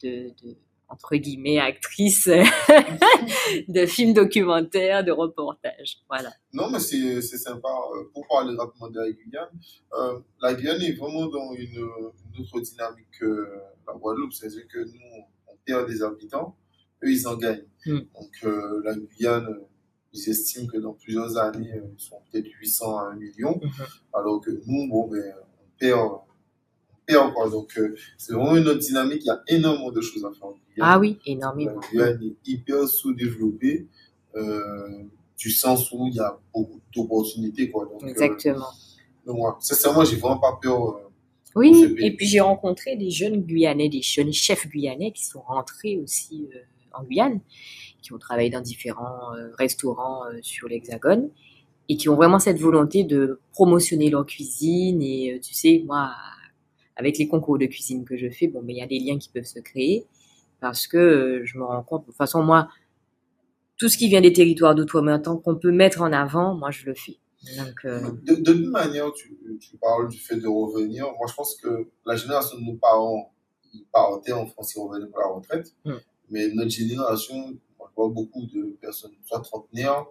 de, 0.02 0.28
de, 0.42 0.56
entre 0.90 1.16
guillemets 1.16 1.58
actrice 1.58 2.28
de 3.68 3.86
films 3.86 4.12
documentaires, 4.12 5.02
de 5.02 5.12
reportages. 5.12 6.02
Voilà. 6.10 6.30
Non, 6.52 6.68
mais 6.70 6.78
c'est 6.78 7.22
sympa. 7.22 7.68
Euh, 7.68 8.04
pour 8.12 8.28
parler 8.28 8.54
rapidement 8.54 8.90
de 8.90 9.00
la 9.00 9.10
Guyane, 9.10 9.48
euh, 9.94 10.20
la 10.42 10.52
Guyane 10.52 10.82
est 10.82 10.92
vraiment 10.92 11.26
dans 11.28 11.54
une, 11.54 11.88
une 12.34 12.42
autre 12.42 12.60
dynamique 12.60 13.08
que 13.18 13.48
la 13.86 13.94
Guadeloupe. 13.94 14.34
C'est-à-dire 14.34 14.68
que 14.68 14.80
nous, 14.80 15.24
on 15.48 15.56
perd 15.64 15.88
des 15.88 16.02
habitants, 16.02 16.54
eux, 17.02 17.10
ils 17.10 17.26
en 17.26 17.36
gagnent. 17.36 17.64
Hmm. 17.86 18.00
Donc 18.14 18.32
euh, 18.44 18.82
la 18.84 18.94
Guyane 18.94 19.58
ils 20.12 20.28
estiment 20.28 20.66
que 20.66 20.78
dans 20.78 20.92
plusieurs 20.92 21.36
années, 21.38 21.72
euh, 21.74 21.86
ils 21.98 22.02
sont 22.02 22.20
peut-être 22.30 22.48
800 22.60 22.98
à 22.98 23.02
1 23.12 23.16
million, 23.16 23.60
mhm. 23.62 23.70
alors 24.12 24.40
que 24.40 24.50
nous, 24.66 24.88
bon, 24.88 25.08
ben, 25.08 25.22
on 25.60 25.78
perd, 25.78 26.00
on 26.00 26.96
perd 27.06 27.32
quoi. 27.34 27.48
Donc, 27.48 27.76
euh, 27.78 27.94
c'est 28.18 28.34
vraiment 28.34 28.56
une 28.56 28.68
autre 28.68 28.80
dynamique. 28.80 29.22
Il 29.22 29.28
y 29.28 29.30
a 29.30 29.42
énormément 29.48 29.90
de 29.90 30.00
choses 30.00 30.24
à 30.24 30.30
faire. 30.30 30.48
Ah 30.80 30.98
oui, 30.98 31.18
énormément. 31.26 31.80
La 31.92 32.12
Guyane 32.12 32.22
est 32.22 32.50
hyper 32.50 32.86
sous-développée, 32.86 33.86
euh, 34.36 35.04
du 35.38 35.50
sens 35.50 35.90
où 35.92 36.06
il 36.06 36.14
y 36.14 36.20
a 36.20 36.38
beaucoup 36.54 36.80
d'opportunités, 36.94 37.70
quoi. 37.70 37.86
Donc, 37.86 38.02
Exactement. 38.04 38.68
donc, 39.26 39.36
moi, 39.36 39.58
sincèrement, 39.60 40.04
j'ai 40.04 40.16
vraiment 40.16 40.38
pas 40.38 40.58
peur. 40.60 41.10
oui, 41.54 41.94
et 41.98 42.14
puis 42.14 42.26
j'ai 42.26 42.40
rencontré 42.40 42.96
des 42.96 43.10
jeunes 43.10 43.42
Guyanais, 43.42 43.88
des 43.88 44.02
jeunes 44.02 44.32
chefs 44.32 44.66
guyanais 44.68 45.12
qui 45.12 45.24
sont 45.24 45.40
rentrés 45.40 45.98
aussi 45.98 46.48
en 46.92 47.02
Guyane 47.04 47.40
qui 48.02 48.12
ont 48.12 48.18
travaillé 48.18 48.50
dans 48.50 48.60
différents 48.60 49.34
euh, 49.34 49.50
restaurants 49.58 50.26
euh, 50.26 50.38
sur 50.42 50.68
l'Hexagone 50.68 51.30
et 51.88 51.96
qui 51.96 52.08
ont 52.08 52.16
vraiment 52.16 52.38
cette 52.38 52.58
volonté 52.58 53.04
de 53.04 53.40
promotionner 53.52 54.10
leur 54.10 54.26
cuisine. 54.26 55.00
Et 55.00 55.34
euh, 55.34 55.40
tu 55.40 55.54
sais, 55.54 55.82
moi, 55.86 56.12
avec 56.96 57.18
les 57.18 57.28
concours 57.28 57.58
de 57.58 57.66
cuisine 57.66 58.04
que 58.04 58.16
je 58.16 58.28
fais, 58.28 58.48
bon, 58.48 58.60
mais 58.62 58.74
il 58.74 58.78
y 58.78 58.82
a 58.82 58.86
des 58.86 58.98
liens 58.98 59.18
qui 59.18 59.30
peuvent 59.30 59.44
se 59.44 59.60
créer 59.60 60.06
parce 60.60 60.86
que 60.86 61.42
je 61.44 61.58
me 61.58 61.64
rends 61.64 61.82
compte, 61.82 62.02
de 62.02 62.06
toute 62.06 62.16
façon, 62.16 62.42
moi, 62.42 62.68
tout 63.78 63.88
ce 63.88 63.96
qui 63.96 64.08
vient 64.08 64.20
des 64.20 64.32
territoires 64.32 64.76
d'outre-mer, 64.76 65.20
tant 65.20 65.36
qu'on 65.36 65.56
peut 65.56 65.72
mettre 65.72 66.02
en 66.02 66.12
avant, 66.12 66.54
moi, 66.54 66.70
je 66.70 66.86
le 66.86 66.94
fais. 66.94 67.16
Donc, 67.58 67.84
de, 67.84 68.36
toute 68.36 68.66
manière, 68.68 69.12
tu, 69.12 69.36
tu, 69.60 69.76
parles 69.78 70.08
du 70.08 70.18
fait 70.18 70.36
de 70.36 70.46
revenir. 70.46 71.06
Moi, 71.18 71.26
je 71.28 71.34
pense 71.34 71.56
que 71.56 71.88
la 72.06 72.14
génération 72.14 72.56
de 72.60 72.64
nos 72.64 72.74
parents, 72.74 73.32
ils 73.74 73.84
partaient 73.92 74.30
en 74.30 74.46
France, 74.46 74.74
ils 74.76 74.80
revenaient 74.80 75.08
pour 75.08 75.18
la 75.18 75.26
retraite. 75.26 75.74
Hmm. 75.84 75.94
Mais 76.32 76.48
notre 76.54 76.70
génération, 76.70 77.54
beaucoup 77.96 78.46
de 78.46 78.76
personnes, 78.80 79.12
soit 79.24 79.40
trentenaires 79.40 80.06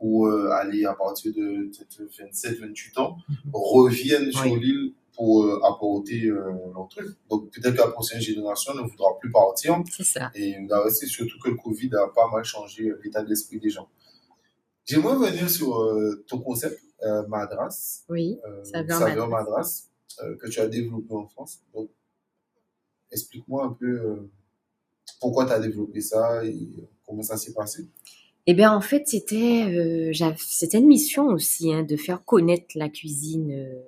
ou 0.00 0.26
euh, 0.26 0.50
aller 0.50 0.84
à 0.84 0.94
partir 0.94 1.32
de 1.32 1.70
27, 2.18 2.60
28 2.60 2.98
ans, 2.98 3.16
mhm. 3.28 3.36
reviennent 3.52 4.32
sur 4.32 4.56
l'île 4.56 4.92
pour 5.14 5.44
euh, 5.44 5.60
apporter 5.64 6.26
euh, 6.26 6.52
leur 6.74 6.88
truc. 6.88 7.06
Donc 7.30 7.50
peut-être 7.50 7.74
que 7.74 7.80
la 7.80 7.88
prochaine 7.88 8.20
génération 8.20 8.74
ne 8.74 8.82
voudra 8.82 9.18
plus 9.18 9.30
partir. 9.30 9.82
C'est 9.90 10.04
ça. 10.04 10.30
Et 10.34 10.56
c'est 10.90 11.06
surtout 11.06 11.38
que 11.42 11.48
le 11.48 11.56
Covid 11.56 11.90
a 11.94 12.08
pas 12.08 12.28
mal 12.30 12.44
changé 12.44 12.92
l'état 13.02 13.22
d'esprit 13.22 13.58
des 13.58 13.70
gens. 13.70 13.88
J'aimerais 14.84 15.30
venir 15.30 15.48
sur 15.48 15.96
ton 16.26 16.40
concept 16.40 16.78
Madras. 17.28 18.04
Oui, 18.10 18.38
Saveur 18.64 19.28
Madras, 19.28 19.84
que 20.18 20.48
tu 20.48 20.60
as 20.60 20.66
développé 20.66 21.14
en 21.14 21.26
France. 21.26 21.60
Donc, 21.72 21.88
explique-moi 23.10 23.64
un 23.64 23.72
peu 23.72 24.28
pourquoi 25.20 25.46
tu 25.46 25.52
as 25.52 25.60
développé 25.60 26.02
ça 26.02 26.44
et 26.44 26.68
comment 27.06 27.22
ça 27.22 27.36
s'est 27.36 27.52
passé? 27.52 27.86
Eh 28.46 28.54
bien, 28.54 28.72
en 28.72 28.80
fait, 28.80 29.06
c'était 29.06 29.64
euh, 29.68 30.12
une 30.74 30.86
mission 30.86 31.28
aussi 31.28 31.72
hein, 31.72 31.82
de 31.82 31.96
faire 31.96 32.24
connaître 32.24 32.66
la 32.74 32.90
cuisine 32.90 33.52
euh, 33.52 33.80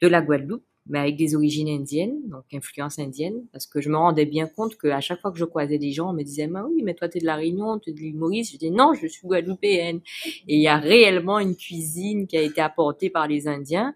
de 0.00 0.08
la 0.08 0.22
Guadeloupe, 0.22 0.64
mais 0.86 0.98
avec 0.98 1.16
des 1.16 1.34
origines 1.34 1.68
indiennes, 1.68 2.26
donc 2.28 2.44
influence 2.54 2.98
indienne, 2.98 3.44
parce 3.52 3.66
que 3.66 3.82
je 3.82 3.90
me 3.90 3.96
rendais 3.96 4.24
bien 4.24 4.46
compte 4.46 4.76
qu'à 4.78 5.00
chaque 5.00 5.20
fois 5.20 5.30
que 5.30 5.38
je 5.38 5.44
croisais 5.44 5.78
des 5.78 5.92
gens, 5.92 6.10
on 6.10 6.12
me 6.14 6.22
disait 6.22 6.46
bah 6.46 6.66
oui, 6.68 6.82
mais 6.82 6.94
toi 6.94 7.08
tu 7.08 7.18
es 7.18 7.20
de 7.20 7.26
la 7.26 7.36
Réunion, 7.36 7.78
tu 7.78 7.90
es 7.90 7.92
de 7.92 8.00
l'île 8.00 8.16
Maurice. 8.16 8.52
Je 8.52 8.58
disais 8.58 8.70
non, 8.70 8.94
je 8.94 9.06
suis 9.06 9.26
guadeloupéenne. 9.26 10.00
Et 10.48 10.56
il 10.56 10.60
y 10.60 10.68
a 10.68 10.78
réellement 10.78 11.38
une 11.38 11.56
cuisine 11.56 12.26
qui 12.26 12.36
a 12.36 12.42
été 12.42 12.60
apportée 12.60 13.10
par 13.10 13.28
les 13.28 13.46
Indiens 13.48 13.94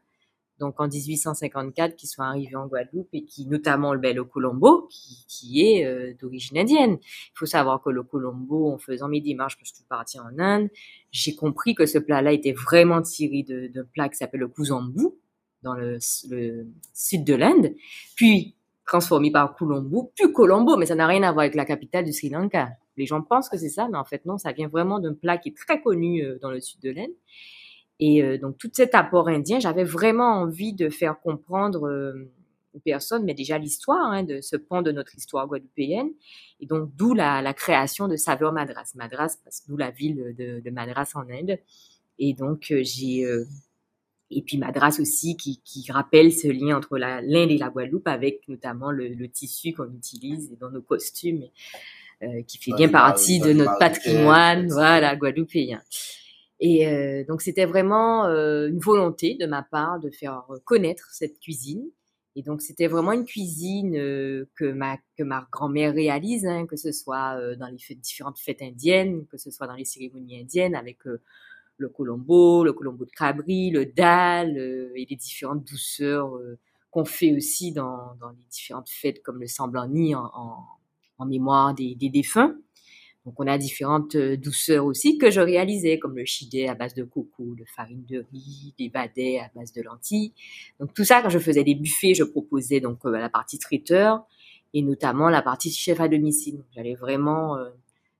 donc 0.58 0.80
en 0.80 0.88
1854, 0.88 1.96
qui 1.96 2.06
sont 2.06 2.22
arrivés 2.22 2.56
en 2.56 2.66
Guadeloupe 2.66 3.08
et 3.12 3.24
qui, 3.24 3.46
notamment 3.46 3.94
le, 3.94 4.00
bel 4.00 4.22
Colombo, 4.24 4.88
qui, 4.90 5.24
qui 5.28 5.66
est 5.66 5.86
euh, 5.86 6.14
d'origine 6.20 6.58
indienne. 6.58 6.98
Il 7.00 7.38
faut 7.38 7.46
savoir 7.46 7.82
que 7.82 7.90
le 7.90 8.02
Colombo, 8.02 8.72
en 8.72 8.78
faisant 8.78 9.08
mes 9.08 9.20
démarches, 9.20 9.56
parce 9.56 9.70
que 9.70 9.76
je 9.76 9.80
suis 9.80 9.88
partie 9.88 10.18
en 10.18 10.38
Inde, 10.38 10.68
j'ai 11.10 11.34
compris 11.34 11.74
que 11.74 11.86
ce 11.86 11.98
plat-là 11.98 12.32
était 12.32 12.52
vraiment 12.52 13.02
tiré 13.02 13.44
d'un 13.44 13.84
plat 13.84 14.08
qui 14.08 14.16
s'appelle 14.16 14.40
le 14.40 14.48
Kouzambou, 14.48 15.16
dans 15.62 15.74
le, 15.74 15.98
le 16.30 16.66
sud 16.92 17.24
de 17.24 17.34
l'Inde, 17.34 17.74
puis 18.14 18.54
transformé 18.86 19.30
par 19.30 19.54
Colombo, 19.54 20.12
puis 20.16 20.32
Colombo, 20.32 20.76
mais 20.76 20.86
ça 20.86 20.94
n'a 20.94 21.06
rien 21.06 21.22
à 21.22 21.32
voir 21.32 21.40
avec 21.40 21.54
la 21.54 21.66
capitale 21.66 22.04
du 22.04 22.12
Sri 22.12 22.30
Lanka. 22.30 22.70
Les 22.96 23.06
gens 23.06 23.22
pensent 23.22 23.48
que 23.48 23.58
c'est 23.58 23.68
ça, 23.68 23.86
mais 23.88 23.98
en 23.98 24.04
fait 24.04 24.24
non, 24.24 24.38
ça 24.38 24.52
vient 24.52 24.68
vraiment 24.68 24.98
d'un 24.98 25.14
plat 25.14 25.36
qui 25.36 25.50
est 25.50 25.56
très 25.56 25.80
connu 25.80 26.24
euh, 26.24 26.38
dans 26.40 26.50
le 26.50 26.60
sud 26.60 26.80
de 26.80 26.90
l'Inde. 26.90 27.12
Et 28.00 28.22
euh, 28.22 28.38
donc 28.38 28.58
tout 28.58 28.70
cet 28.72 28.94
apport 28.94 29.28
indien, 29.28 29.58
j'avais 29.58 29.84
vraiment 29.84 30.40
envie 30.40 30.72
de 30.72 30.88
faire 30.88 31.18
comprendre 31.20 31.88
euh, 31.88 32.30
aux 32.74 32.78
personnes, 32.78 33.24
mais 33.24 33.34
déjà 33.34 33.58
l'histoire 33.58 34.06
hein, 34.06 34.22
de 34.22 34.40
ce 34.40 34.56
pont 34.56 34.82
de 34.82 34.92
notre 34.92 35.16
histoire 35.16 35.46
guadeloupéenne. 35.46 36.10
Et 36.60 36.66
donc 36.66 36.90
d'où 36.94 37.14
la, 37.14 37.42
la, 37.42 37.54
création 37.54 38.08
de 38.08 38.16
Saveur 38.16 38.52
Madras. 38.52 38.92
Madras, 38.94 39.38
parce 39.44 39.64
d'où 39.66 39.76
la 39.76 39.90
ville 39.90 40.34
de, 40.38 40.60
de, 40.60 40.70
Madras 40.70 41.12
en 41.14 41.28
Inde. 41.28 41.58
Et 42.18 42.34
donc 42.34 42.70
euh, 42.70 42.82
j'ai 42.82 43.26
Et 44.30 44.42
puis 44.42 44.58
Madras 44.58 44.98
aussi, 45.00 45.36
qui, 45.36 45.60
qui 45.64 45.90
rappelle 45.90 46.32
ce 46.32 46.48
lien 46.48 46.76
entre 46.76 46.98
l'Inde 46.98 47.50
et 47.50 47.58
la 47.58 47.70
Guadeloupe, 47.70 48.06
avec 48.06 48.46
notamment 48.48 48.90
le, 48.92 49.08
le 49.08 49.28
tissu 49.28 49.72
qu'on 49.72 49.90
utilise 49.92 50.56
dans 50.60 50.70
nos 50.70 50.82
costumes, 50.82 51.48
euh, 52.20 52.42
qui 52.48 52.58
fait 52.58 52.72
bien 52.76 52.88
partie 52.88 53.38
de 53.38 53.52
notre 53.52 53.78
patrimoine, 53.78 54.66
voilà, 54.72 55.14
guadeloupéen. 55.14 55.80
Et 56.60 56.88
euh, 56.88 57.24
donc 57.24 57.40
c'était 57.40 57.66
vraiment 57.66 58.26
euh, 58.26 58.68
une 58.68 58.78
volonté 58.80 59.36
de 59.36 59.46
ma 59.46 59.62
part 59.62 60.00
de 60.00 60.10
faire 60.10 60.44
connaître 60.64 61.08
cette 61.12 61.38
cuisine. 61.40 61.84
Et 62.36 62.42
donc 62.42 62.62
c'était 62.62 62.86
vraiment 62.88 63.12
une 63.12 63.24
cuisine 63.24 63.96
euh, 63.96 64.48
que 64.54 64.70
ma 64.72 64.96
que 65.16 65.22
ma 65.22 65.46
grand-mère 65.50 65.94
réalise, 65.94 66.46
hein, 66.46 66.66
que 66.66 66.76
ce 66.76 66.92
soit 66.92 67.36
euh, 67.38 67.56
dans 67.56 67.68
les 67.68 67.94
différentes 67.96 68.38
fêtes 68.38 68.62
indiennes, 68.62 69.26
que 69.26 69.36
ce 69.36 69.50
soit 69.50 69.66
dans 69.66 69.74
les 69.74 69.84
cérémonies 69.84 70.40
indiennes 70.40 70.74
avec 70.74 70.98
le 71.78 71.88
colombo, 71.88 72.64
le 72.64 72.72
colombo 72.72 73.04
de 73.04 73.10
cabri, 73.10 73.70
le 73.70 73.86
dal 73.86 74.58
euh, 74.58 74.92
et 74.94 75.06
les 75.08 75.16
différentes 75.16 75.64
douceurs 75.64 76.36
euh, 76.36 76.58
qu'on 76.90 77.04
fait 77.04 77.34
aussi 77.34 77.72
dans, 77.72 78.14
dans, 78.20 78.30
les 78.30 78.44
différentes 78.50 78.88
fêtes 78.90 79.22
comme 79.22 79.40
le 79.40 79.46
samblani 79.46 80.14
en, 80.14 80.30
en, 80.34 80.64
en 81.18 81.26
mémoire 81.26 81.74
des, 81.74 81.94
des, 81.94 82.08
défunts. 82.08 82.56
Donc 83.28 83.34
on 83.40 83.46
a 83.46 83.58
différentes 83.58 84.14
euh, 84.14 84.38
douceurs 84.38 84.86
aussi 84.86 85.18
que 85.18 85.30
je 85.30 85.42
réalisais 85.42 85.98
comme 85.98 86.16
le 86.16 86.24
chidé 86.24 86.66
à 86.66 86.74
base 86.74 86.94
de 86.94 87.04
coco, 87.04 87.54
de 87.54 87.64
farine 87.76 88.06
de 88.06 88.24
riz, 88.32 88.72
des 88.78 88.88
badais 88.88 89.38
à 89.38 89.50
base 89.54 89.70
de 89.74 89.82
lentilles. 89.82 90.32
Donc 90.80 90.94
tout 90.94 91.04
ça 91.04 91.20
quand 91.20 91.28
je 91.28 91.38
faisais 91.38 91.62
des 91.62 91.74
buffets, 91.74 92.14
je 92.14 92.24
proposais 92.24 92.80
donc 92.80 93.04
la 93.04 93.28
partie 93.28 93.58
traiteur 93.58 94.24
et 94.72 94.80
notamment 94.80 95.28
la 95.28 95.42
partie 95.42 95.70
chef 95.70 96.00
à 96.00 96.08
domicile. 96.08 96.62
J'allais 96.74 96.94
vraiment 96.94 97.58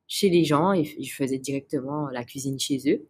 chez 0.07 0.29
les 0.29 0.44
gens 0.44 0.75
et 0.75 0.85
je 0.85 1.14
faisais 1.14 1.38
directement 1.38 2.11
la 2.11 2.23
cuisine 2.23 2.61
chez 2.61 2.79
eux. 2.87 3.07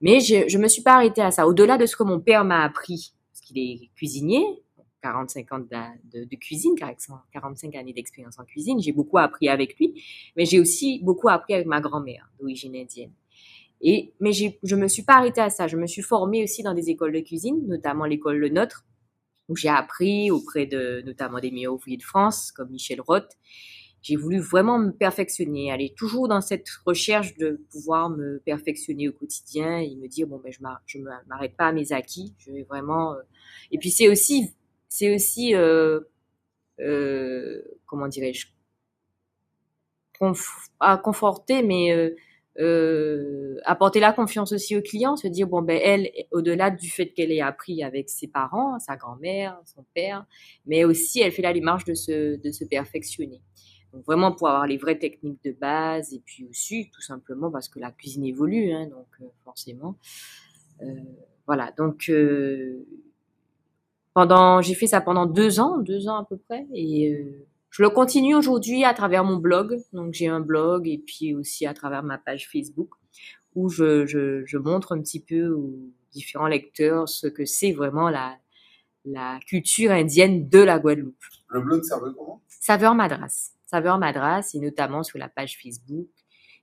Mais 0.00 0.20
je, 0.20 0.48
je 0.48 0.58
me 0.58 0.68
suis 0.68 0.82
pas 0.82 0.94
arrêtée 0.94 1.22
à 1.22 1.32
ça. 1.32 1.48
Au-delà 1.48 1.76
de 1.76 1.86
ce 1.86 1.96
que 1.96 2.04
mon 2.04 2.20
père 2.20 2.44
m'a 2.44 2.62
appris, 2.62 3.14
parce 3.32 3.40
qu'il 3.40 3.58
est 3.58 3.90
cuisinier, 3.96 4.44
45 5.02 5.52
ans 5.52 5.58
de, 5.60 6.36
cuisine, 6.36 6.74
45 6.76 7.74
années 7.74 7.92
d'expérience 7.92 8.38
en 8.38 8.44
cuisine, 8.44 8.80
j'ai 8.80 8.92
beaucoup 8.92 9.18
appris 9.18 9.48
avec 9.48 9.76
lui, 9.78 10.02
mais 10.36 10.44
j'ai 10.44 10.60
aussi 10.60 11.00
beaucoup 11.02 11.28
appris 11.28 11.54
avec 11.54 11.66
ma 11.66 11.80
grand-mère 11.80 12.30
d'origine 12.38 12.74
indienne. 12.76 13.12
Et, 13.80 14.12
mais 14.20 14.32
je 14.32 14.76
me 14.76 14.86
suis 14.86 15.02
pas 15.02 15.14
arrêtée 15.14 15.40
à 15.40 15.50
ça. 15.50 15.66
Je 15.66 15.76
me 15.76 15.88
suis 15.88 16.02
formée 16.02 16.44
aussi 16.44 16.62
dans 16.62 16.72
des 16.72 16.88
écoles 16.88 17.12
de 17.12 17.20
cuisine, 17.20 17.66
notamment 17.66 18.04
l'école 18.04 18.36
Le 18.36 18.48
Nôtre, 18.48 18.84
où 19.48 19.56
j'ai 19.56 19.68
appris 19.68 20.30
auprès 20.30 20.66
de 20.66 21.02
notamment 21.04 21.40
des 21.40 21.50
meilleurs 21.50 21.74
ouvriers 21.74 21.96
de 21.96 22.04
France, 22.04 22.52
comme 22.52 22.70
Michel 22.70 23.00
Roth 23.00 23.36
j'ai 24.02 24.16
voulu 24.16 24.40
vraiment 24.40 24.78
me 24.78 24.90
perfectionner, 24.90 25.70
aller 25.70 25.94
toujours 25.96 26.26
dans 26.26 26.40
cette 26.40 26.68
recherche 26.84 27.36
de 27.36 27.64
pouvoir 27.70 28.10
me 28.10 28.40
perfectionner 28.44 29.08
au 29.08 29.12
quotidien 29.12 29.78
et 29.78 29.94
me 29.94 30.08
dire 30.08 30.26
bon 30.26 30.40
ben 30.42 30.52
je 30.52 30.98
ne 30.98 31.04
m'arrête 31.28 31.56
pas 31.56 31.68
à 31.68 31.72
mes 31.72 31.92
acquis, 31.92 32.34
je 32.38 32.50
vais 32.50 32.64
vraiment. 32.64 33.14
Euh, 33.14 33.22
et 33.70 33.78
puis 33.78 33.90
c'est 33.90 34.08
aussi 34.08 34.54
c'est 34.92 35.14
aussi 35.14 35.54
euh, 35.54 36.00
euh, 36.80 37.62
comment 37.86 38.08
dirais-je 38.08 38.48
pas 40.78 40.98
conforter 40.98 41.62
mais 41.62 42.14
euh, 42.60 43.58
apporter 43.64 43.98
la 43.98 44.12
confiance 44.12 44.52
aussi 44.52 44.76
au 44.76 44.82
client, 44.82 45.16
se 45.16 45.26
dire 45.26 45.48
bon 45.48 45.62
ben 45.62 45.80
elle, 45.82 46.10
au-delà 46.30 46.70
du 46.70 46.90
fait 46.90 47.06
qu'elle 47.06 47.32
ait 47.32 47.40
appris 47.40 47.82
avec 47.82 48.10
ses 48.10 48.28
parents, 48.28 48.78
sa 48.78 48.96
grand-mère, 48.96 49.58
son 49.64 49.84
père, 49.94 50.26
mais 50.66 50.84
aussi 50.84 51.20
elle 51.20 51.32
fait 51.32 51.42
la 51.42 51.54
démarche 51.54 51.84
de 51.86 51.94
se 51.94 52.36
de 52.36 52.50
se 52.52 52.64
perfectionner. 52.64 53.40
Donc 53.94 54.04
vraiment 54.04 54.30
pour 54.30 54.48
avoir 54.48 54.66
les 54.66 54.76
vraies 54.76 54.98
techniques 54.98 55.42
de 55.42 55.52
base 55.52 56.12
et 56.12 56.20
puis 56.24 56.46
aussi 56.48 56.90
tout 56.92 57.00
simplement 57.00 57.50
parce 57.50 57.68
que 57.70 57.80
la 57.80 57.90
cuisine 57.90 58.24
évolue, 58.26 58.72
hein, 58.72 58.86
donc 58.88 59.06
forcément. 59.42 59.96
Voilà, 61.46 61.72
donc 61.76 62.08
pendant, 64.14 64.62
j'ai 64.62 64.74
fait 64.74 64.86
ça 64.86 65.00
pendant 65.00 65.26
deux 65.26 65.60
ans, 65.60 65.78
deux 65.78 66.08
ans 66.08 66.16
à 66.16 66.24
peu 66.24 66.36
près, 66.36 66.66
et 66.74 67.12
euh, 67.12 67.46
je 67.70 67.82
le 67.82 67.90
continue 67.90 68.34
aujourd'hui 68.34 68.84
à 68.84 68.94
travers 68.94 69.24
mon 69.24 69.36
blog. 69.36 69.78
Donc 69.92 70.12
j'ai 70.12 70.28
un 70.28 70.40
blog 70.40 70.86
et 70.86 70.98
puis 70.98 71.34
aussi 71.34 71.66
à 71.66 71.74
travers 71.74 72.02
ma 72.02 72.18
page 72.18 72.48
Facebook 72.50 72.90
où 73.54 73.68
je, 73.68 74.06
je, 74.06 74.44
je 74.44 74.58
montre 74.58 74.92
un 74.92 75.00
petit 75.00 75.20
peu 75.20 75.48
aux 75.48 75.90
différents 76.12 76.46
lecteurs 76.46 77.08
ce 77.08 77.26
que 77.26 77.44
c'est 77.44 77.72
vraiment 77.72 78.10
la, 78.10 78.36
la 79.04 79.40
culture 79.46 79.90
indienne 79.90 80.48
de 80.48 80.58
la 80.58 80.78
Guadeloupe. 80.78 81.16
Le 81.48 81.60
blog 81.60 81.82
s'appelle 81.82 82.12
comment? 82.16 82.42
Saveur 82.48 82.94
Madras. 82.94 83.52
Saveur 83.66 83.98
Madras 83.98 84.50
et 84.54 84.58
notamment 84.58 85.02
sur 85.02 85.18
la 85.18 85.28
page 85.28 85.58
Facebook. 85.62 86.08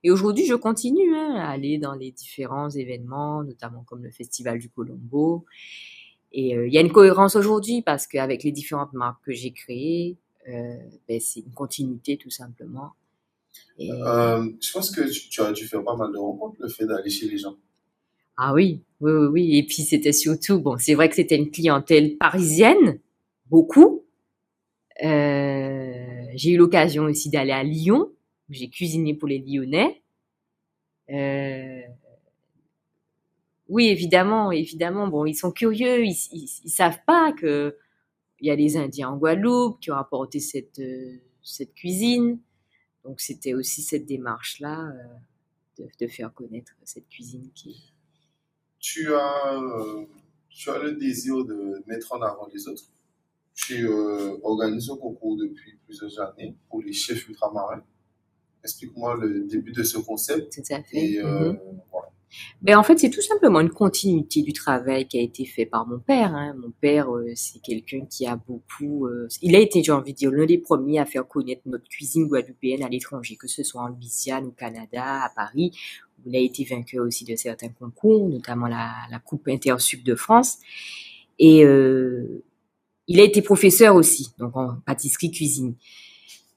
Et 0.02 0.10
aujourd'hui, 0.10 0.46
je 0.46 0.54
continue 0.54 1.14
hein, 1.14 1.34
à 1.36 1.50
aller 1.50 1.76
dans 1.78 1.94
les 1.94 2.10
différents 2.10 2.70
événements, 2.70 3.44
notamment 3.44 3.84
comme 3.84 4.02
le 4.02 4.10
Festival 4.10 4.58
du 4.58 4.70
Colombo. 4.70 5.44
Et 6.32 6.56
euh, 6.56 6.66
il 6.66 6.72
y 6.72 6.78
a 6.78 6.80
une 6.80 6.92
cohérence 6.92 7.36
aujourd'hui 7.36 7.82
parce 7.82 8.06
qu'avec 8.06 8.44
les 8.44 8.52
différentes 8.52 8.92
marques 8.92 9.24
que 9.24 9.32
j'ai 9.32 9.52
créées, 9.52 10.16
euh, 10.48 10.76
ben, 11.08 11.20
c'est 11.20 11.40
une 11.40 11.52
continuité 11.52 12.16
tout 12.16 12.30
simplement. 12.30 12.92
Et... 13.78 13.90
Euh, 13.92 14.48
je 14.60 14.72
pense 14.72 14.90
que 14.90 15.02
tu, 15.10 15.28
tu, 15.28 15.40
as 15.40 15.52
dû 15.52 15.66
faire 15.66 15.82
pas 15.82 15.96
mal 15.96 16.12
de 16.12 16.18
rencontres, 16.18 16.56
le 16.60 16.68
fait 16.68 16.86
d'aller 16.86 17.10
chez 17.10 17.28
les 17.28 17.38
gens. 17.38 17.56
Ah 18.36 18.54
oui, 18.54 18.82
oui, 19.00 19.12
oui, 19.12 19.26
oui. 19.26 19.58
Et 19.58 19.64
puis 19.64 19.82
c'était 19.82 20.12
surtout, 20.12 20.60
bon, 20.60 20.76
c'est 20.78 20.94
vrai 20.94 21.08
que 21.08 21.16
c'était 21.16 21.36
une 21.36 21.50
clientèle 21.50 22.16
parisienne, 22.16 23.00
beaucoup. 23.46 24.04
Euh, 25.02 26.24
j'ai 26.34 26.52
eu 26.52 26.56
l'occasion 26.56 27.04
aussi 27.04 27.28
d'aller 27.28 27.52
à 27.52 27.62
Lyon, 27.62 28.10
où 28.48 28.52
j'ai 28.52 28.70
cuisiné 28.70 29.14
pour 29.14 29.28
les 29.28 29.38
Lyonnais. 29.38 30.02
Oui, 33.70 33.86
évidemment, 33.88 34.50
évidemment. 34.50 35.06
Bon, 35.06 35.24
ils 35.24 35.36
sont 35.36 35.52
curieux, 35.52 36.04
ils, 36.04 36.18
ils, 36.32 36.50
ils 36.64 36.70
savent 36.70 36.98
pas 37.06 37.32
que 37.32 37.76
il 38.40 38.48
y 38.48 38.50
a 38.50 38.56
des 38.56 38.76
Indiens 38.76 39.10
en 39.10 39.16
Guadeloupe 39.16 39.80
qui 39.80 39.90
ont 39.92 39.96
apporté 39.96 40.40
cette 40.40 40.80
euh, 40.80 41.18
cette 41.42 41.72
cuisine. 41.74 42.40
Donc 43.04 43.20
c'était 43.20 43.54
aussi 43.54 43.82
cette 43.82 44.06
démarche 44.06 44.58
là 44.60 44.88
euh, 44.88 45.84
de, 45.84 45.88
de, 46.00 46.06
faire 46.08 46.34
connaître 46.34 46.72
cette 46.84 47.08
cuisine 47.08 47.48
qui. 47.54 47.92
Tu 48.80 49.14
as 49.14 49.62
euh, 49.62 50.04
tu 50.48 50.68
as 50.70 50.78
le 50.78 50.92
désir 50.92 51.44
de 51.44 51.82
mettre 51.86 52.12
en 52.12 52.20
avant 52.22 52.48
les 52.52 52.66
autres? 52.66 52.84
Tu 53.54 53.86
euh, 53.86 54.36
organises 54.42 54.90
un 54.90 54.96
concours 54.96 55.36
depuis 55.36 55.78
plusieurs 55.84 56.18
années 56.20 56.56
pour 56.68 56.82
les 56.82 56.92
chefs 56.92 57.28
ultramarins. 57.28 57.84
Explique-moi 58.64 59.16
le 59.16 59.44
début 59.44 59.72
de 59.72 59.84
ce 59.84 59.98
concept. 59.98 60.52
Tout 60.52 60.74
à 60.74 60.82
fait. 60.82 60.96
Et, 60.96 61.22
mm 61.22 61.26
-hmm. 61.26 61.58
voilà. 61.92 61.99
Ben, 62.62 62.76
en 62.76 62.82
fait, 62.82 62.98
c'est 62.98 63.10
tout 63.10 63.22
simplement 63.22 63.60
une 63.60 63.70
continuité 63.70 64.42
du 64.42 64.52
travail 64.52 65.06
qui 65.06 65.18
a 65.18 65.22
été 65.22 65.44
fait 65.44 65.66
par 65.66 65.86
mon 65.86 65.98
père. 65.98 66.34
Hein. 66.34 66.54
Mon 66.58 66.70
père, 66.70 67.10
euh, 67.10 67.32
c'est 67.34 67.60
quelqu'un 67.60 68.06
qui 68.06 68.26
a 68.26 68.36
beaucoup... 68.36 69.06
Euh, 69.06 69.28
il 69.42 69.56
a 69.56 69.58
été, 69.58 69.82
j'ai 69.82 69.92
envie 69.92 70.12
de 70.12 70.18
dire, 70.18 70.30
l'un 70.30 70.46
des 70.46 70.58
premiers 70.58 70.98
à 70.98 71.04
faire 71.04 71.26
connaître 71.26 71.62
notre 71.66 71.88
cuisine 71.88 72.28
guadeloupéenne 72.28 72.82
à 72.82 72.88
l'étranger, 72.88 73.36
que 73.36 73.48
ce 73.48 73.62
soit 73.62 73.82
en 73.82 73.88
Louisiane, 73.88 74.46
au 74.46 74.52
Canada, 74.52 75.24
à 75.24 75.30
Paris. 75.34 75.72
Où 76.18 76.28
il 76.28 76.36
a 76.36 76.40
été 76.40 76.64
vainqueur 76.64 77.06
aussi 77.06 77.24
de 77.24 77.34
certains 77.34 77.70
concours, 77.70 78.28
notamment 78.28 78.66
la, 78.66 78.92
la 79.10 79.18
Coupe 79.18 79.48
Intersub 79.48 80.02
de 80.02 80.14
France. 80.14 80.58
Et 81.38 81.64
euh, 81.64 82.44
il 83.06 83.18
a 83.18 83.24
été 83.24 83.42
professeur 83.42 83.96
aussi, 83.96 84.28
donc 84.38 84.56
en 84.56 84.76
pâtisserie 84.86 85.30
cuisine. 85.30 85.74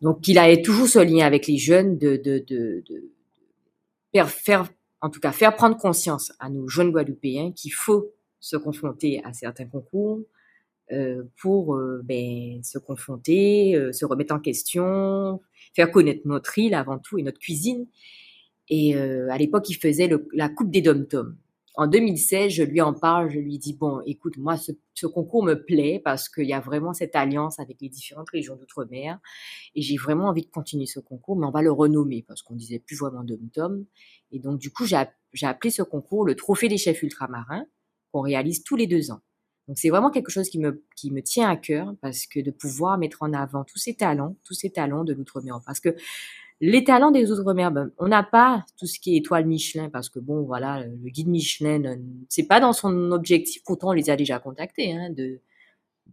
Donc 0.01 0.27
il 0.27 0.37
a 0.37 0.55
toujours 0.57 0.87
ce 0.87 0.99
lien 0.99 1.25
avec 1.25 1.47
les 1.47 1.57
jeunes 1.57 1.97
de, 1.97 2.17
de, 2.17 2.43
de, 2.45 2.83
de 2.89 4.23
faire, 4.25 4.69
en 5.03 5.09
tout 5.09 5.19
cas 5.19 5.33
faire 5.33 5.55
prendre 5.55 5.77
conscience 5.77 6.31
à 6.39 6.49
nos 6.49 6.67
jeunes 6.69 6.91
Guadeloupéens 6.91 7.51
qu'il 7.51 7.73
faut 7.73 8.13
se 8.39 8.55
confronter 8.55 9.21
à 9.25 9.33
certains 9.33 9.67
concours 9.67 10.21
euh, 10.93 11.23
pour 11.41 11.75
euh, 11.75 12.01
ben, 12.03 12.63
se 12.63 12.79
confronter, 12.79 13.75
euh, 13.75 13.91
se 13.91 14.05
remettre 14.05 14.33
en 14.33 14.39
question, 14.39 15.41
faire 15.75 15.91
connaître 15.91 16.21
notre 16.25 16.57
île 16.57 16.73
avant 16.73 16.99
tout 16.99 17.19
et 17.19 17.23
notre 17.23 17.39
cuisine. 17.39 17.85
Et 18.69 18.95
à 18.95 19.37
l'époque, 19.37 19.69
il 19.69 19.75
faisait 19.75 20.07
le, 20.07 20.27
la 20.31 20.47
coupe 20.47 20.71
des 20.71 20.81
dom-toms 20.81 21.35
en 21.75 21.87
2016, 21.87 22.51
je 22.51 22.63
lui 22.63 22.81
en 22.81 22.93
parle, 22.93 23.31
je 23.31 23.39
lui 23.39 23.57
dis, 23.57 23.73
bon, 23.73 24.01
écoute, 24.05 24.37
moi, 24.37 24.57
ce, 24.57 24.71
ce 24.93 25.07
concours 25.07 25.43
me 25.43 25.55
plaît 25.55 25.99
parce 26.03 26.29
qu'il 26.29 26.45
y 26.45 26.53
a 26.53 26.59
vraiment 26.59 26.93
cette 26.93 27.15
alliance 27.15 27.59
avec 27.59 27.81
les 27.81 27.89
différentes 27.89 28.29
régions 28.29 28.55
d'outre-mer 28.55 29.19
et 29.73 29.81
j'ai 29.81 29.97
vraiment 29.97 30.27
envie 30.27 30.45
de 30.45 30.51
continuer 30.51 30.85
ce 30.85 30.99
concours, 30.99 31.35
mais 31.35 31.47
on 31.47 31.51
va 31.51 31.63
le 31.63 31.71
renommer 31.71 32.23
parce 32.27 32.43
qu'on 32.43 32.55
disait 32.55 32.79
plus 32.79 32.95
vraiment 32.95 33.23
de 33.23 33.39
tom 33.53 33.85
Et 34.31 34.39
donc, 34.39 34.59
du 34.59 34.71
coup, 34.71 34.85
j'ai 34.85 35.47
appelé 35.47 35.71
ce 35.71 35.81
concours 35.81 36.25
le 36.25 36.35
Trophée 36.35 36.67
des 36.67 36.77
chefs 36.77 37.01
ultramarins 37.01 37.65
qu'on 38.11 38.21
réalise 38.21 38.63
tous 38.63 38.75
les 38.75 38.85
deux 38.85 39.09
ans. 39.09 39.21
Donc, 39.67 39.77
c'est 39.79 39.89
vraiment 39.89 40.11
quelque 40.11 40.29
chose 40.29 40.49
qui 40.49 40.59
me, 40.59 40.83
qui 40.95 41.09
me 41.09 41.23
tient 41.23 41.49
à 41.49 41.55
cœur 41.55 41.95
parce 42.01 42.27
que 42.27 42.39
de 42.39 42.51
pouvoir 42.51 42.97
mettre 42.97 43.23
en 43.23 43.33
avant 43.33 43.63
tous 43.63 43.79
ces 43.79 43.95
talents, 43.95 44.35
tous 44.43 44.53
ces 44.53 44.69
talents 44.69 45.05
de 45.05 45.13
l'outre-mer. 45.13 45.59
Parce 45.65 45.79
que 45.79 45.95
les 46.65 46.85
talents 46.85 47.11
des 47.11 47.29
Outre-mer, 47.29 47.71
ben, 47.71 47.91
on 47.97 48.07
n'a 48.07 48.23
pas 48.23 48.65
tout 48.79 48.85
ce 48.85 48.97
qui 48.97 49.15
est 49.15 49.17
étoile 49.17 49.45
Michelin 49.45 49.89
parce 49.89 50.07
que 50.07 50.19
bon, 50.19 50.43
voilà, 50.43 50.85
le 50.85 51.09
guide 51.09 51.27
Michelin, 51.27 51.97
c'est 52.29 52.47
pas 52.47 52.61
dans 52.61 52.71
son 52.71 53.11
objectif. 53.11 53.61
Pourtant, 53.65 53.89
on 53.89 53.91
les 53.91 54.09
a 54.09 54.15
déjà 54.15 54.39
contactés, 54.39 54.93
hein, 54.93 55.09
de 55.09 55.41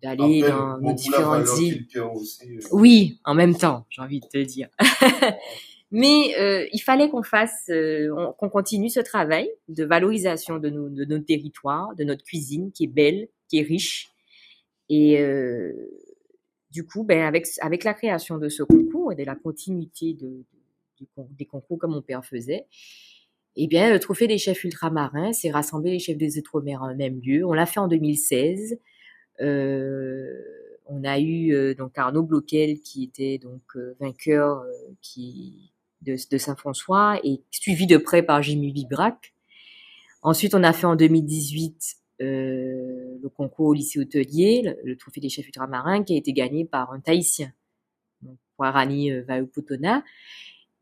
d'aller 0.03 0.41
dans 0.41 0.79
nos 0.79 0.93
différentes 0.93 1.47
îles. 1.61 1.87
Aussi, 2.15 2.57
euh... 2.57 2.61
Oui, 2.73 3.21
en 3.25 3.35
même 3.35 3.55
temps, 3.55 3.87
j'ai 3.91 4.03
envie 4.03 4.19
de 4.19 4.27
te 4.27 4.39
dire. 4.39 4.69
Mais 5.93 6.35
euh, 6.39 6.67
il 6.73 6.81
fallait 6.81 7.11
qu'on 7.11 7.23
fasse, 7.23 7.67
euh, 7.69 8.09
qu'on 8.39 8.49
continue 8.49 8.91
ce 8.91 9.01
travail 9.01 9.49
de 9.69 9.85
valorisation 9.85 10.59
de 10.59 10.69
nos, 10.69 10.89
de 10.89 11.05
nos 11.05 11.19
territoires, 11.21 11.95
de 11.97 12.03
notre 12.03 12.25
cuisine 12.25 12.73
qui 12.73 12.85
est 12.85 12.93
belle, 12.93 13.29
qui 13.49 13.59
est 13.59 13.63
riche. 13.63 14.09
Et 14.89 15.21
euh, 15.21 15.73
du 16.73 16.85
coup, 16.85 17.05
ben 17.05 17.23
avec 17.23 17.47
avec 17.61 17.85
la 17.85 17.95
création 17.95 18.39
de 18.39 18.49
ce 18.49 18.65
concours 18.65 18.90
et 19.13 19.17
de 19.17 19.25
la 19.25 19.35
continuité 19.35 20.15
de, 20.15 20.45
des 21.39 21.47
concours 21.47 21.79
que 21.79 21.87
mon 21.87 22.03
père 22.03 22.25
faisait, 22.25 22.67
eh 23.57 23.67
bien, 23.67 23.93
le 23.93 23.99
trophée 23.99 24.27
des 24.27 24.39
chefs 24.39 24.63
ultramarins, 24.65 25.33
c'est 25.33 25.51
rassembler 25.51 25.93
les 25.93 25.99
chefs 25.99 26.17
des 26.17 26.39
Outre-mer 26.39 26.83
en 26.83 26.95
même 26.95 27.21
lieu. 27.21 27.45
On 27.45 27.53
l'a 27.53 27.67
fait 27.67 27.81
en 27.81 27.89
2016. 27.89 28.79
Euh, 29.41 30.41
on 30.87 31.05
a 31.05 31.19
eu 31.19 31.53
euh, 31.53 31.75
donc 31.75 31.97
Arnaud 31.99 32.23
Bloquel 32.23 32.81
qui 32.81 33.05
était 33.05 33.39
donc 33.39 33.63
euh, 33.77 33.97
vainqueur 34.01 34.65
qui 35.01 35.73
de, 36.03 36.17
Saint-François 36.17 37.21
et 37.25 37.43
suivi 37.51 37.87
de 37.87 37.97
près 37.97 38.23
par 38.23 38.43
Jimmy 38.43 38.73
Vibrac. 38.73 39.35
Ensuite, 40.23 40.55
on 40.55 40.63
a 40.63 40.73
fait 40.73 40.87
en 40.87 40.97
2018 40.97 41.97
euh, 42.23 43.19
le 43.23 43.29
concours 43.29 43.69
au 43.69 43.73
lycée 43.73 43.99
hôtelier, 43.99 44.63
le, 44.63 44.77
le, 44.85 44.97
trophée 44.97 45.21
des 45.21 45.29
chefs 45.29 45.47
ultramarins, 45.47 46.03
qui 46.05 46.15
a 46.15 46.17
été 46.17 46.33
gagné 46.33 46.65
par 46.65 46.93
un 46.93 47.01
Tahitien, 47.01 47.53
donc 48.61 48.67
Warani 48.67 49.11
euh, 49.11 49.25
Vaupotona. 49.27 50.05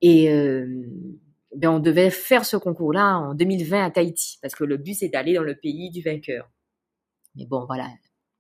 Et 0.01 0.31
euh, 0.31 0.67
ben 1.55 1.71
on 1.71 1.79
devait 1.81 2.11
faire 2.11 2.45
ce 2.45 2.57
concours-là 2.57 3.19
en 3.19 3.35
2020 3.35 3.85
à 3.85 3.91
Tahiti, 3.91 4.39
parce 4.43 4.55
que 4.55 4.65
le 4.65 4.77
but 4.77 4.95
c'est 4.95 5.09
d'aller 5.09 5.35
dans 5.35 5.43
le 5.43 5.57
pays 5.57 5.91
du 5.91 6.03
vainqueur. 6.03 6.49
Mais 7.35 7.47
bon, 7.47 7.65
voilà, 7.67 7.89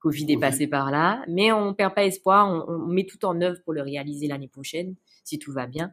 Covid 0.01 0.31
est 0.33 0.39
passé 0.39 0.67
par 0.67 0.91
là, 0.91 1.25
mais 1.29 1.51
on 1.53 1.75
perd 1.75 1.95
pas 1.95 2.05
espoir, 2.05 2.49
on, 2.49 2.73
on, 2.73 2.87
met 2.87 3.05
tout 3.05 3.25
en 3.25 3.41
œuvre 3.41 3.61
pour 3.65 3.73
le 3.73 3.83
réaliser 3.83 4.29
l'année 4.29 4.49
prochaine, 4.49 4.95
si 5.25 5.39
tout 5.39 5.53
va 5.53 5.67
bien. 5.67 5.93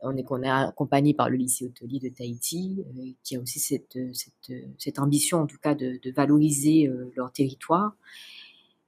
On 0.00 0.16
est, 0.16 0.24
on 0.30 0.42
est 0.42 0.48
accompagné 0.48 1.14
par 1.14 1.30
le 1.30 1.36
lycée 1.36 1.64
hôtelier 1.64 2.00
de 2.00 2.08
Tahiti, 2.08 2.84
euh, 2.96 3.10
qui 3.22 3.36
a 3.36 3.40
aussi 3.40 3.60
cette, 3.60 3.96
cette, 4.14 4.52
cette, 4.78 4.98
ambition, 4.98 5.42
en 5.42 5.46
tout 5.46 5.58
cas, 5.58 5.76
de, 5.76 6.00
de 6.02 6.10
valoriser 6.10 6.88
euh, 6.88 7.12
leur 7.14 7.30
territoire. 7.30 7.92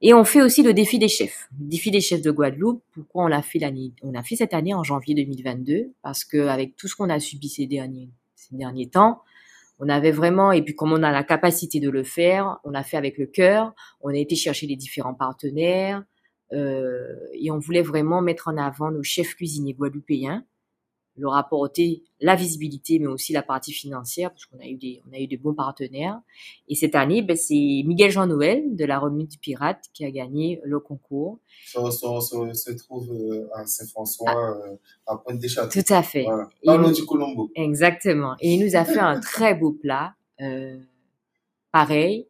Et 0.06 0.12
on 0.12 0.22
fait 0.22 0.42
aussi 0.42 0.62
le 0.62 0.74
défi 0.74 0.98
des 0.98 1.08
chefs. 1.08 1.48
Le 1.58 1.66
défi 1.66 1.90
des 1.90 2.02
chefs 2.02 2.20
de 2.20 2.30
Guadeloupe. 2.30 2.82
Pourquoi 2.92 3.24
on 3.24 3.26
l'a 3.26 3.40
fait 3.40 3.58
l'année, 3.58 3.94
on 4.02 4.12
fait 4.22 4.36
cette 4.36 4.52
année 4.52 4.74
en 4.74 4.82
janvier 4.82 5.14
2022? 5.14 5.94
Parce 6.02 6.26
que 6.26 6.46
avec 6.46 6.76
tout 6.76 6.88
ce 6.88 6.94
qu'on 6.94 7.08
a 7.08 7.18
subi 7.18 7.48
ces 7.48 7.64
derniers, 7.64 8.10
ces 8.34 8.54
derniers 8.54 8.90
temps, 8.90 9.22
on 9.78 9.88
avait 9.88 10.10
vraiment, 10.10 10.52
et 10.52 10.60
puis 10.60 10.74
comme 10.74 10.92
on 10.92 11.02
a 11.02 11.10
la 11.10 11.24
capacité 11.24 11.80
de 11.80 11.88
le 11.88 12.04
faire, 12.04 12.58
on 12.64 12.70
l'a 12.70 12.82
fait 12.82 12.98
avec 12.98 13.16
le 13.16 13.24
cœur, 13.24 13.72
on 14.02 14.10
a 14.10 14.18
été 14.18 14.36
chercher 14.36 14.66
les 14.66 14.76
différents 14.76 15.14
partenaires, 15.14 16.04
euh, 16.52 17.16
et 17.32 17.50
on 17.50 17.58
voulait 17.58 17.80
vraiment 17.80 18.20
mettre 18.20 18.48
en 18.48 18.58
avant 18.58 18.90
nos 18.90 19.02
chefs 19.02 19.34
cuisiniers 19.34 19.72
guadeloupéens, 19.72 20.44
leur 21.16 21.34
apporter 21.34 22.02
la 22.20 22.34
visibilité, 22.34 22.98
mais 22.98 23.06
aussi 23.06 23.32
la 23.32 23.42
partie 23.42 23.72
financière, 23.72 24.30
parce 24.30 24.46
qu'on 24.46 24.58
a 24.58 24.66
eu 24.66 24.76
des, 24.76 25.02
on 25.08 25.14
a 25.14 25.18
eu 25.18 25.26
de 25.26 25.36
bons 25.36 25.54
partenaires. 25.54 26.20
Et 26.68 26.74
cette 26.74 26.94
année, 26.94 27.22
ben, 27.22 27.36
c'est 27.36 27.54
Miguel 27.54 28.10
Jean 28.10 28.26
Noël 28.26 28.74
de 28.74 28.84
la 28.84 28.98
Remise 28.98 29.28
du 29.28 29.38
Pirate 29.38 29.84
qui 29.92 30.04
a 30.04 30.10
gagné 30.10 30.60
le 30.64 30.80
concours. 30.80 31.38
Ça 31.66 31.90
se 31.90 32.72
trouve 32.72 33.12
euh, 33.12 33.48
à 33.54 33.66
Saint-François, 33.66 34.26
ah. 34.28 34.68
euh, 34.68 34.76
à 35.06 35.16
Pointe 35.16 35.38
des 35.38 35.48
Châteaux. 35.48 35.80
Tout 35.80 35.92
à 35.92 36.02
fait. 36.02 36.24
Voilà. 36.24 36.48
Parlons 36.64 36.90
du 36.90 37.04
Colombo. 37.04 37.50
Exactement. 37.54 38.34
Et 38.40 38.54
il 38.54 38.64
nous 38.64 38.76
a 38.76 38.84
fait 38.84 38.98
un 38.98 39.20
très 39.20 39.54
beau 39.54 39.72
plat. 39.72 40.14
Euh, 40.40 40.78
pareil, 41.70 42.26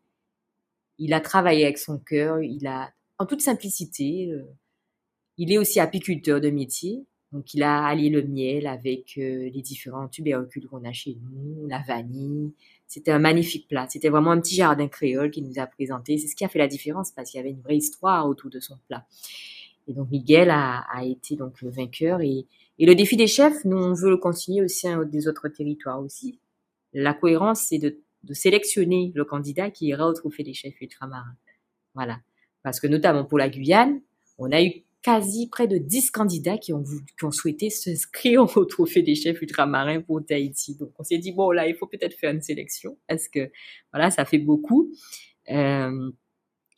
il 0.99 1.13
a 1.13 1.21
travaillé 1.21 1.65
avec 1.65 1.79
son 1.79 1.99
cœur, 1.99 2.41
il 2.41 2.67
a, 2.67 2.93
en 3.19 3.27
toute 3.27 3.41
simplicité, 3.41 4.31
euh, 4.31 4.45
il 5.37 5.53
est 5.53 5.59
aussi 5.59 5.81
apiculteur 5.81 6.41
de 6.41 6.51
métier. 6.51 7.05
Donc, 7.35 7.53
il 7.53 7.65
a 7.65 7.85
allié 7.85 8.11
le 8.11 8.23
miel 8.23 8.69
avec 8.69 9.19
euh, 9.19 9.51
les 9.53 9.61
différents 9.61 10.07
tubercules 10.07 10.69
qu'on 10.69 10.85
a 10.85 10.93
chez 10.93 11.19
nous, 11.21 11.67
la 11.67 11.81
vanille. 11.81 12.53
C'était 12.87 13.11
un 13.11 13.19
magnifique 13.19 13.67
plat. 13.67 13.89
C'était 13.91 14.09
vraiment 14.09 14.31
un 14.31 14.41
petit 14.41 14.55
jardin 14.55 14.87
créole 14.87 15.33
qu'il 15.33 15.45
nous 15.45 15.59
a 15.59 15.67
présenté. 15.67 16.17
C'est 16.17 16.29
ce 16.29 16.37
qui 16.37 16.45
a 16.45 16.49
fait 16.49 16.61
la 16.61 16.69
différence 16.69 17.11
parce 17.11 17.33
qu'il 17.33 17.39
y 17.39 17.41
avait 17.41 17.51
une 17.51 17.61
vraie 17.61 17.77
histoire 17.77 18.29
autour 18.29 18.51
de 18.51 18.61
son 18.61 18.79
plat. 18.87 19.05
Et 19.89 19.93
donc, 19.93 20.13
Miguel 20.13 20.49
a, 20.49 20.85
été 21.03 21.35
donc 21.35 21.61
vainqueur. 21.65 22.21
Et, 22.21 22.47
le 22.79 22.95
défi 22.95 23.17
des 23.17 23.27
chefs, 23.27 23.65
nous, 23.65 23.79
on 23.79 23.95
veut 23.95 24.11
le 24.11 24.17
continuer 24.17 24.65
aussi 24.65 24.87
des 25.07 25.27
autres 25.27 25.49
territoires 25.49 26.01
aussi. 26.01 26.39
La 26.93 27.15
cohérence, 27.15 27.63
c'est 27.63 27.79
de, 27.79 27.99
de 28.23 28.33
sélectionner 28.33 29.11
le 29.13 29.25
candidat 29.25 29.73
qui 29.73 29.87
ira 29.87 30.07
au 30.07 30.13
trophée 30.13 30.45
des 30.45 30.55
chefs 30.55 30.81
ultramarins. 30.81 31.37
Voilà. 31.97 32.21
Parce 32.63 32.79
que 32.79 32.87
notamment 32.87 33.25
pour 33.25 33.39
la 33.39 33.49
Guyane, 33.49 34.01
on 34.39 34.53
a 34.53 34.63
eu 34.63 34.85
quasi 35.05 35.49
près 35.49 35.69
de 35.69 35.77
10 35.77 36.11
candidats 36.11 36.57
qui 36.57 36.73
ont, 36.73 36.83
ont 37.23 37.31
souhaité 37.31 37.69
s'inscrire 37.69 38.43
au 38.57 38.65
trophée 38.65 39.03
des 39.03 39.15
chefs 39.15 39.41
ultramarins 39.43 40.01
pour 40.01 40.25
Tahiti. 40.25 40.77
Donc, 40.77 40.93
on 40.99 41.05
s'est 41.05 41.19
dit, 41.19 41.31
bon, 41.31 41.51
là, 41.51 41.69
il 41.69 41.77
faut 41.77 41.87
peut-être 41.87 42.15
faire 42.15 42.33
une 42.33 42.41
sélection 42.41 42.97
parce 43.07 43.29
que, 43.29 43.53
voilà, 43.93 44.11
ça 44.11 44.25
fait 44.25 44.39
beaucoup. 44.39 44.91
Euh, 45.51 46.11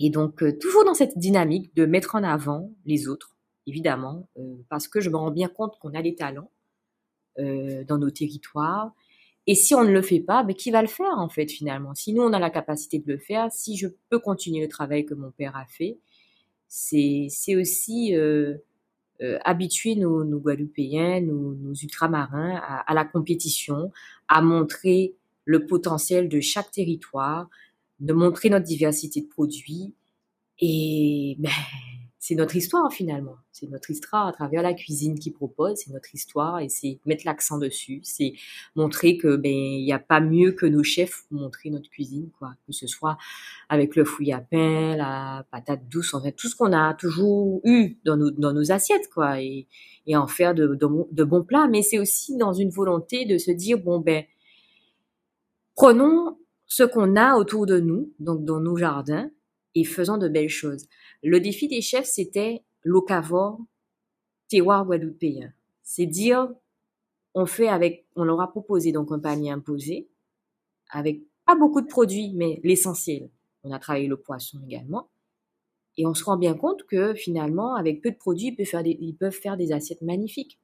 et 0.00 0.10
donc, 0.10 0.42
euh, 0.42 0.58
toujours 0.58 0.84
dans 0.84 0.92
cette 0.94 1.16
dynamique 1.16 1.74
de 1.76 1.86
mettre 1.86 2.16
en 2.16 2.24
avant 2.24 2.72
les 2.84 3.06
autres, 3.08 3.36
évidemment, 3.66 4.28
euh, 4.38 4.56
parce 4.68 4.88
que 4.88 5.00
je 5.00 5.08
me 5.08 5.16
rends 5.16 5.30
bien 5.30 5.48
compte 5.48 5.78
qu'on 5.78 5.94
a 5.94 6.02
des 6.02 6.16
talents 6.16 6.50
dans 7.38 7.98
nos 7.98 8.08
territoires. 8.08 8.94
Et 9.46 9.54
si 9.54 9.74
on 9.74 9.84
ne 9.84 9.90
le 9.90 10.00
fait 10.00 10.20
pas, 10.20 10.42
ben, 10.42 10.56
qui 10.56 10.70
va 10.70 10.80
le 10.80 10.88
faire, 10.88 11.18
en 11.18 11.28
fait, 11.28 11.50
finalement? 11.50 11.94
Si 11.94 12.14
nous, 12.14 12.22
on 12.22 12.32
a 12.32 12.38
la 12.38 12.48
capacité 12.48 12.98
de 12.98 13.12
le 13.12 13.18
faire, 13.18 13.52
si 13.52 13.76
je 13.76 13.88
peux 14.08 14.18
continuer 14.18 14.62
le 14.62 14.68
travail 14.68 15.04
que 15.04 15.12
mon 15.12 15.32
père 15.32 15.54
a 15.54 15.66
fait, 15.66 15.98
c'est 16.68 17.56
aussi 17.56 18.14
euh, 18.14 18.56
euh, 19.22 19.38
habituer 19.44 19.96
nos, 19.96 20.24
nos 20.24 20.38
Guadeloupéens, 20.38 21.20
nos, 21.20 21.54
nos 21.54 21.74
ultramarins 21.74 22.56
à, 22.56 22.80
à, 22.90 22.94
la 22.94 23.04
compétition, 23.04 23.90
à 24.28 24.42
montrer 24.42 25.14
le 25.44 25.66
potentiel 25.66 26.28
de 26.28 26.40
chaque 26.40 26.70
territoire, 26.70 27.48
de 28.00 28.12
montrer 28.12 28.50
notre 28.50 28.66
diversité 28.66 29.20
de 29.22 29.26
produits. 29.26 29.94
Et 30.58 31.36
ben, 31.38 31.50
c'est 32.18 32.34
notre 32.34 32.56
histoire 32.56 32.92
finalement. 32.92 33.36
C'est 33.52 33.68
notre 33.68 33.90
histoire 33.90 34.26
à 34.26 34.32
travers 34.32 34.62
la 34.62 34.74
cuisine 34.74 35.18
qui 35.18 35.30
propose, 35.30 35.76
c'est 35.76 35.92
notre 35.92 36.14
histoire 36.14 36.60
et 36.60 36.68
c'est 36.68 36.98
mettre 37.04 37.24
l'accent 37.26 37.58
dessus, 37.58 38.00
c'est 38.02 38.32
montrer 38.74 39.16
que 39.16 39.36
ben 39.36 39.52
il 39.52 39.84
n'y 39.84 39.92
a 39.92 39.98
pas 39.98 40.20
mieux 40.20 40.52
que 40.52 40.66
nos 40.66 40.82
chefs 40.82 41.24
pour 41.28 41.38
montrer 41.40 41.70
notre 41.70 41.90
cuisine 41.90 42.30
quoi, 42.38 42.54
que 42.66 42.72
ce 42.72 42.86
soit 42.86 43.18
avec 43.68 43.96
le 43.96 44.04
fouille 44.04 44.32
à 44.32 44.40
pain, 44.40 44.96
la 44.96 45.46
patate 45.50 45.88
douce, 45.88 46.14
en 46.14 46.22
fait 46.22 46.32
tout 46.32 46.48
ce 46.48 46.56
qu'on 46.56 46.72
a 46.72 46.94
toujours 46.94 47.60
eu 47.64 47.98
dans 48.04 48.16
nos 48.16 48.30
dans 48.30 48.52
nos 48.52 48.72
assiettes 48.72 49.08
quoi 49.12 49.40
et, 49.40 49.66
en 50.14 50.26
faire 50.26 50.54
de, 50.54 50.68
de, 50.68 50.86
de 51.12 51.24
bons 51.24 51.42
plats, 51.44 51.68
mais 51.68 51.82
c'est 51.82 51.98
aussi 51.98 52.36
dans 52.36 52.52
une 52.52 52.70
volonté 52.70 53.26
de 53.26 53.38
se 53.38 53.50
dire 53.50 53.78
bon 53.78 54.00
ben 54.00 54.24
prenons 55.76 56.38
ce 56.66 56.82
qu'on 56.82 57.16
a 57.16 57.36
autour 57.36 57.66
de 57.66 57.78
nous, 57.78 58.12
donc 58.18 58.44
dans 58.44 58.60
nos 58.60 58.76
jardins 58.76 59.30
et 59.76 59.84
faisons 59.84 60.16
de 60.16 60.26
belles 60.26 60.48
choses. 60.48 60.88
Le 61.22 61.38
défi 61.38 61.68
des 61.68 61.82
chefs, 61.82 62.06
c'était 62.06 62.62
locavore, 62.82 63.60
terroir 64.48 64.86
guadeloupéen. 64.86 65.52
C'est 65.82 66.06
dire, 66.06 66.48
on 67.34 67.44
fait 67.44 67.68
avec, 67.68 68.06
on 68.16 68.24
leur 68.24 68.40
a 68.40 68.50
proposé 68.50 68.90
donc 68.90 69.12
un 69.12 69.18
panier 69.18 69.50
imposé, 69.50 70.08
avec 70.90 71.20
pas 71.44 71.54
beaucoup 71.54 71.82
de 71.82 71.86
produits, 71.86 72.32
mais 72.34 72.58
l'essentiel. 72.64 73.28
On 73.64 73.70
a 73.70 73.78
travaillé 73.78 74.08
le 74.08 74.16
poisson 74.16 74.58
également. 74.66 75.10
Et 75.98 76.06
on 76.06 76.14
se 76.14 76.24
rend 76.24 76.38
bien 76.38 76.54
compte 76.54 76.84
que 76.84 77.14
finalement, 77.14 77.74
avec 77.74 78.00
peu 78.00 78.10
de 78.10 78.16
produits, 78.16 78.48
ils 78.48 78.56
peuvent 78.56 78.66
faire 78.66 78.82
des, 78.82 78.96
ils 79.00 79.14
peuvent 79.14 79.32
faire 79.32 79.58
des 79.58 79.72
assiettes 79.72 80.02
magnifiques. 80.02 80.58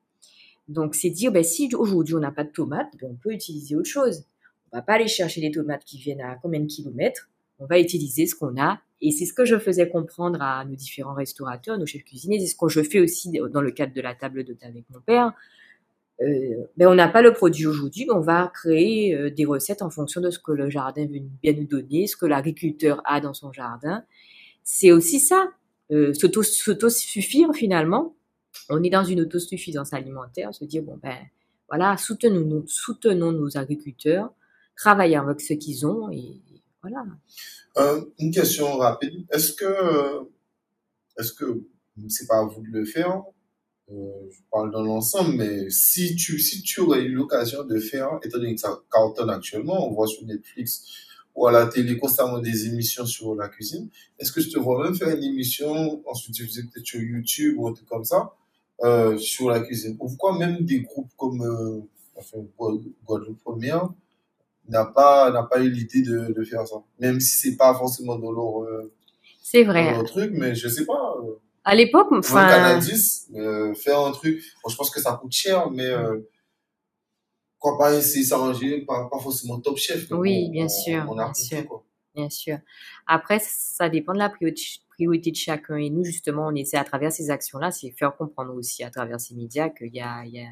Donc, 0.68 0.94
c'est 0.94 1.10
dire, 1.10 1.32
ben, 1.32 1.44
si 1.44 1.74
aujourd'hui 1.74 2.14
on 2.14 2.20
n'a 2.20 2.32
pas 2.32 2.44
de 2.44 2.50
tomates, 2.50 2.92
ben, 2.98 3.10
on 3.12 3.16
peut 3.16 3.32
utiliser 3.32 3.76
autre 3.76 3.90
chose. 3.90 4.24
On 4.70 4.78
va 4.78 4.82
pas 4.82 4.94
aller 4.94 5.08
chercher 5.08 5.42
des 5.42 5.50
tomates 5.50 5.84
qui 5.84 5.98
viennent 5.98 6.22
à 6.22 6.36
combien 6.36 6.60
de 6.60 6.66
kilomètres. 6.66 7.28
On 7.58 7.66
va 7.66 7.78
utiliser 7.78 8.26
ce 8.26 8.34
qu'on 8.34 8.60
a 8.60 8.80
et 9.00 9.10
c'est 9.10 9.26
ce 9.26 9.32
que 9.32 9.44
je 9.44 9.58
faisais 9.58 9.88
comprendre 9.88 10.40
à 10.40 10.64
nos 10.64 10.76
différents 10.76 11.14
restaurateurs, 11.14 11.76
nos 11.76 11.86
chefs 11.86 12.04
cuisiniers. 12.04 12.38
C'est 12.40 12.46
ce 12.46 12.56
que 12.56 12.68
je 12.68 12.82
fais 12.82 13.00
aussi 13.00 13.32
dans 13.32 13.60
le 13.60 13.72
cadre 13.72 13.92
de 13.92 14.00
la 14.00 14.14
table 14.14 14.44
d'hôte 14.44 14.62
avec 14.62 14.84
mon 14.90 15.00
père. 15.00 15.32
Euh, 16.20 16.66
ben 16.76 16.86
on 16.86 16.94
n'a 16.94 17.08
pas 17.08 17.22
le 17.22 17.32
produit 17.32 17.66
aujourd'hui, 17.66 18.06
on 18.12 18.20
va 18.20 18.50
créer 18.54 19.14
euh, 19.14 19.30
des 19.30 19.44
recettes 19.44 19.82
en 19.82 19.90
fonction 19.90 20.20
de 20.20 20.30
ce 20.30 20.38
que 20.38 20.52
le 20.52 20.70
jardin 20.70 21.06
bien 21.42 21.52
nous 21.52 21.66
donner, 21.66 22.06
ce 22.06 22.16
que 22.16 22.26
l'agriculteur 22.26 23.02
a 23.04 23.20
dans 23.20 23.34
son 23.34 23.52
jardin. 23.52 24.04
C'est 24.62 24.92
aussi 24.92 25.18
ça, 25.18 25.50
euh, 25.90 26.12
s'auto-suffire 26.14 27.52
finalement. 27.54 28.14
On 28.68 28.82
est 28.84 28.90
dans 28.90 29.02
une 29.02 29.22
autosuffisance 29.22 29.92
alimentaire, 29.94 30.54
se 30.54 30.64
dire 30.64 30.82
bon 30.82 30.98
ben 31.02 31.16
voilà, 31.68 31.96
soutenons, 31.96 32.62
soutenons 32.66 33.32
nos 33.32 33.56
agriculteurs, 33.56 34.32
travaillons 34.76 35.22
avec 35.22 35.40
ce 35.40 35.54
qu'ils 35.54 35.86
ont 35.86 36.10
et 36.12 36.40
voilà. 36.82 37.04
Euh, 37.78 38.04
une 38.18 38.32
question 38.32 38.76
rapide. 38.76 39.24
Est-ce 39.30 39.52
que, 39.52 40.28
est-ce 41.18 41.32
que 41.32 41.62
c'est 42.08 42.26
pas 42.26 42.40
à 42.40 42.44
vous 42.44 42.60
de 42.62 42.68
le 42.68 42.84
faire 42.84 43.22
euh, 43.90 44.10
Je 44.30 44.38
parle 44.50 44.72
dans 44.72 44.82
l'ensemble, 44.82 45.34
mais 45.36 45.70
si 45.70 46.16
tu, 46.16 46.38
si 46.38 46.62
tu 46.62 46.80
aurais 46.80 47.02
eu 47.02 47.12
l'occasion 47.12 47.64
de 47.64 47.78
faire, 47.78 48.18
étant 48.22 48.38
donné 48.38 48.54
que 48.54 48.60
ça 48.60 48.80
cartonne 48.90 49.30
actuellement, 49.30 49.88
on 49.88 49.92
voit 49.92 50.06
sur 50.06 50.24
Netflix 50.26 50.84
ou 51.34 51.46
à 51.46 51.52
la 51.52 51.66
télé 51.66 51.96
constamment 51.96 52.40
des 52.40 52.66
émissions 52.66 53.06
sur 53.06 53.34
la 53.34 53.48
cuisine, 53.48 53.88
est-ce 54.18 54.32
que 54.32 54.40
je 54.40 54.50
te 54.50 54.58
vois 54.58 54.82
même 54.84 54.94
faire 54.94 55.16
une 55.16 55.22
émission, 55.22 56.02
ensuite 56.06 56.34
tu 56.34 56.44
peut-être 56.46 56.84
sur 56.84 57.00
YouTube 57.00 57.54
ou 57.58 57.68
un 57.68 57.72
truc 57.72 57.88
comme 57.88 58.04
ça, 58.04 58.34
euh, 58.82 59.16
sur 59.16 59.48
la 59.48 59.60
cuisine? 59.60 59.96
Pourquoi 59.96 60.36
même 60.36 60.64
des 60.64 60.80
groupes 60.80 61.10
comme 61.16 61.40
euh, 61.42 61.80
enfin, 62.16 62.38
Guadeloupe 63.06 63.42
Première 63.42 63.88
n'a 64.68 64.84
pas, 64.84 65.30
n'a 65.30 65.42
pas 65.42 65.60
eu 65.60 65.70
l'idée 65.70 66.02
de, 66.02 66.32
de 66.32 66.44
faire 66.44 66.66
ça 66.66 66.76
Même 66.98 67.20
si 67.20 67.36
c'est 67.36 67.56
pas 67.56 67.74
forcément 67.74 68.16
dans 68.16 68.32
leur, 68.32 68.62
euh, 68.64 68.92
C'est 69.42 69.64
dans 69.64 69.70
vrai. 69.72 69.90
leur 69.92 70.04
truc, 70.04 70.30
mais 70.34 70.54
je 70.54 70.68
sais 70.68 70.86
pas. 70.86 71.16
Euh, 71.24 71.38
À 71.64 71.74
l'époque, 71.74 72.08
enfin, 72.12 72.46
Canadis, 72.48 73.26
euh, 73.34 73.74
faire 73.74 74.00
un 74.00 74.12
truc, 74.12 74.42
bon, 74.62 74.70
je 74.70 74.76
pense 74.76 74.90
que 74.90 75.00
ça 75.00 75.18
coûte 75.20 75.32
cher, 75.32 75.70
mais 75.70 75.86
euh, 75.86 76.18
pourquoi 77.58 77.78
pas 77.78 77.94
essayer 77.96 78.22
de 78.24 78.28
s'arranger, 78.28 78.80
pas, 78.82 79.08
pas 79.10 79.18
forcément 79.18 79.60
top 79.60 79.76
chef. 79.76 80.10
Oui, 80.10 80.48
bien 80.50 80.64
on- 80.66 80.68
sûr, 80.68 81.06
On 81.08 81.18
a 81.18 81.24
bien 81.26 81.34
sûr. 81.34 81.66
quoi. 81.66 81.84
bien 82.14 82.28
sûr. 82.30 82.58
Après, 83.06 83.38
ça 83.40 83.88
dépend 83.88 84.12
de 84.14 84.18
la 84.18 84.28
priorité 84.30 84.62
priorité 84.90 85.30
de 85.30 85.36
chacun. 85.36 85.76
Et 85.76 85.88
nous, 85.88 86.04
justement, 86.04 86.48
on 86.48 86.54
essaie 86.54 86.76
à 86.76 86.84
travers 86.84 87.10
ces 87.10 87.30
actions-là, 87.30 87.70
c'est 87.70 87.90
faire 87.92 88.14
comprendre 88.14 88.54
aussi 88.54 88.84
à 88.84 88.90
travers 88.90 89.18
ces 89.18 89.34
médias 89.34 89.70
qu'il 89.70 89.92
y 89.94 90.00
a, 90.02 90.22
il 90.26 90.34
y 90.34 90.40
a 90.40 90.48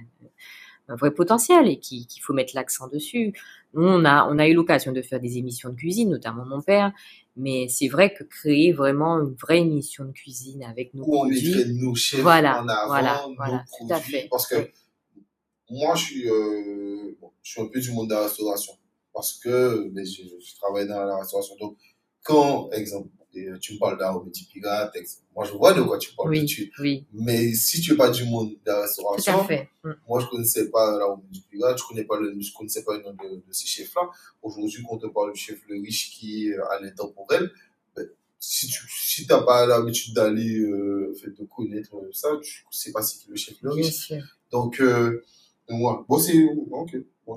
un 0.90 0.96
vrai 0.96 1.12
potentiel 1.12 1.68
et 1.68 1.78
qu'il 1.78 2.06
faut 2.20 2.32
mettre 2.32 2.52
l'accent 2.54 2.88
dessus. 2.88 3.32
Nous, 3.74 3.82
on 3.86 4.04
a, 4.04 4.28
on 4.30 4.38
a 4.38 4.48
eu 4.48 4.54
l'occasion 4.54 4.92
de 4.92 5.00
faire 5.02 5.20
des 5.20 5.38
émissions 5.38 5.70
de 5.70 5.76
cuisine, 5.76 6.10
notamment 6.10 6.44
mon 6.44 6.60
père. 6.60 6.92
Mais 7.36 7.68
c'est 7.68 7.88
vrai 7.88 8.12
que 8.12 8.24
créer 8.24 8.72
vraiment 8.72 9.18
une 9.20 9.34
vraie 9.34 9.60
émission 9.60 10.04
de 10.04 10.12
cuisine 10.12 10.64
avec 10.64 10.92
nos 10.94 11.04
Où 11.04 11.14
on 11.14 11.20
produits, 11.20 11.54
mettrait 11.54 11.72
nos 11.72 11.94
chefs 11.94 12.20
Voilà, 12.20 12.62
en 12.62 12.68
avant, 12.68 12.86
voilà, 12.88 13.22
nos 13.28 13.34
voilà, 13.36 13.64
tout 13.78 13.86
à 13.94 14.00
fait. 14.00 14.26
Parce 14.30 14.46
que 14.48 14.56
Oui. 14.56 15.22
moi, 15.70 15.94
je 15.94 16.04
suis, 16.04 16.28
euh, 16.28 17.16
bon, 17.20 17.30
je 17.42 17.52
suis 17.52 17.60
un 17.62 17.66
peu 17.66 17.80
du 17.80 17.92
monde 17.92 18.08
de 18.10 18.14
la 18.14 18.22
restauration. 18.24 18.72
Parce 19.14 19.32
que 19.38 19.88
ben, 19.90 20.04
je, 20.04 20.22
je 20.22 20.54
travaille 20.56 20.86
dans 20.88 21.04
la 21.04 21.16
restauration. 21.18 21.54
Donc, 21.60 21.76
quand, 22.22 22.70
exemple, 22.72 23.08
et, 23.34 23.48
euh, 23.48 23.58
tu 23.58 23.74
me 23.74 23.78
parles 23.78 23.98
d'Aromédi 23.98 24.48
Pirate, 24.52 24.96
moi, 25.34 25.44
je 25.44 25.52
vois 25.52 25.72
de 25.72 25.82
quoi 25.82 25.98
tu 25.98 26.14
parles 26.14 26.30
Oui, 26.30 26.70
oui, 26.80 27.06
Mais 27.12 27.52
si 27.54 27.80
tu 27.80 27.92
n'es 27.92 27.96
pas 27.96 28.10
du 28.10 28.24
monde 28.24 28.50
de 28.50 28.58
la 28.66 28.82
restauration. 28.82 29.46
Mm. 29.84 29.90
moi, 30.08 30.20
je 30.20 30.26
connaissais 30.26 30.70
pas 30.70 30.98
l'Aromédi 30.98 31.44
Pirate, 31.50 31.78
je 31.78 31.84
connais 31.84 32.04
pas 32.04 32.18
le, 32.18 32.34
je 32.40 32.52
connaissais 32.52 32.84
pas 32.84 32.96
le 32.96 33.02
nom 33.02 33.12
de, 33.12 33.36
de 33.36 33.52
ces 33.52 33.66
chefs-là. 33.66 34.02
Aujourd'hui, 34.42 34.82
quand 34.82 34.96
on 34.96 34.98
te 34.98 35.06
parle 35.06 35.32
du 35.32 35.40
chef 35.40 35.60
Le 35.68 35.80
Riche 35.80 36.10
qui 36.10 36.48
est 36.48 36.56
à 36.58 36.80
l'intemporel, 36.80 37.50
ben, 37.96 38.06
si 38.38 38.66
tu 38.68 38.86
si 38.90 39.26
t'as 39.26 39.42
pas 39.42 39.66
l'habitude 39.66 40.14
d'aller 40.14 40.58
euh, 40.58 41.14
fait, 41.20 41.30
de 41.30 41.44
connaître 41.44 41.96
euh, 41.96 42.10
ça, 42.12 42.28
tu 42.42 42.64
sais 42.70 42.92
pas 42.92 43.02
qui 43.02 43.28
le 43.28 43.36
chef 43.36 43.56
Le 43.62 43.70
Riche. 43.70 44.12
Donc, 44.50 44.80
euh, 44.80 45.22
moi, 45.68 46.04
bon, 46.08 46.18
c'est 46.18 46.44
ok. 46.70 46.96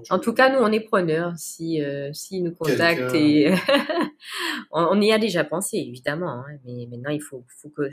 En 0.09 0.19
tout 0.19 0.33
cas, 0.33 0.49
nous, 0.51 0.59
on 0.59 0.71
est 0.71 0.79
preneurs. 0.81 1.33
Si, 1.37 1.81
euh, 1.81 2.11
s'ils 2.13 2.43
nous 2.43 2.53
contactent 2.53 3.13
et 3.15 3.51
on, 4.71 4.87
on 4.91 5.01
y 5.01 5.11
a 5.11 5.17
déjà 5.19 5.43
pensé, 5.43 5.77
évidemment. 5.77 6.29
hein, 6.29 6.45
mais 6.65 6.87
maintenant, 6.89 7.11
il 7.11 7.21
faut, 7.21 7.43
faut 7.47 7.69
que 7.69 7.89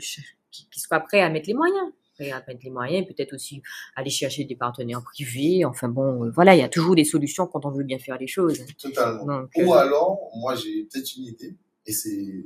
qu'ils 0.51 0.81
soient 0.81 0.99
prêts 0.99 1.21
à 1.21 1.29
mettre 1.29 1.47
les 1.47 1.53
moyens. 1.53 1.91
Prêts 2.15 2.31
à 2.31 2.43
mettre 2.47 2.61
les 2.63 2.69
moyens, 2.69 3.07
peut-être 3.07 3.33
aussi 3.33 3.61
aller 3.95 4.09
chercher 4.09 4.43
des 4.43 4.55
partenaires 4.55 5.01
privés. 5.01 5.63
Enfin 5.65 5.87
bon, 5.87 6.25
euh, 6.25 6.31
voilà, 6.31 6.55
il 6.55 6.59
y 6.59 6.63
a 6.63 6.69
toujours 6.69 6.95
des 6.95 7.05
solutions 7.05 7.47
quand 7.47 7.65
on 7.65 7.71
veut 7.71 7.83
bien 7.83 7.99
faire 7.99 8.17
les 8.17 8.27
choses. 8.27 8.65
totalement. 8.77 9.25
Donc, 9.25 9.49
Ou 9.55 9.73
euh, 9.73 9.77
alors, 9.77 10.29
moi, 10.35 10.55
j'ai 10.55 10.83
peut-être 10.83 11.15
une 11.17 11.23
idée, 11.25 11.55
et 11.85 11.91
c'est 11.93 12.45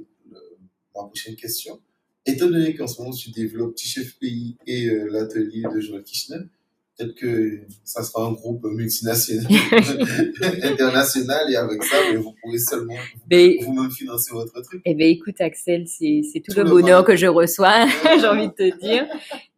ma 0.95 1.03
prochaine 1.03 1.35
question. 1.35 1.79
Étant 2.27 2.47
donné 2.47 2.73
qu'en 2.75 2.87
ce 2.87 3.01
moment, 3.01 3.13
tu 3.13 3.29
développes 3.31 3.73
Petit 3.75 3.87
Chef 3.87 4.17
Pays 4.17 4.57
et 4.65 4.87
l'atelier 5.11 5.63
de 5.73 5.79
Joël 5.79 6.03
Kirchner, 6.03 6.39
peut-être 6.97 7.15
que 7.15 7.61
ça 7.83 8.03
sera 8.03 8.25
un 8.25 8.33
groupe 8.33 8.63
multinational, 8.65 9.47
international, 10.63 11.51
et 11.51 11.55
avec 11.55 11.83
ça, 11.83 11.97
vous 12.15 12.33
pourrez 12.41 12.57
seulement 12.57 12.95
vous-même 13.29 13.91
financer 13.91 14.31
votre 14.31 14.61
truc. 14.61 14.81
eh 14.85 14.95
ben, 14.95 15.07
écoute, 15.07 15.39
Axel, 15.41 15.87
c'est 15.87 16.21
tout, 16.45 16.53
Tout 16.53 16.59
le 16.59 16.63
le 16.63 16.69
bonheur 16.69 17.03
que 17.03 17.15
je 17.15 17.27
reçois, 17.27 17.85
j'ai 18.19 18.27
envie 18.27 18.47
de 18.47 18.53
te 18.53 18.79
dire. 18.79 19.07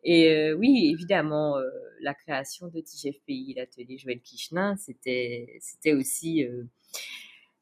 Et 0.03 0.29
euh, 0.29 0.55
oui, 0.55 0.89
évidemment, 0.93 1.57
euh, 1.57 1.63
la 2.01 2.13
création 2.13 2.67
de 2.67 2.79
TGFPI, 2.79 3.55
l'atelier 3.57 3.97
Joël 3.97 4.21
Kichelin, 4.21 4.75
c'était 4.77 5.57
c'était 5.59 5.93
aussi 5.93 6.45
euh, 6.45 6.63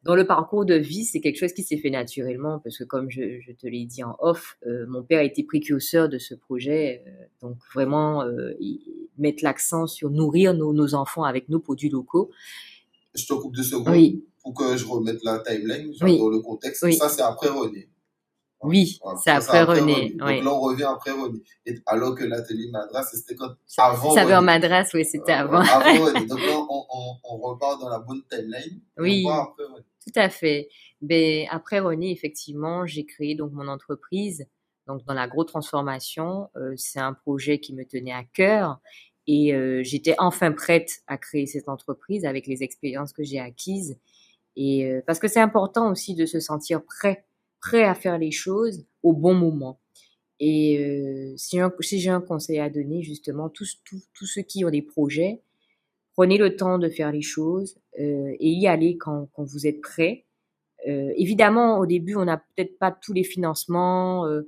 dans 0.06 0.14
le 0.16 0.26
parcours 0.28 0.66
de 0.66 0.76
vie, 0.76 1.04
c'est 1.04 1.20
quelque 1.20 1.38
chose 1.38 1.52
qui 1.52 1.64
s'est 1.64 1.78
fait 1.78 1.90
naturellement 1.90 2.60
parce 2.60 2.78
que 2.78 2.84
comme 2.84 3.10
je, 3.10 3.40
je 3.42 3.52
te 3.52 3.66
l'ai 3.66 3.86
dit 3.86 4.04
en 4.04 4.16
off, 4.20 4.56
euh, 4.68 4.86
mon 4.88 5.02
père 5.04 5.22
était 5.22 5.44
précurseur 5.44 6.08
de 6.10 6.20
ce 6.20 6.36
projet, 6.36 7.04
euh, 7.08 7.12
donc 7.42 7.58
vraiment 7.74 8.22
euh, 8.22 8.54
mettre 9.18 9.44
l'accent 9.44 9.88
sur 9.88 10.12
nourrir 10.12 10.54
nos, 10.54 10.74
nos 10.74 10.94
enfants 10.94 11.24
avec 11.24 11.50
nos 11.50 11.60
produits 11.60 11.90
locaux. 11.90 12.30
Je 13.16 13.26
te 13.26 13.34
coupe 13.34 13.56
deux 13.56 13.64
secondes 13.64 13.90
Oui, 13.90 14.24
pour 14.44 14.54
que 14.54 14.78
je 14.78 14.86
remette 14.86 15.24
la 15.24 15.40
timeline, 15.40 15.92
genre 15.96 16.08
Oui. 16.08 16.20
dans 16.20 16.30
le 16.30 16.40
contexte. 16.40 16.84
Oui. 16.84 16.94
Ça, 16.94 17.10
c'est 17.10 17.24
après 17.24 17.50
René. 17.50 17.90
Oui, 18.62 19.00
c'est 19.18 19.24
ça, 19.24 19.36
après 19.36 19.64
René, 19.64 20.12
Donc 20.18 20.28
là, 20.28 20.54
on 20.54 20.60
revient 20.60 20.86
après 20.86 21.12
René. 21.12 21.40
Et 21.66 21.76
alors 21.86 22.16
que 22.16 22.24
l'atelier 22.24 22.70
Madras, 22.72 23.04
c'était 23.12 23.36
quand 23.36 23.52
avant 23.78 24.14
ça 24.14 24.26
veut 24.26 24.34
en 24.34 24.38
René. 24.40 24.46
madras, 24.46 24.86
oui, 24.94 25.06
c'était 25.06 25.34
avant. 25.34 25.60
avant 25.60 26.06
René. 26.06 26.26
Donc 26.26 26.40
là, 26.40 26.58
on, 26.58 26.86
on, 26.90 27.16
on 27.24 27.38
repart 27.38 27.80
dans 27.80 27.90
la 27.90 28.00
bonne 28.00 28.24
timeline. 28.30 28.80
Oui. 28.98 29.24
On 29.26 29.30
part 29.30 29.42
après 29.52 29.64
René. 29.66 29.75
Tout 30.06 30.20
à 30.20 30.30
fait. 30.30 30.70
Ben, 31.02 31.46
après 31.50 31.80
René, 31.80 32.12
effectivement, 32.12 32.86
j'ai 32.86 33.06
créé 33.06 33.36
donc 33.36 33.52
mon 33.54 33.68
entreprise. 33.68 34.46
Donc 34.88 35.04
dans 35.06 35.14
l'agro-transformation, 35.16 36.50
euh, 36.58 36.74
c'est 36.78 37.00
un 37.00 37.14
projet 37.14 37.60
qui 37.60 37.74
me 37.74 37.86
tenait 37.86 38.12
à 38.12 38.24
cœur 38.24 38.80
et 39.28 39.54
j'étais 39.84 40.14
enfin 40.20 40.52
prête 40.52 41.02
à 41.08 41.18
créer 41.18 41.48
cette 41.48 41.68
entreprise 41.68 42.26
avec 42.26 42.46
les 42.46 42.62
expériences 42.62 43.12
que 43.12 43.24
j'ai 43.24 43.40
acquises. 43.40 43.98
Et 44.56 44.92
parce 45.08 45.20
que 45.20 45.28
c'est 45.28 45.40
important 45.42 45.92
aussi 45.92 46.16
de 46.16 46.26
se 46.28 46.40
sentir 46.40 46.84
prêt, 46.86 47.26
prêt 47.62 47.84
à 47.84 47.96
faire 47.96 48.20
les 48.20 48.32
choses 48.32 48.86
au 49.04 49.14
bon 49.14 49.34
moment. 49.34 49.80
Et 50.40 51.34
si, 51.38 51.60
un- 51.60 51.74
j'ai 51.82 52.10
un 52.10 52.22
conseil 52.22 52.60
à 52.60 52.70
donner, 52.70 53.04
justement, 53.04 53.50
tous, 53.50 53.80
tous, 53.86 54.04
tous 54.14 54.26
ceux 54.28 54.42
qui 54.44 54.66
ont 54.66 54.70
des 54.70 54.82
projets, 54.82 55.42
prenez 56.16 56.38
le 56.38 56.56
temps 56.56 56.80
de 56.80 56.90
faire 56.90 57.12
les 57.12 57.22
choses 57.22 57.78
euh, 58.00 58.34
et 58.40 58.50
y 58.50 58.68
aller 58.68 58.98
quand, 58.98 59.28
quand 59.34 59.44
vous 59.44 59.68
êtes 59.68 59.82
prêt. 59.82 60.26
Euh, 60.88 61.12
évidemment, 61.18 61.80
au 61.80 61.86
début, 61.86 62.16
on 62.16 62.26
n'a 62.26 62.38
peut-être 62.38 62.78
pas 62.80 62.92
tous 62.92 63.14
les 63.14 63.24
financements, 63.24 64.26
euh, 64.28 64.44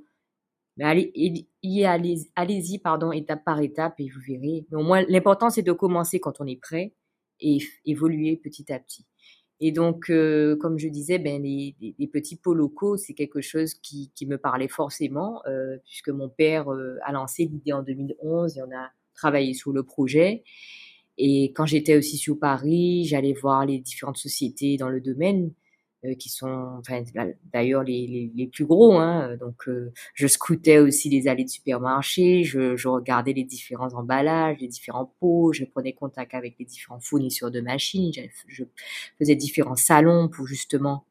mais 0.76 0.84
allez, 0.84 1.10
y- 1.14 1.84
allez, 1.84 2.16
allez-y, 2.36 2.78
pardon, 2.78 3.10
étape 3.12 3.44
par 3.44 3.60
étape 3.60 3.94
et 3.98 4.08
vous 4.08 4.20
verrez. 4.26 4.66
Mais 4.70 4.76
au 4.78 4.82
moins, 4.84 5.04
l'important, 5.08 5.50
c'est 5.50 5.62
de 5.62 5.72
commencer 5.72 6.20
quand 6.20 6.40
on 6.40 6.46
est 6.46 6.60
prêt 6.60 6.94
et 7.40 7.58
évoluer 7.84 8.36
petit 8.36 8.72
à 8.72 8.78
petit. 8.78 9.04
Et 9.60 9.72
donc, 9.72 10.08
euh, 10.10 10.56
comme 10.56 10.78
je 10.78 10.88
disais, 10.88 11.18
ben, 11.18 11.42
les, 11.42 11.74
les- 11.80 11.94
les 11.98 12.06
petits 12.06 12.36
pots 12.36 12.54
locaux, 12.54 12.96
c'est 12.96 13.14
quelque 13.14 13.40
chose 13.40 13.74
qui, 13.74 14.12
qui 14.14 14.26
me 14.26 14.38
parlait 14.38 14.68
forcément, 14.68 15.42
euh, 15.46 15.78
puisque 15.84 16.10
mon 16.10 16.28
père 16.28 16.72
euh, 16.72 16.98
a 17.04 17.12
lancé 17.12 17.44
l'idée 17.46 17.72
en 17.72 17.82
2011 17.82 18.56
et 18.58 18.62
on 18.62 18.70
a 18.76 18.90
travaillé 19.14 19.54
sur 19.54 19.72
le 19.72 19.82
projet. 19.82 20.44
Et 21.18 21.52
quand 21.52 21.66
j'étais 21.66 21.96
aussi 21.96 22.16
sur 22.16 22.38
Paris, 22.38 23.04
j'allais 23.04 23.32
voir 23.34 23.66
les 23.66 23.78
différentes 23.78 24.18
sociétés 24.18 24.76
dans 24.76 24.88
le 24.88 25.00
domaine 25.00 25.52
euh, 26.04 26.14
qui 26.14 26.28
sont, 26.28 26.76
enfin, 26.78 27.02
d'ailleurs 27.52 27.82
les, 27.82 28.06
les, 28.06 28.30
les 28.34 28.46
plus 28.46 28.64
gros. 28.64 28.94
Hein, 28.98 29.36
donc, 29.40 29.68
euh, 29.68 29.92
je 30.14 30.28
scrutais 30.28 30.78
aussi 30.78 31.08
les 31.10 31.26
allées 31.26 31.44
de 31.44 31.50
supermarché, 31.50 32.44
je, 32.44 32.76
je 32.76 32.88
regardais 32.88 33.32
les 33.32 33.44
différents 33.44 33.92
emballages, 33.94 34.58
les 34.60 34.68
différents 34.68 35.12
pots, 35.18 35.52
je 35.52 35.64
prenais 35.64 35.92
contact 35.92 36.34
avec 36.34 36.54
les 36.58 36.64
différents 36.64 37.00
fournisseurs 37.00 37.50
de 37.50 37.60
machines, 37.60 38.12
je 38.46 38.64
faisais 39.18 39.34
différents 39.34 39.76
salons 39.76 40.28
pour 40.28 40.46
justement 40.46 41.04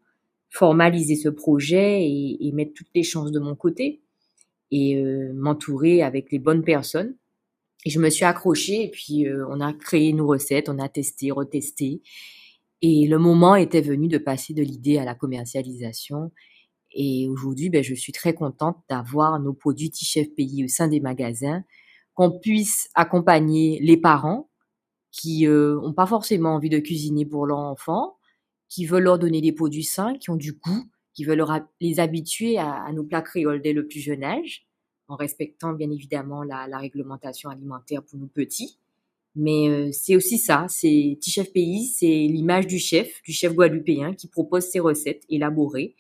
formaliser 0.50 1.16
ce 1.18 1.30
projet 1.30 2.04
et, 2.04 2.48
et 2.48 2.52
mettre 2.54 2.74
toutes 2.74 2.88
les 2.96 3.04
chances 3.04 3.32
de 3.32 3.40
mon 3.40 3.56
côté 3.56 4.02
et 4.72 4.96
euh, 4.98 5.34
m'entourer 5.34 6.02
avec 6.02 6.32
les 6.32 6.40
bonnes 6.40 6.64
personnes. 6.64 7.16
Et 7.86 7.90
je 7.90 8.00
me 8.00 8.10
suis 8.10 8.26
accrochée 8.26 8.86
et 8.86 8.92
puis 8.92 9.28
euh, 9.28 9.46
on 9.50 9.62
a 9.62 9.74
créé 9.74 10.14
nos 10.14 10.28
recettes, 10.28 10.70
on 10.70 10.80
a 10.80 10.90
testé, 10.90 11.32
retesté. 11.32 12.02
Et 12.82 13.08
le 13.08 13.18
moment 13.18 13.56
était 13.56 13.82
venu 13.82 14.08
de 14.08 14.18
passer 14.18 14.54
de 14.54 14.62
l'idée 14.62 14.98
à 14.98 15.06
la 15.06 15.16
commercialisation. 15.16 16.32
Et 16.92 17.28
aujourd'hui, 17.28 17.70
ben, 17.70 17.84
je 17.84 17.96
suis 17.96 18.12
très 18.14 18.34
contente 18.34 18.78
d'avoir 18.90 19.40
nos 19.40 19.54
produits 19.54 19.92
T-Chef 19.92 20.34
Pays 20.36 20.64
au 20.64 20.68
sein 20.68 20.88
des 20.88 21.00
magasins, 21.00 21.64
qu'on 22.14 22.40
puisse 22.40 22.90
accompagner 22.96 23.80
les 23.82 23.98
parents 23.98 24.50
qui 25.12 25.48
n'ont 25.48 25.94
pas 25.94 26.06
forcément 26.06 26.56
envie 26.56 26.70
de 26.70 26.80
cuisiner 26.80 27.26
pour 27.26 27.46
leur 27.48 27.60
enfant, 27.60 28.18
qui 28.70 28.86
veulent 28.86 29.04
leur 29.04 29.20
donner 29.20 29.42
des 29.42 29.52
produits 29.52 29.84
sains, 29.84 30.16
qui 30.18 30.30
ont 30.30 30.36
du 30.36 30.54
goût, 30.54 30.84
qui 31.14 31.24
veulent 31.24 31.46
les 31.82 32.00
habituer 32.00 32.58
à, 32.58 32.84
à 32.84 32.92
nos 32.94 33.04
plats 33.04 33.22
créoles 33.22 33.62
dès 33.62 33.74
le 33.74 33.88
plus 33.88 34.00
jeune 34.00 34.24
âge, 34.24 34.67
en 35.08 35.16
respectant 35.16 35.74
bien 35.74 35.90
évidemment 35.92 36.44
la, 36.44 36.68
la 36.68 36.78
réglementation 36.78 37.50
alimentaire 37.50 38.04
pour 38.04 38.20
nos 38.20 38.28
petits. 38.28 38.78
Mais 39.40 39.70
euh, 39.70 39.92
c'est 39.92 40.16
aussi 40.16 40.40
ça, 40.40 40.66
c'est 40.68 41.16
Petit 41.20 41.30
Chef 41.30 41.54
Pays, 41.54 41.86
c'est 41.86 42.08
l'image 42.08 42.66
du 42.66 42.80
chef, 42.80 43.22
du 43.22 43.32
chef 43.32 43.54
guadeloupéen 43.54 44.16
qui 44.16 44.28
propose 44.28 44.64
ses 44.64 44.80
recettes 44.80 45.24
élaborées. 45.30 45.96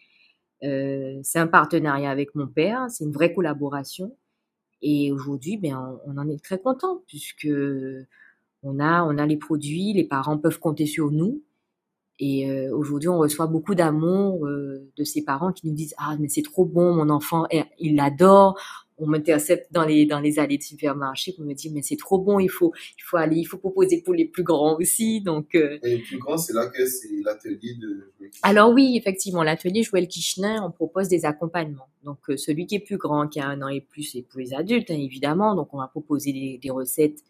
Euh, 0.64 1.20
c'est 1.22 1.38
un 1.38 1.46
partenariat 1.46 2.10
avec 2.10 2.34
mon 2.34 2.48
père, 2.48 2.88
c'est 2.90 3.04
une 3.04 3.12
vraie 3.12 3.36
collaboration. 3.36 4.16
Et 4.82 5.12
aujourd'hui, 5.12 5.58
ben, 5.58 6.00
on, 6.08 6.18
en 6.18 6.28
est 6.30 6.44
très 6.44 6.60
content 6.60 7.04
puisque 7.08 7.48
on 8.64 8.80
a, 8.80 9.04
on 9.04 9.18
a 9.20 9.26
les 9.28 9.38
produits, 9.38 9.94
les 9.94 10.04
parents 10.04 10.40
peuvent 10.40 10.60
compter 10.60 10.88
sur 10.88 11.12
nous. 11.12 11.44
Et 12.20 12.50
euh, 12.50 12.76
aujourd'hui, 12.76 13.10
on 13.10 13.20
reçoit 13.20 13.46
beaucoup 13.46 13.76
d'amour 13.76 14.48
euh, 14.48 14.90
de 14.98 15.04
ces 15.04 15.24
parents 15.24 15.52
qui 15.52 15.68
nous 15.68 15.76
disent 15.76 15.94
ah 16.00 16.16
mais 16.20 16.28
c'est 16.28 16.42
trop 16.42 16.66
bon, 16.66 16.96
mon 16.96 17.12
enfant, 17.12 17.46
il 17.78 17.96
l'adore. 17.96 18.60
On 18.98 19.08
m'intercepte 19.08 19.72
dans 19.72 19.86
les 19.86 20.06
dans 20.06 20.20
les 20.20 20.40
allées 20.40 20.58
de 20.58 20.64
supermarché 20.64 21.34
pour 21.34 21.46
me 21.46 21.54
dire 21.54 21.72
mais 21.74 21.82
c'est 21.82 21.98
trop 21.98 22.20
bon 22.20 22.40
il 22.40 22.50
faut 22.50 22.74
il 22.98 23.04
faut 23.04 23.18
aller 23.18 23.38
il 23.38 23.46
faut 23.46 23.58
proposer 23.58 24.02
pour 24.02 24.14
les 24.14 24.26
plus 24.26 24.44
grands 24.44 24.78
aussi 24.78 25.22
donc 25.22 25.56
euh... 25.56 25.78
et 25.84 25.98
les 25.98 26.00
plus 26.00 26.18
grands 26.18 26.38
c'est 26.38 26.54
là 26.54 26.68
que 26.68 26.86
c'est 26.86 27.22
l'atelier 27.24 27.76
de 27.80 28.12
alors 28.44 28.72
oui 28.72 28.98
effectivement 28.98 29.44
l'atelier 29.44 29.84
Joël 29.84 30.08
Kichner 30.08 30.58
on 30.64 30.72
propose 30.72 31.08
des 31.08 31.26
accompagnements. 31.26 31.88
Donc 32.04 32.18
euh, 32.30 32.38
celui 32.38 32.66
qui 32.68 32.76
est 32.76 32.80
plus 32.80 32.98
grand 32.98 33.28
qui 33.28 33.40
a 33.40 33.48
un 33.48 33.62
an 33.62 33.68
et 33.68 33.82
plus 33.82 34.04
c'est 34.04 34.22
pour 34.22 34.40
les 34.40 34.54
adultes 34.54 34.90
hein, 34.92 34.98
évidemment. 34.98 35.56
Donc 35.56 35.74
on 35.74 35.78
va 35.78 35.88
proposer 35.88 36.34
des, 36.34 36.60
des 36.62 36.70
recettes 36.70 37.24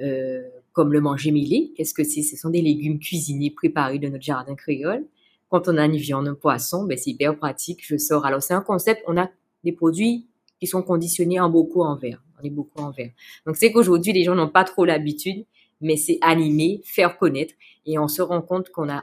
euh, 0.00 0.42
comme 0.72 0.92
le 0.92 1.00
manger 1.00 1.32
mêlé. 1.32 1.72
Qu'est-ce 1.76 1.94
que 1.94 2.04
c'est? 2.04 2.22
Ce 2.22 2.36
sont 2.36 2.50
des 2.50 2.62
légumes 2.62 2.98
cuisinés 2.98 3.50
préparés 3.50 3.98
de 3.98 4.08
notre 4.08 4.24
jardin 4.24 4.54
créole. 4.54 5.04
Quand 5.48 5.68
on 5.68 5.76
a 5.76 5.84
une 5.84 5.96
viande 5.96 6.28
un 6.28 6.34
poisson 6.34 6.84
ben 6.84 6.96
c'est 6.96 7.10
hyper 7.10 7.36
pratique. 7.36 7.80
Je 7.84 7.96
sors. 7.96 8.24
Alors 8.24 8.42
c'est 8.42 8.54
un 8.54 8.62
concept. 8.62 9.02
On 9.06 9.16
a 9.16 9.30
des 9.64 9.72
produits 9.72 10.26
qui 10.62 10.68
sont 10.68 10.82
conditionnés 10.84 11.40
en 11.40 11.50
beaucoup 11.50 11.82
en 11.82 11.96
verre. 11.96 12.22
On 12.38 12.44
est 12.46 12.50
beaucoup 12.50 12.80
en 12.80 12.92
verre. 12.92 13.10
Donc 13.46 13.56
c'est 13.56 13.72
qu'aujourd'hui, 13.72 14.12
les 14.12 14.22
gens 14.22 14.36
n'ont 14.36 14.48
pas 14.48 14.62
trop 14.62 14.84
l'habitude, 14.84 15.44
mais 15.80 15.96
c'est 15.96 16.18
animer, 16.20 16.80
faire 16.84 17.18
connaître, 17.18 17.54
et 17.84 17.98
on 17.98 18.06
se 18.06 18.22
rend 18.22 18.42
compte 18.42 18.70
qu'on 18.70 18.88
a 18.88 19.02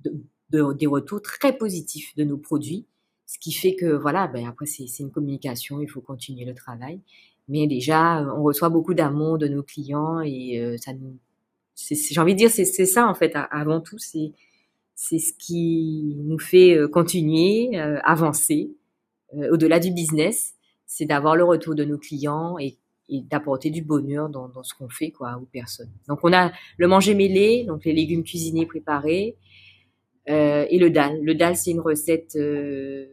de, 0.00 0.12
de, 0.50 0.72
des 0.72 0.88
retours 0.88 1.22
très 1.22 1.56
positifs 1.56 2.12
de 2.16 2.24
nos 2.24 2.38
produits, 2.38 2.86
ce 3.24 3.38
qui 3.38 3.52
fait 3.52 3.76
que 3.76 3.86
voilà, 3.86 4.26
ben 4.26 4.48
après 4.48 4.66
c'est 4.66 4.88
une 4.98 5.12
communication, 5.12 5.80
il 5.80 5.88
faut 5.88 6.00
continuer 6.00 6.44
le 6.44 6.54
travail. 6.54 6.98
Mais 7.46 7.68
déjà, 7.68 8.26
on 8.36 8.42
reçoit 8.42 8.68
beaucoup 8.68 8.94
d'amour 8.94 9.38
de 9.38 9.46
nos 9.46 9.62
clients 9.62 10.20
et 10.22 10.58
euh, 10.58 10.76
ça 10.76 10.92
nous, 10.92 11.16
j'ai 11.76 12.20
envie 12.20 12.32
de 12.34 12.38
dire, 12.38 12.50
c'est 12.50 12.64
ça 12.64 13.06
en 13.06 13.14
fait. 13.14 13.32
Avant 13.34 13.80
tout, 13.80 13.98
c'est 13.98 14.32
c'est 14.96 15.18
ce 15.18 15.32
qui 15.32 16.14
nous 16.24 16.38
fait 16.38 16.76
euh, 16.76 16.86
continuer, 16.86 17.70
euh, 17.78 17.98
avancer 18.04 18.70
euh, 19.34 19.50
au-delà 19.50 19.78
du 19.78 19.92
business 19.92 20.56
c'est 20.90 21.06
d'avoir 21.06 21.36
le 21.36 21.44
retour 21.44 21.76
de 21.76 21.84
nos 21.84 21.98
clients 21.98 22.58
et, 22.58 22.76
d'apporter 23.08 23.70
du 23.70 23.82
bonheur 23.82 24.28
dans, 24.28 24.48
dans 24.48 24.62
ce 24.62 24.72
qu'on 24.72 24.88
fait 24.88 25.10
quoi 25.10 25.36
aux 25.40 25.46
personnes. 25.46 25.90
Donc 26.06 26.20
on 26.22 26.32
a 26.32 26.52
le 26.78 26.86
manger 26.86 27.14
mêlé, 27.14 27.64
donc 27.64 27.84
les 27.84 27.92
légumes 27.92 28.22
cuisinés 28.22 28.66
préparés 28.66 29.36
euh, 30.28 30.64
et 30.68 30.78
le 30.78 30.90
dal. 30.90 31.20
Le 31.22 31.34
dal 31.34 31.56
c'est 31.56 31.72
une 31.72 31.80
recette 31.80 32.36
euh, 32.36 33.06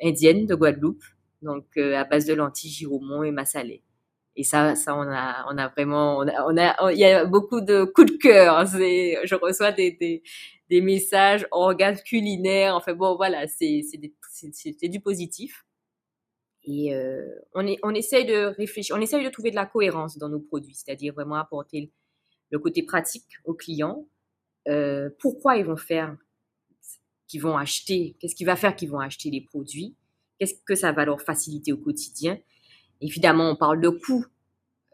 indienne 0.00 0.46
de 0.46 0.54
Guadeloupe, 0.54 1.02
donc 1.42 1.64
euh, 1.76 1.96
à 1.96 2.04
base 2.04 2.26
de 2.26 2.34
lentilles, 2.34 2.70
giromont 2.70 3.24
et 3.24 3.32
massalé. 3.32 3.82
Et 4.36 4.44
ça, 4.44 4.76
ça 4.76 4.94
on 4.94 5.02
a, 5.02 5.44
on 5.52 5.58
a 5.58 5.68
vraiment, 5.68 6.18
on 6.18 6.28
a, 6.28 6.46
on 6.46 6.56
a, 6.56 6.92
il 6.92 6.98
y 6.98 7.04
a 7.04 7.24
beaucoup 7.24 7.60
de 7.60 7.84
coups 7.84 8.12
de 8.12 8.18
cœur. 8.18 8.66
C'est, 8.68 9.18
je 9.24 9.34
reçois 9.34 9.72
des, 9.72 9.92
des, 9.92 10.22
des 10.68 10.80
messages 10.80 11.46
orgasme 11.50 12.02
culinaire. 12.04 12.76
Enfin 12.76 12.94
bon, 12.94 13.16
voilà, 13.16 13.48
c'est, 13.48 13.82
c'est, 13.82 14.00
c'est 14.52 14.88
du 14.88 15.00
positif. 15.00 15.64
Et 16.64 16.94
euh, 16.94 17.26
on, 17.54 17.66
est, 17.66 17.78
on 17.82 17.94
essaye 17.94 18.26
de 18.26 18.54
réfléchir, 18.56 18.94
on 18.96 19.00
essaye 19.00 19.24
de 19.24 19.30
trouver 19.30 19.50
de 19.50 19.56
la 19.56 19.66
cohérence 19.66 20.18
dans 20.18 20.28
nos 20.28 20.40
produits, 20.40 20.74
c'est-à-dire 20.74 21.14
vraiment 21.14 21.36
apporter 21.36 21.90
le 22.50 22.58
côté 22.58 22.82
pratique 22.82 23.26
aux 23.44 23.54
clients. 23.54 24.06
Euh, 24.68 25.08
pourquoi 25.18 25.56
ils 25.56 25.64
vont 25.64 25.76
faire, 25.76 26.16
qu'ils 27.26 27.40
vont 27.40 27.56
acheter, 27.56 28.16
qu'est-ce 28.18 28.34
qui 28.34 28.44
va 28.44 28.56
faire 28.56 28.76
qu'ils 28.76 28.90
vont 28.90 29.00
acheter 29.00 29.30
les 29.30 29.40
produits, 29.40 29.94
qu'est-ce 30.38 30.54
que 30.64 30.74
ça 30.74 30.92
va 30.92 31.04
leur 31.04 31.22
faciliter 31.22 31.72
au 31.72 31.78
quotidien. 31.78 32.38
Évidemment, 33.00 33.50
on 33.50 33.56
parle 33.56 33.80
de 33.80 33.88
coût, 33.88 34.26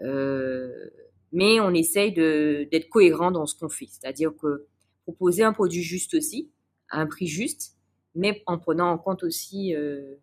euh, 0.02 0.90
mais 1.32 1.58
on 1.60 1.74
essaye 1.74 2.12
d'être 2.12 2.88
cohérent 2.88 3.32
dans 3.32 3.46
ce 3.46 3.58
qu'on 3.58 3.68
fait, 3.68 3.88
c'est-à-dire 3.90 4.32
que 4.36 4.66
proposer 5.02 5.42
un 5.42 5.52
produit 5.52 5.82
juste 5.82 6.14
aussi, 6.14 6.50
à 6.90 7.00
un 7.00 7.06
prix 7.06 7.26
juste, 7.26 7.76
mais 8.14 8.42
en 8.46 8.58
prenant 8.58 8.90
en 8.90 8.98
compte 8.98 9.22
aussi 9.24 9.74
euh, 9.74 10.14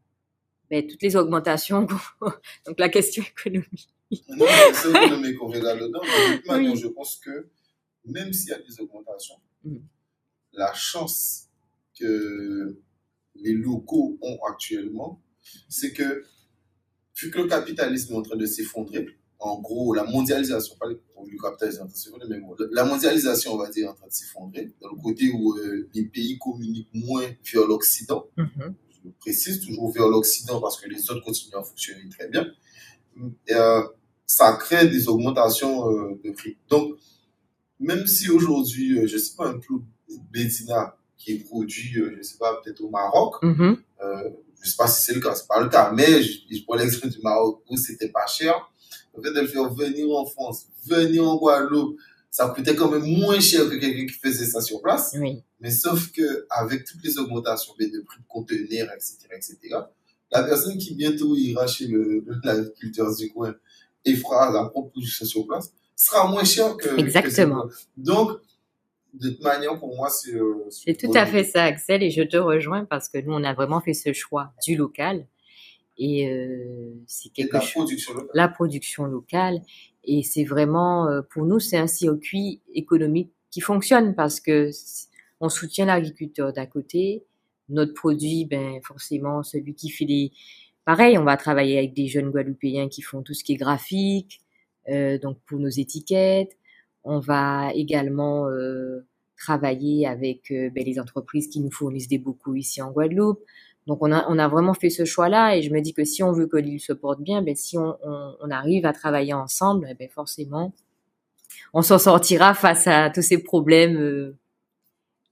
ben, 0.70 0.88
toutes 0.88 1.02
les 1.02 1.16
augmentations. 1.16 1.88
Donc 2.66 2.80
la 2.80 2.90
question 2.90 3.24
économique. 3.24 3.90
Non, 4.30 4.46
c'est 4.74 4.90
économique 4.90 5.38
qu'on 5.38 5.52
là 5.52 5.76
dedans. 5.76 6.02
De 6.02 6.38
toute 6.38 6.48
manière, 6.48 6.76
je 6.76 6.88
pense 6.88 7.18
que 7.18 7.50
même 8.06 8.32
s'il 8.34 8.50
y 8.50 8.54
a 8.54 8.60
des 8.60 8.80
augmentations, 8.80 9.36
mm. 9.64 9.78
la 10.54 10.74
chance 10.74 11.48
que 12.00 12.78
les 13.36 13.54
locaux 13.54 14.18
ont 14.22 14.38
actuellement, 14.48 15.22
c'est 15.70 15.94
que 15.94 16.24
vu 17.16 17.32
que 17.32 17.40
le 17.40 17.48
capitalisme 17.48 18.14
est 18.14 18.18
en 18.18 18.22
train 18.22 18.38
de 18.38 18.46
s'effondrer, 18.46 19.08
en 19.40 19.60
gros, 19.60 19.94
la 19.94 20.04
mondialisation, 20.06 20.76
pas 20.78 20.88
le 20.88 21.02
capitalisme 21.42 21.82
en 21.82 21.86
train 21.86 21.94
de 21.94 21.98
s'effondrer, 21.98 22.28
mais 22.30 22.42
la 22.72 22.86
mondialisation, 22.86 23.54
on 23.54 23.58
va 23.58 23.70
dire, 23.70 23.86
est 23.86 23.90
en 23.90 23.94
train 23.94 24.08
de 24.08 24.14
s'effondrer, 24.14 24.72
dans 24.82 24.90
le 24.90 25.02
côté 25.02 25.30
où 25.32 25.58
euh, 25.58 25.90
les 25.94 26.06
pays 26.06 26.38
communiquent 26.38 26.94
moins 26.94 27.28
vers 27.52 27.68
l'Occident. 27.68 28.28
Mm-hmm 28.38 28.74
je 29.04 29.10
précise, 29.20 29.66
toujours 29.66 29.92
vers 29.92 30.08
l'Occident 30.08 30.60
parce 30.62 30.80
que 30.80 30.90
les 30.90 31.10
autres 31.10 31.24
continuent 31.24 31.56
à 31.56 31.64
fonctionner 31.64 32.08
très 32.10 32.28
bien, 32.28 32.48
euh, 33.52 33.84
ça 34.26 34.54
crée 34.54 34.88
des 34.88 35.08
augmentations 35.08 35.90
euh, 35.90 36.20
de 36.24 36.32
prix. 36.32 36.58
Donc, 36.70 36.96
même 37.80 38.08
si 38.08 38.30
aujourd'hui, 38.30 38.98
euh, 38.98 39.08
je 39.08 39.16
ne 39.16 39.20
sais 39.20 39.36
pas, 39.36 39.50
un 39.50 39.60
clou 39.60 39.84
Bédina 40.32 40.96
qui 41.18 41.34
est 41.34 41.40
produit, 41.40 41.92
je 41.94 42.02
ne 42.02 42.22
sais 42.22 42.38
pas, 42.38 42.60
peut-être 42.62 42.82
au 42.82 42.90
Maroc, 42.90 43.36
mm-hmm. 43.42 43.78
je 44.02 44.06
ne 44.06 44.66
sais 44.66 44.76
pas 44.78 44.88
si 44.88 45.06
c'est 45.06 45.14
le 45.14 45.22
cas, 45.22 45.36
c'est 45.36 45.48
pas 45.48 45.62
le 45.62 45.70
cas, 45.70 45.92
mais 45.92 46.22
je, 46.22 46.40
je 46.52 46.64
prends 46.64 46.76
l'exemple 46.76 47.10
du 47.10 47.20
Maroc 47.22 47.62
où 47.70 47.78
c'était 47.78 48.10
pas 48.10 48.26
cher, 48.28 48.70
le 49.16 49.24
fait 49.24 49.34
de 49.34 49.42
le 49.42 49.48
faire 49.48 49.74
venir 49.74 50.10
en 50.12 50.26
France, 50.26 50.68
venir 50.86 51.28
en 51.28 51.38
Guadeloupe, 51.38 51.98
ça 52.34 52.50
coûtait 52.50 52.76
quand 52.76 52.90
même 52.90 53.06
moins 53.06 53.40
cher 53.40 53.70
que 53.70 53.76
quelqu'un 53.76 54.08
qui 54.08 54.20
faisait 54.20 54.48
ça 54.48 54.60
sur 54.60 54.82
place. 54.82 55.16
Oui. 55.20 55.44
Mais 55.60 55.70
sauf 55.70 56.12
que 56.12 56.48
avec 56.50 56.84
toutes 56.84 57.04
les 57.04 57.20
augmentations 57.20 57.76
de 57.80 58.02
prix 58.02 58.20
de 58.20 58.28
conteneurs, 58.28 58.90
etc., 58.92 59.18
etc., 59.36 59.58
la 60.32 60.42
personne 60.42 60.80
qui 60.80 60.96
bientôt 60.96 61.36
ira 61.36 61.68
chez 61.68 61.88
l'agriculteur 62.44 63.16
du 63.16 63.32
coin 63.32 63.54
et 64.04 64.16
fera 64.16 64.52
la 64.52 64.66
proposition 64.66 65.28
sur 65.28 65.46
place 65.46 65.72
sera 65.96 66.28
moins 66.28 66.44
cher 66.44 66.76
que. 66.76 67.00
Exactement. 67.00 67.66
Donc, 67.98 68.32
de 69.14 69.30
toute 69.30 69.44
manière, 69.44 69.78
pour 69.78 69.96
moi, 69.96 70.10
c'est. 70.10 70.34
Euh, 70.34 70.66
c'est 70.72 70.98
tout 70.98 71.12
à 71.14 71.28
fait 71.28 71.44
ça, 71.44 71.66
Axel, 71.66 72.02
et 72.02 72.10
je 72.10 72.24
te 72.24 72.38
rejoins 72.38 72.86
parce 72.86 73.10
que 73.10 73.20
nous, 73.20 73.34
on 73.34 73.44
a 73.44 73.54
vraiment 73.54 73.80
fait 73.80 73.94
ce 73.94 74.12
choix 74.12 74.54
du 74.66 74.76
local. 74.76 75.28
Et 76.00 76.28
euh, 76.28 76.96
c'est 77.06 77.30
quelque 77.32 77.54
la 77.54 77.60
Production 77.60 78.14
locale. 78.16 78.32
La 78.34 78.48
production 78.48 79.06
locale. 79.06 79.62
Et 80.06 80.24
c'est 80.24 80.44
vraiment, 80.44 81.08
euh, 81.08 81.22
pour 81.22 81.46
nous, 81.46 81.60
c'est 81.60 81.78
un 81.78 81.88
circuit 81.88 82.62
économique 82.74 83.32
qui 83.52 83.62
fonctionne 83.62 84.16
parce 84.16 84.40
que 84.40 84.72
on 85.40 85.50
soutient 85.50 85.86
l'agriculteur 85.86 86.54
d'à 86.54 86.66
côté. 86.66 87.24
Notre 87.70 87.94
produit, 87.94 88.46
ben 88.46 88.82
forcément, 88.84 89.44
celui 89.44 89.76
qui 89.76 89.90
fait 89.90 90.06
les... 90.06 90.32
Pareil, 90.86 91.18
on 91.18 91.24
va 91.24 91.38
travailler 91.38 91.78
avec 91.78 91.94
des 91.94 92.08
jeunes 92.08 92.32
Guadeloupéens 92.32 92.90
qui 92.90 93.02
font 93.02 93.22
tout 93.22 93.34
ce 93.34 93.44
qui 93.44 93.54
est 93.54 93.58
graphique, 93.58 94.42
euh, 94.90 95.18
donc 95.18 95.38
pour 95.46 95.60
nos 95.60 95.70
étiquettes. 95.70 96.58
On 97.04 97.20
va 97.20 97.72
également 97.74 98.50
euh, 98.50 99.06
travailler 99.38 100.08
avec 100.08 100.52
euh, 100.52 100.70
ben, 100.70 100.84
les 100.86 101.00
entreprises 101.00 101.48
qui 101.48 101.60
nous 101.60 101.72
fournissent 101.72 102.08
des 102.08 102.18
bocaux 102.18 102.56
ici 102.56 102.82
en 102.82 102.92
Guadeloupe. 102.92 103.42
Donc 103.86 104.00
on 104.02 104.12
a, 104.12 104.48
vraiment 104.48 104.74
fait 104.74 104.90
ce 104.90 105.04
choix-là 105.04 105.58
et 105.58 105.62
je 105.62 105.72
me 105.72 105.82
dis 105.82 105.94
que 105.94 106.06
si 106.06 106.24
on 106.24 106.32
veut 106.32 106.48
que 106.48 106.56
l'île 106.56 106.80
se 106.80 106.94
porte 106.94 107.20
bien, 107.20 107.42
ben 107.42 107.56
si 107.56 107.78
on, 107.78 108.50
arrive 108.50 108.86
à 108.86 108.94
travailler 108.94 109.34
ensemble, 109.34 109.88
eh 109.92 109.94
ben 109.94 110.10
forcément, 110.10 110.74
on 111.74 111.82
s'en 111.82 112.00
sortira 112.00 112.54
face 112.54 112.88
à 112.88 113.10
tous 113.10 113.22
ces 113.22 113.44
problèmes. 113.44 113.98
Euh, 113.98 114.38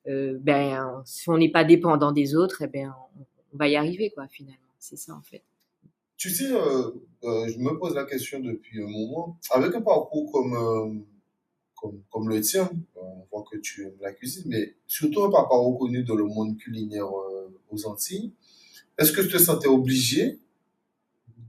euh, 0.07 0.37
ben 0.41 1.01
si 1.05 1.29
on 1.29 1.37
n'est 1.37 1.51
pas 1.51 1.63
dépendant 1.63 2.11
des 2.11 2.35
autres, 2.35 2.61
eh 2.63 2.67
ben 2.67 2.93
on, 3.53 3.57
va 3.57 3.69
y 3.69 3.77
arriver 3.77 4.09
quoi 4.09 4.27
finalement. 4.27 4.57
C'est 4.79 4.97
ça 4.97 5.13
en 5.13 5.21
fait. 5.21 5.43
Tu 6.17 6.29
sais, 6.29 6.51
euh, 6.51 6.91
je 7.23 7.57
me 7.57 7.77
pose 7.79 7.95
la 7.95 8.03
question 8.03 8.39
depuis 8.39 8.83
un 8.83 8.87
moment. 8.87 9.37
Avec 9.51 9.73
un 9.75 9.81
parcours 9.81 10.29
comme 10.31 11.05
comme, 11.75 12.01
comme 12.11 12.29
le 12.29 12.41
tien, 12.41 12.69
on 12.95 13.25
voit 13.31 13.43
que 13.49 13.57
tu 13.57 13.83
aimes 13.83 13.97
la 14.01 14.11
cuisine, 14.11 14.43
mais 14.45 14.75
surtout 14.87 15.23
un 15.23 15.31
papa 15.31 15.55
reconnu 15.55 16.03
dans 16.03 16.15
le 16.15 16.25
monde 16.25 16.57
culinaire 16.57 17.09
aux 17.71 17.85
Antilles. 17.87 18.33
Est-ce 18.97 19.11
que 19.11 19.21
tu 19.21 19.29
te 19.29 19.37
sentais 19.37 19.67
obligé 19.67 20.39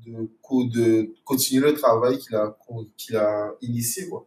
de, 0.06 1.14
continuer 1.22 1.70
le 1.70 1.74
travail 1.74 2.18
qu'il 2.18 3.16
a, 3.16 3.54
initié 3.60 4.08
quoi? 4.08 4.26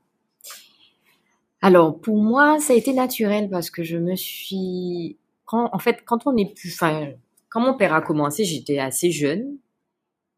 Alors 1.61 1.99
pour 1.99 2.17
moi, 2.17 2.59
ça 2.59 2.73
a 2.73 2.75
été 2.75 2.93
naturel 2.93 3.49
parce 3.49 3.69
que 3.69 3.83
je 3.83 3.97
me 3.97 4.15
suis 4.15 5.17
en 5.47 5.79
fait 5.79 6.03
quand 6.05 6.23
quand 6.23 7.61
mon 7.61 7.77
père 7.77 7.93
a 7.93 8.01
commencé, 8.01 8.43
j'étais 8.43 8.79
assez 8.79 9.11
jeune 9.11 9.57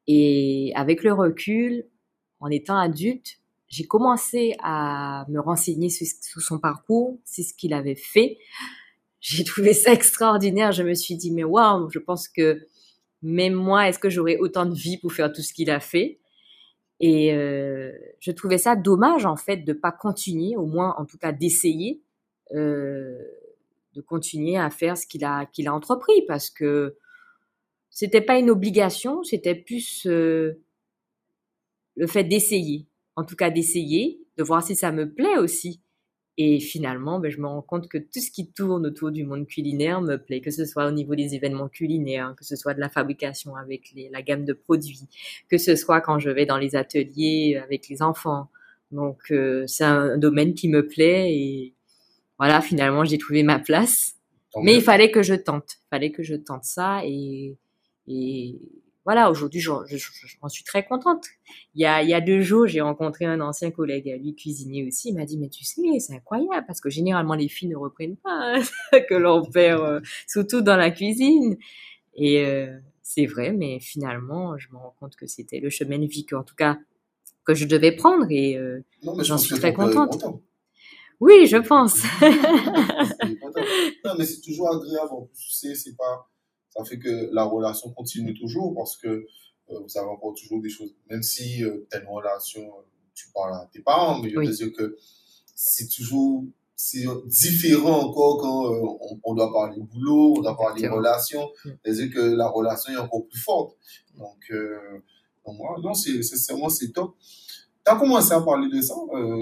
et 0.08 0.72
avec 0.76 1.04
le 1.04 1.14
recul 1.14 1.86
en 2.40 2.50
étant 2.50 2.78
adulte, 2.78 3.40
j'ai 3.68 3.86
commencé 3.86 4.56
à 4.64 5.26
me 5.28 5.40
renseigner 5.40 5.90
sur, 5.90 6.08
son 6.42 6.60
parcours, 6.60 7.20
c'est 7.26 7.44
ce 7.44 7.54
qu'il 7.54 7.74
avait 7.74 7.96
fait. 7.96 8.38
J'ai 9.20 9.44
trouvé 9.44 9.74
ça 9.74 9.92
extraordinaire, 9.94 10.72
je 10.72 10.84
me 10.84 10.94
suis 10.94 11.16
dit 11.16 11.32
mais 11.32 11.44
waouh, 11.44 11.90
je 11.90 12.00
pense 12.00 12.28
que 12.28 12.68
même 13.22 13.54
moi, 13.54 13.90
est-ce 13.90 14.00
que 14.00 14.10
j'aurais 14.10 14.38
autant 14.38 14.66
de 14.66 14.76
vie 14.76 14.98
pour 14.98 15.12
faire 15.12 15.32
tout 15.32 15.42
ce 15.42 15.54
qu'il 15.54 15.72
a 15.72 15.80
fait? 15.80 16.20
Et 17.00 17.34
euh, 17.34 17.92
je 18.20 18.32
trouvais 18.32 18.58
ça 18.58 18.76
dommage 18.76 19.26
en 19.26 19.36
fait 19.36 19.58
de 19.58 19.74
pas 19.74 19.92
continuer, 19.92 20.56
au 20.56 20.66
moins 20.66 20.96
en 20.98 21.06
tout 21.06 21.18
cas 21.18 21.32
d'essayer 21.32 22.02
euh, 22.54 23.18
de 23.94 24.02
continuer 24.02 24.58
à 24.58 24.70
faire 24.70 24.98
ce 24.98 25.08
qu'il 25.08 25.26
a 25.26 25.46
qu'il 25.46 25.68
a 25.68 25.74
entrepris. 25.74 26.24
Parce 26.28 26.50
que 26.50 26.96
c'était 27.90 28.22
pas 28.22 28.40
une 28.40 28.50
obligation, 28.50 29.24
c'était 29.24 29.56
plus 29.56 30.06
euh, 30.08 30.62
le 31.96 32.08
fait 32.08 32.24
d'essayer, 32.24 32.88
en 33.16 33.24
tout 33.24 33.36
cas 33.36 33.50
d'essayer, 33.50 34.22
de 34.38 34.44
voir 34.44 34.64
si 34.64 34.76
ça 34.76 34.92
me 34.92 35.12
plaît 35.12 35.38
aussi. 35.38 35.82
Et 36.40 36.60
finalement, 36.60 37.20
ben, 37.20 37.32
je 37.32 37.40
me 37.40 37.48
rends 37.48 37.64
compte 37.64 37.88
que 37.88 37.98
tout 37.98 38.20
ce 38.20 38.30
qui 38.30 38.52
tourne 38.52 38.86
autour 38.86 39.12
du 39.12 39.24
monde 39.24 39.48
culinaire 39.48 40.02
me 40.02 40.18
plaît, 40.18 40.40
que 40.40 40.52
ce 40.52 40.66
soit 40.66 40.88
au 40.88 40.92
niveau 40.92 41.16
des 41.16 41.34
événements 41.34 41.68
culinaires, 41.68 42.36
que 42.38 42.46
ce 42.46 42.56
soit 42.56 42.76
de 42.76 42.80
la 42.80 42.90
fabrication 42.90 43.56
avec 43.56 43.92
les, 43.96 44.10
la 44.10 44.22
gamme 44.22 44.46
de 44.46 44.54
produits, 44.54 45.08
que 45.50 45.58
ce 45.58 45.76
soit 45.76 46.00
quand 46.00 46.20
je 46.20 46.30
vais 46.30 46.46
dans 46.46 46.58
les 46.58 46.76
ateliers 46.76 47.60
avec 47.64 47.90
les 47.90 48.04
enfants. 48.04 48.50
Donc, 48.92 49.32
euh, 49.32 49.66
c'est 49.66 49.84
un 49.84 50.18
domaine 50.20 50.54
qui 50.54 50.70
me 50.70 50.88
plaît 50.88 51.34
et 51.34 51.74
voilà, 52.38 52.62
finalement, 52.62 53.04
j'ai 53.04 53.18
trouvé 53.18 53.42
ma 53.42 53.58
place. 53.60 54.14
Mais 54.62 54.76
il 54.76 54.82
fallait 54.82 55.12
que 55.12 55.24
je 55.24 55.34
tente, 55.34 55.78
il 55.86 55.88
fallait 55.90 56.12
que 56.12 56.24
je 56.24 56.36
tente 56.36 56.64
ça 56.64 57.02
et, 57.04 57.58
et 58.08 58.56
voilà, 59.08 59.32
aujourd'hui, 59.32 59.62
j'en 59.62 59.86
suis 60.50 60.66
très 60.66 60.86
contente. 60.86 61.28
Il 61.76 61.82
y 61.82 61.86
a, 61.86 62.04
il 62.04 62.10
y 62.10 62.14
a 62.14 62.20
deux 62.20 62.42
jours, 62.42 62.68
j'ai 62.68 62.82
rencontré 62.82 63.24
un 63.24 63.40
ancien 63.40 63.72
collègue 63.72 64.10
à 64.10 64.18
lui, 64.18 64.36
cuisinier 64.36 64.86
aussi. 64.86 65.12
Il 65.12 65.16
m'a 65.16 65.24
dit, 65.24 65.38
mais 65.38 65.48
tu 65.48 65.64
sais, 65.64 65.82
c'est 66.00 66.14
incroyable 66.14 66.66
parce 66.68 66.82
que 66.82 66.90
généralement, 66.90 67.34
les 67.34 67.48
filles 67.48 67.70
ne 67.70 67.78
reprennent 67.78 68.18
pas 68.18 68.38
hein, 68.38 68.62
que 69.10 69.14
l'on 69.14 69.46
perd, 69.46 69.82
euh, 69.82 70.02
surtout 70.28 70.60
dans 70.60 70.76
la 70.76 70.92
cuisine. 70.92 71.56
Et 72.16 72.46
euh, 72.46 72.78
c'est 73.02 73.26
vrai, 73.28 73.54
mais 73.54 73.80
finalement, 73.80 74.58
je 74.58 74.68
me 74.74 74.78
rends 74.78 74.94
compte 75.00 75.16
que 75.16 75.26
c'était 75.26 75.62
le 75.62 75.70
chemin 75.70 76.00
de 76.00 76.06
vie 76.06 76.26
que, 76.26 76.36
en 76.36 76.44
tout 76.44 76.56
cas, 76.56 76.78
que 77.46 77.54
je 77.54 77.64
devais 77.64 77.94
prendre 77.94 78.26
et 78.30 78.58
euh, 78.58 78.84
j'en 79.20 79.38
suis 79.38 79.56
très 79.56 79.72
contente. 79.72 80.22
Oui, 81.22 81.48
je 81.48 81.56
pense. 81.56 82.04
non, 84.04 84.16
mais 84.18 84.26
c'est 84.26 84.42
toujours 84.42 84.76
agréable. 84.76 85.12
En 85.12 85.22
plus, 85.22 85.38
tu 85.38 85.52
sais, 85.52 85.76
c'est 85.76 85.96
pas 85.96 86.30
ça 86.78 86.84
fait 86.84 87.00
que 87.00 87.30
la 87.34 87.44
relation 87.44 87.92
continue 87.92 88.34
toujours 88.34 88.74
parce 88.76 88.98
que 88.98 89.08
euh, 89.08 89.80
vous 89.80 89.98
avez 89.98 90.08
encore 90.08 90.34
toujours 90.34 90.62
des 90.62 90.70
choses, 90.70 90.94
même 91.10 91.24
si 91.24 91.64
euh, 91.64 91.86
tu 91.90 91.98
as 91.98 92.02
une 92.02 92.08
relation, 92.08 92.62
euh, 92.62 92.82
tu 93.14 93.30
parles 93.34 93.54
à 93.54 93.70
tes 93.72 93.80
parents, 93.80 94.20
mais 94.20 94.30
je 94.30 94.40
veux 94.40 94.52
dire 94.52 94.72
que 94.72 94.98
c'est 95.56 95.90
toujours 95.90 96.46
c'est 96.80 97.06
différent 97.26 98.02
encore 98.02 98.38
quand 98.40 99.20
on, 99.24 99.34
doit 99.34 99.52
parler 99.52 99.82
boulot, 99.82 100.36
on 100.38 100.42
doit 100.42 100.56
parler 100.56 100.88
relation, 100.88 101.50
c'est-à-dire 101.84 102.14
que 102.14 102.20
la 102.20 102.48
relation 102.50 102.94
est 102.94 102.98
encore 102.98 103.26
plus 103.26 103.40
forte. 103.40 103.76
Donc, 104.16 104.54
moi, 105.48 105.76
non, 105.82 105.96
c'est 105.96 106.20
vraiment 106.52 106.70
c'est 106.70 106.92
top. 106.92 107.16
Tu 107.84 107.92
as 107.92 107.96
commencé 107.96 108.32
à 108.32 108.42
parler 108.42 108.70
de 108.70 108.80
ça 108.80 108.94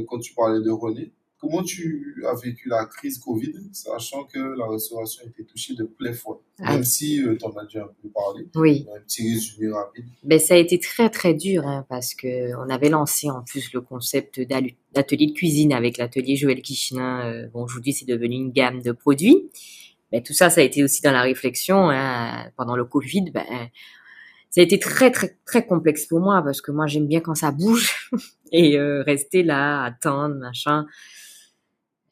quand 0.08 0.20
tu 0.20 0.34
parlais 0.34 0.62
de 0.62 0.72
René? 0.72 1.12
Comment 1.38 1.64
tu 1.64 2.24
as 2.26 2.34
vécu 2.36 2.70
la 2.70 2.86
crise 2.86 3.20
Covid, 3.20 3.54
sachant 3.74 4.24
que 4.24 4.40
la 4.40 4.68
restauration 4.68 5.24
a 5.24 5.28
été 5.28 5.44
touchée 5.44 5.76
de 5.76 5.84
plein 5.84 6.14
fouet, 6.14 6.38
ah. 6.60 6.74
même 6.74 6.84
si 6.84 7.22
euh, 7.22 7.36
tu 7.38 7.46
en 7.46 7.52
as 7.58 7.66
déjà 7.66 7.84
un 7.84 7.92
peu 8.02 8.10
parlé. 8.10 8.48
Oui. 8.56 8.88
Un 8.96 9.02
petit 9.02 9.34
résumé 9.34 9.72
rapide. 9.72 10.06
Ben, 10.24 10.40
ça 10.40 10.54
a 10.54 10.58
été 10.58 10.80
très 10.80 11.10
très 11.10 11.34
dur 11.34 11.68
hein, 11.68 11.86
parce 11.90 12.16
que 12.16 12.56
on 12.56 12.70
avait 12.70 12.90
lancé 12.90 13.30
en 13.30 13.42
plus 13.44 13.74
le 13.74 13.82
concept 13.82 14.40
d'atelier 14.40 15.28
de 15.28 15.34
cuisine 15.34 15.74
avec 15.74 15.98
l'atelier 15.98 16.36
Joël 16.36 16.62
Kichinin. 16.62 17.26
Euh, 17.26 17.48
bon, 17.54 17.64
aujourd'hui, 17.64 17.94
c'est 17.94 18.08
devenu 18.08 18.36
une 18.36 18.52
gamme 18.52 18.82
de 18.82 18.94
produits. 18.94 19.50
Mais 20.12 20.22
tout 20.22 20.34
ça, 20.34 20.50
ça 20.50 20.62
a 20.62 20.64
été 20.64 20.84
aussi 20.84 21.02
dans 21.02 21.12
la 21.12 21.24
réflexion 21.24 21.90
hein, 21.90 22.50
pendant 22.56 22.78
le 22.78 22.86
Covid. 22.86 23.32
Ben, 23.32 23.44
ça 24.56 24.62
a 24.62 24.64
été 24.64 24.80
très 24.80 25.12
très 25.12 25.36
très 25.46 25.66
complexe 25.68 26.06
pour 26.06 26.22
moi 26.22 26.42
parce 26.42 26.62
que 26.62 26.72
moi 26.72 26.88
j'aime 26.88 27.08
bien 27.08 27.20
quand 27.20 27.36
ça 27.36 27.52
bouge 27.52 28.10
et 28.54 28.78
euh, 28.78 29.04
rester 29.04 29.44
là 29.44 29.84
attendre 29.84 30.36
machin 30.36 30.86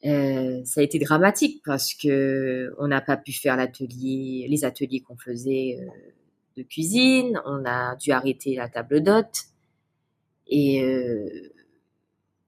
euh, 0.04 0.62
ça 0.64 0.80
a 0.80 0.84
été 0.84 0.98
dramatique 0.98 1.62
parce 1.64 1.94
que 1.94 2.74
on 2.78 2.88
n'a 2.88 3.00
pas 3.00 3.16
pu 3.16 3.32
faire 3.32 3.56
l'atelier, 3.56 4.46
les 4.48 4.64
ateliers 4.64 5.00
qu'on 5.00 5.16
faisait 5.16 5.78
euh, 5.80 5.86
de 6.56 6.62
cuisine. 6.62 7.40
On 7.46 7.64
a 7.64 7.96
dû 7.96 8.10
arrêter 8.12 8.54
la 8.54 8.68
table 8.68 9.02
d'hôte. 9.02 9.44
Et 10.46 10.82
euh, 10.82 11.52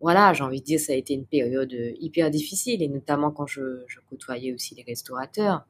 voilà, 0.01 0.35
j'ai 0.35 0.45
envie 0.45 0.61
de 0.61 0.67
dire, 0.67 0.81
ça 0.81 0.93
a 0.93 0.97
été 0.97 1.15
une 1.15 1.25
période 1.25 1.75
hyper 1.99 2.31
difficile, 2.31 2.83
et 2.83 2.89
notamment 2.89 3.31
quand 3.31 3.47
je, 3.47 3.85
je 3.87 3.99
côtoyais 4.11 4.53
aussi 4.53 4.75
les 4.75 4.83
restaurateurs. 4.83 5.67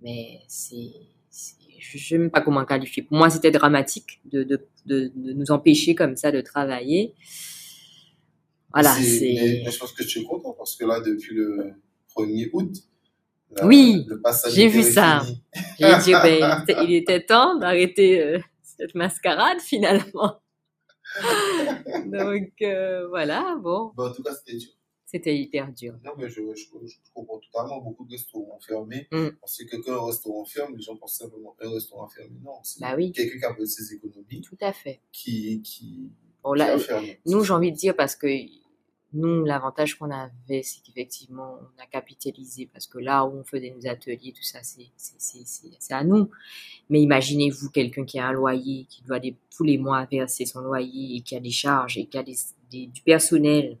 Mais 0.00 0.40
c'est, 0.46 0.92
je 1.80 1.96
ne 1.96 2.02
sais 2.02 2.18
même 2.18 2.30
pas 2.30 2.40
comment 2.40 2.64
qualifier. 2.64 3.02
Pour 3.02 3.16
moi, 3.16 3.30
c'était 3.30 3.50
dramatique 3.50 4.20
de, 4.26 4.44
de, 4.44 4.64
de, 4.86 5.10
nous 5.16 5.50
empêcher 5.50 5.94
comme 5.94 6.16
ça 6.16 6.30
de 6.30 6.40
travailler. 6.40 7.14
Voilà, 8.76 8.94
c'est. 8.94 9.64
je 9.64 9.78
pense 9.78 9.92
que 9.92 10.02
tu 10.02 10.20
es 10.20 10.24
content 10.24 10.52
parce 10.52 10.76
que 10.76 10.84
là, 10.84 11.00
depuis 11.00 11.34
le 11.34 11.72
1er 12.14 12.50
août, 12.52 12.74
oui, 13.62 14.06
j'ai 14.50 14.68
vu 14.68 14.82
ça. 14.82 15.22
J'ai 15.78 15.98
dit, 16.04 16.12
ben, 16.12 16.62
il 16.82 16.94
était 16.94 17.24
temps 17.24 17.56
d'arrêter 17.56 18.20
euh, 18.20 18.38
cette 18.62 18.94
mascarade 18.94 19.60
finalement. 19.60 20.42
Donc 22.06 22.52
euh, 22.60 23.08
voilà, 23.08 23.56
bon. 23.62 23.92
en 23.96 24.12
tout 24.12 24.22
cas, 24.22 24.34
c'était 24.34 24.58
dur. 24.58 24.70
C'était 25.06 25.38
hyper 25.38 25.72
dur. 25.72 25.94
Non, 26.04 26.10
mais 26.18 26.28
je, 26.28 26.42
je, 26.54 26.64
comprends 27.14 27.38
totalement. 27.38 27.80
Beaucoup 27.80 28.04
de 28.04 28.10
restaurants 28.12 28.58
fermés. 28.60 29.06
Mm. 29.10 29.28
Parce 29.40 29.56
que 29.56 29.76
quand 29.76 29.92
un 29.92 30.06
restaurant 30.06 30.44
ferme, 30.44 30.76
les 30.76 30.82
gens 30.82 30.96
pensent 30.96 31.16
simplement 31.16 31.56
un 31.62 31.70
restaurant 31.70 32.08
fermé. 32.08 32.36
Non, 32.44 32.58
c'est 32.62 32.80
bah 32.80 32.94
oui. 32.94 33.12
quelqu'un 33.12 33.54
qui 33.54 33.62
a 33.62 33.66
ses 33.66 33.94
économies. 33.94 34.42
Tout 34.42 34.58
à 34.60 34.72
fait. 34.72 35.00
Qui, 35.12 35.62
qui, 35.62 36.10
nous, 37.26 37.44
j'ai 37.44 37.52
envie 37.52 37.72
de 37.72 37.76
dire, 37.76 37.96
parce 37.96 38.14
que 38.14 38.26
nous, 39.16 39.44
l'avantage 39.44 39.96
qu'on 39.96 40.10
avait, 40.10 40.62
c'est 40.62 40.82
qu'effectivement, 40.82 41.58
on 41.60 41.82
a 41.82 41.86
capitalisé 41.86 42.68
parce 42.72 42.86
que 42.86 42.98
là 42.98 43.24
où 43.24 43.38
on 43.38 43.44
faisait 43.44 43.74
nos 43.76 43.88
ateliers, 43.88 44.32
tout 44.32 44.42
ça, 44.42 44.60
c'est 44.62 45.94
à 45.94 46.04
nous. 46.04 46.30
Mais 46.90 47.00
imaginez-vous 47.00 47.70
quelqu'un 47.70 48.04
qui 48.04 48.18
a 48.18 48.28
un 48.28 48.32
loyer, 48.32 48.86
qui 48.88 49.02
doit 49.02 49.20
tous 49.54 49.64
les 49.64 49.78
mois 49.78 50.06
verser 50.10 50.44
son 50.44 50.60
loyer 50.60 51.16
et 51.16 51.20
qui 51.22 51.36
a 51.36 51.40
des 51.40 51.50
charges 51.50 51.98
et 51.98 52.06
qui 52.06 52.18
a 52.18 52.22
du 52.22 53.02
personnel. 53.04 53.78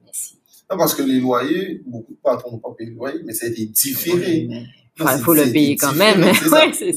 non, 0.70 0.76
parce 0.76 0.94
que 0.94 1.02
les 1.02 1.20
loyers, 1.20 1.82
beaucoup 1.86 2.12
de 2.12 2.18
patrons 2.18 2.52
n'ont 2.52 2.58
pas 2.58 2.74
payé 2.76 2.90
le 2.90 2.96
loyer, 2.96 3.20
mais 3.24 3.32
ça 3.32 3.46
a 3.46 3.48
été 3.48 3.66
différé. 3.66 4.48
Il 4.98 5.22
faut 5.22 5.34
le 5.34 5.52
payer 5.52 5.76
quand 5.76 5.94
même. 5.94 6.20
ouais, 6.52 6.72
c'est 6.72 6.92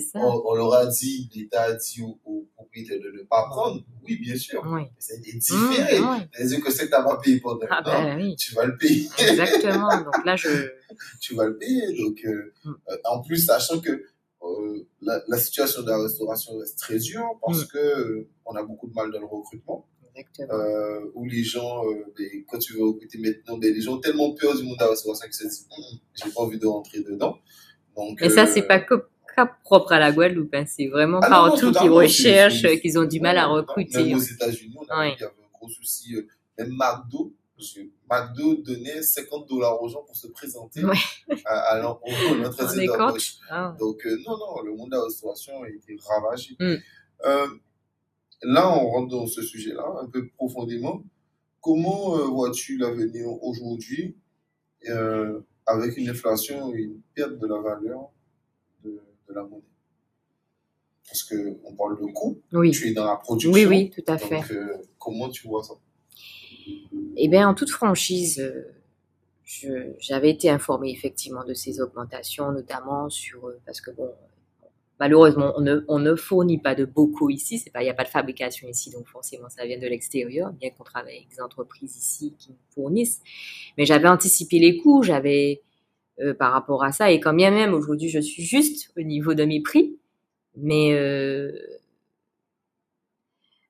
ça. 0.00 0.18
on, 0.18 0.42
on, 0.44 0.54
leur 0.54 0.74
a 0.74 0.86
dit, 0.86 1.30
l'État 1.34 1.62
a 1.62 1.72
dit 1.72 2.02
aux, 2.02 2.48
propriétaires 2.54 3.00
de 3.00 3.10
ne 3.18 3.22
pas 3.24 3.46
prendre. 3.48 3.82
Oui, 4.06 4.16
bien 4.16 4.36
sûr. 4.36 4.62
Oui. 4.66 4.82
A 4.82 5.14
été 5.16 5.32
différé. 5.38 6.00
Mmh, 6.00 6.26
C'est-à-dire 6.32 6.60
que 6.62 6.70
c'est 6.70 6.84
que 6.84 6.90
tu 6.90 6.92
n'as 6.92 7.02
pas 7.02 7.16
payé 7.18 7.40
pendant 7.40 7.66
ah, 7.70 7.82
ben, 7.82 8.16
oui. 8.18 8.36
tu 8.36 8.54
vas 8.54 8.66
le 8.66 8.76
payer. 8.76 9.08
Exactement. 9.18 9.96
Donc 10.04 10.24
là, 10.24 10.36
je. 10.36 10.48
tu 11.20 11.34
vas 11.34 11.46
le 11.46 11.56
payer. 11.56 11.96
Donc, 11.98 12.18
euh, 12.24 12.52
mmh. 12.64 12.70
euh, 12.90 12.96
en 13.04 13.22
plus, 13.22 13.38
sachant 13.38 13.80
que 13.80 13.90
euh, 14.42 14.88
la, 15.00 15.22
la, 15.28 15.38
situation 15.38 15.82
de 15.82 15.88
la 15.88 16.02
restauration 16.02 16.56
reste 16.58 16.78
très 16.78 16.98
dure 16.98 17.38
parce 17.44 17.64
mmh. 17.64 17.68
que 17.68 18.28
on 18.44 18.54
a 18.54 18.62
beaucoup 18.62 18.88
de 18.88 18.94
mal 18.94 19.10
dans 19.10 19.20
le 19.20 19.26
recrutement. 19.26 19.86
Euh, 20.40 21.00
où 21.14 21.24
les 21.24 21.42
gens, 21.42 21.84
euh, 21.86 22.04
ben, 22.16 22.28
quand 22.48 22.58
tu 22.58 22.74
veux 22.74 22.84
recruter 22.84 23.18
maintenant, 23.18 23.58
ben, 23.58 23.72
les 23.72 23.80
gens 23.80 23.94
ont 23.94 24.00
tellement 24.00 24.32
peur 24.32 24.56
du 24.56 24.64
monde 24.64 24.76
de 24.76 24.84
la 24.84 24.90
restauration 24.90 25.26
qu'ils 25.26 25.34
se 25.34 25.44
disent, 25.44 25.68
hum, 25.70 25.98
j'ai 26.14 26.30
pas 26.30 26.40
envie 26.40 26.58
de 26.58 26.66
rentrer 26.66 27.00
dedans. 27.00 27.38
Donc, 27.96 28.20
Et 28.22 28.30
ça, 28.30 28.46
c'est 28.46 28.62
pas 28.62 28.80
que 28.80 28.94
propre 29.64 29.92
à 29.92 29.98
la 29.98 30.12
Guadeloupe, 30.12 30.54
hein. 30.54 30.64
c'est 30.66 30.88
vraiment 30.88 31.20
ah 31.22 31.28
partout 31.28 31.72
qu'ils 31.72 31.90
recherchent, 31.90 32.66
qu'ils 32.80 32.98
ont 32.98 33.04
du 33.04 33.20
mal 33.20 33.38
à 33.38 33.46
recruter. 33.46 34.04
Même 34.04 34.16
aux 34.16 34.20
États-Unis, 34.20 34.76
on 34.76 34.92
a 34.92 35.06
vu 35.06 35.12
qu'il 35.12 35.20
y 35.20 35.24
avait 35.24 35.32
un 35.32 35.58
gros 35.58 35.68
souci. 35.68 36.14
Euh, 36.16 36.26
même 36.58 36.76
McDo, 36.76 37.32
McDo 38.10 38.56
donnait 38.56 39.02
50 39.02 39.48
dollars 39.48 39.80
aux 39.82 39.88
gens 39.88 40.02
pour 40.02 40.16
se 40.16 40.26
présenter 40.26 40.82
à, 41.46 41.54
à 41.54 41.78
l'entretien 41.80 42.86
d'embauche. 42.86 43.36
Ah. 43.48 43.74
Donc, 43.78 44.06
non, 44.26 44.36
non, 44.36 44.62
le 44.62 44.74
monde 44.74 44.90
de 44.90 44.96
la 44.96 45.04
restauration 45.04 45.62
a 45.62 45.68
été 45.68 45.96
ravagé. 46.06 46.56
Mm. 46.58 46.74
Euh, 47.24 47.46
là, 48.42 48.70
on 48.70 48.88
rentre 48.88 49.08
dans 49.08 49.26
ce 49.26 49.42
sujet-là 49.42 49.84
un 50.02 50.06
peu 50.06 50.28
profondément. 50.28 51.02
Comment 51.60 52.16
euh, 52.16 52.24
vois-tu 52.24 52.78
l'avenir 52.78 53.26
aujourd'hui 53.42 54.16
euh, 54.88 55.40
avec 55.66 55.96
une 55.96 56.08
inflation 56.08 56.74
et 56.74 56.78
une 56.78 57.00
perte 57.14 57.38
de 57.38 57.46
la 57.46 57.60
valeur 57.60 58.10
de, 58.82 59.00
la 59.28 59.42
monnaie? 59.42 59.62
Parce 61.06 61.24
qu'on 61.24 61.74
parle 61.74 62.00
de 62.00 62.06
coût, 62.12 62.40
oui. 62.52 62.70
tu 62.70 62.88
es 62.88 62.94
dans 62.94 63.04
la 63.04 63.16
production. 63.16 63.52
Oui, 63.52 63.66
oui, 63.66 63.90
tout 63.90 64.04
à 64.06 64.16
fait. 64.16 64.42
Euh, 64.52 64.76
comment 64.98 65.28
tu 65.28 65.46
vois 65.48 65.62
ça? 65.62 65.74
Eh 67.16 67.28
bien, 67.28 67.48
en 67.48 67.54
toute 67.54 67.70
franchise, 67.70 68.42
j'avais 69.98 70.30
été 70.30 70.48
informée 70.48 70.92
effectivement 70.92 71.44
de 71.44 71.52
ces 71.52 71.80
augmentations, 71.80 72.52
notamment 72.52 73.10
sur 73.10 73.52
parce 73.66 73.80
que 73.80 73.90
bon, 73.90 74.08
Malheureusement, 75.00 75.54
on 75.56 75.98
ne, 75.98 76.14
fournit 76.14 76.58
pas 76.58 76.74
de 76.74 76.84
bocaux 76.84 77.30
ici. 77.30 77.64
Il 77.74 77.80
n'y 77.80 77.88
a 77.88 77.94
pas 77.94 78.04
de 78.04 78.08
fabrication 78.08 78.68
ici, 78.68 78.90
donc 78.90 79.08
forcément, 79.08 79.48
ça 79.48 79.64
vient 79.64 79.78
de 79.78 79.86
l'extérieur, 79.86 80.52
bien 80.52 80.68
qu'on 80.68 80.84
travaille 80.84 81.16
avec 81.16 81.30
des 81.30 81.40
entreprises 81.40 81.96
ici 81.96 82.34
qui 82.38 82.50
nous 82.50 82.58
fournissent. 82.74 83.22
Mais 83.78 83.86
j'avais 83.86 84.08
anticipé 84.08 84.58
les 84.58 84.76
coûts, 84.76 85.02
j'avais 85.02 85.62
euh, 86.20 86.34
par 86.34 86.52
rapport 86.52 86.84
à 86.84 86.92
ça, 86.92 87.10
et 87.10 87.18
quand 87.18 87.32
bien 87.32 87.50
même 87.50 87.72
aujourd'hui, 87.72 88.10
je 88.10 88.20
suis 88.20 88.42
juste 88.42 88.92
au 88.94 89.00
niveau 89.00 89.32
de 89.32 89.44
mes 89.44 89.62
prix, 89.62 89.96
mais 90.54 90.92
euh, 90.92 91.50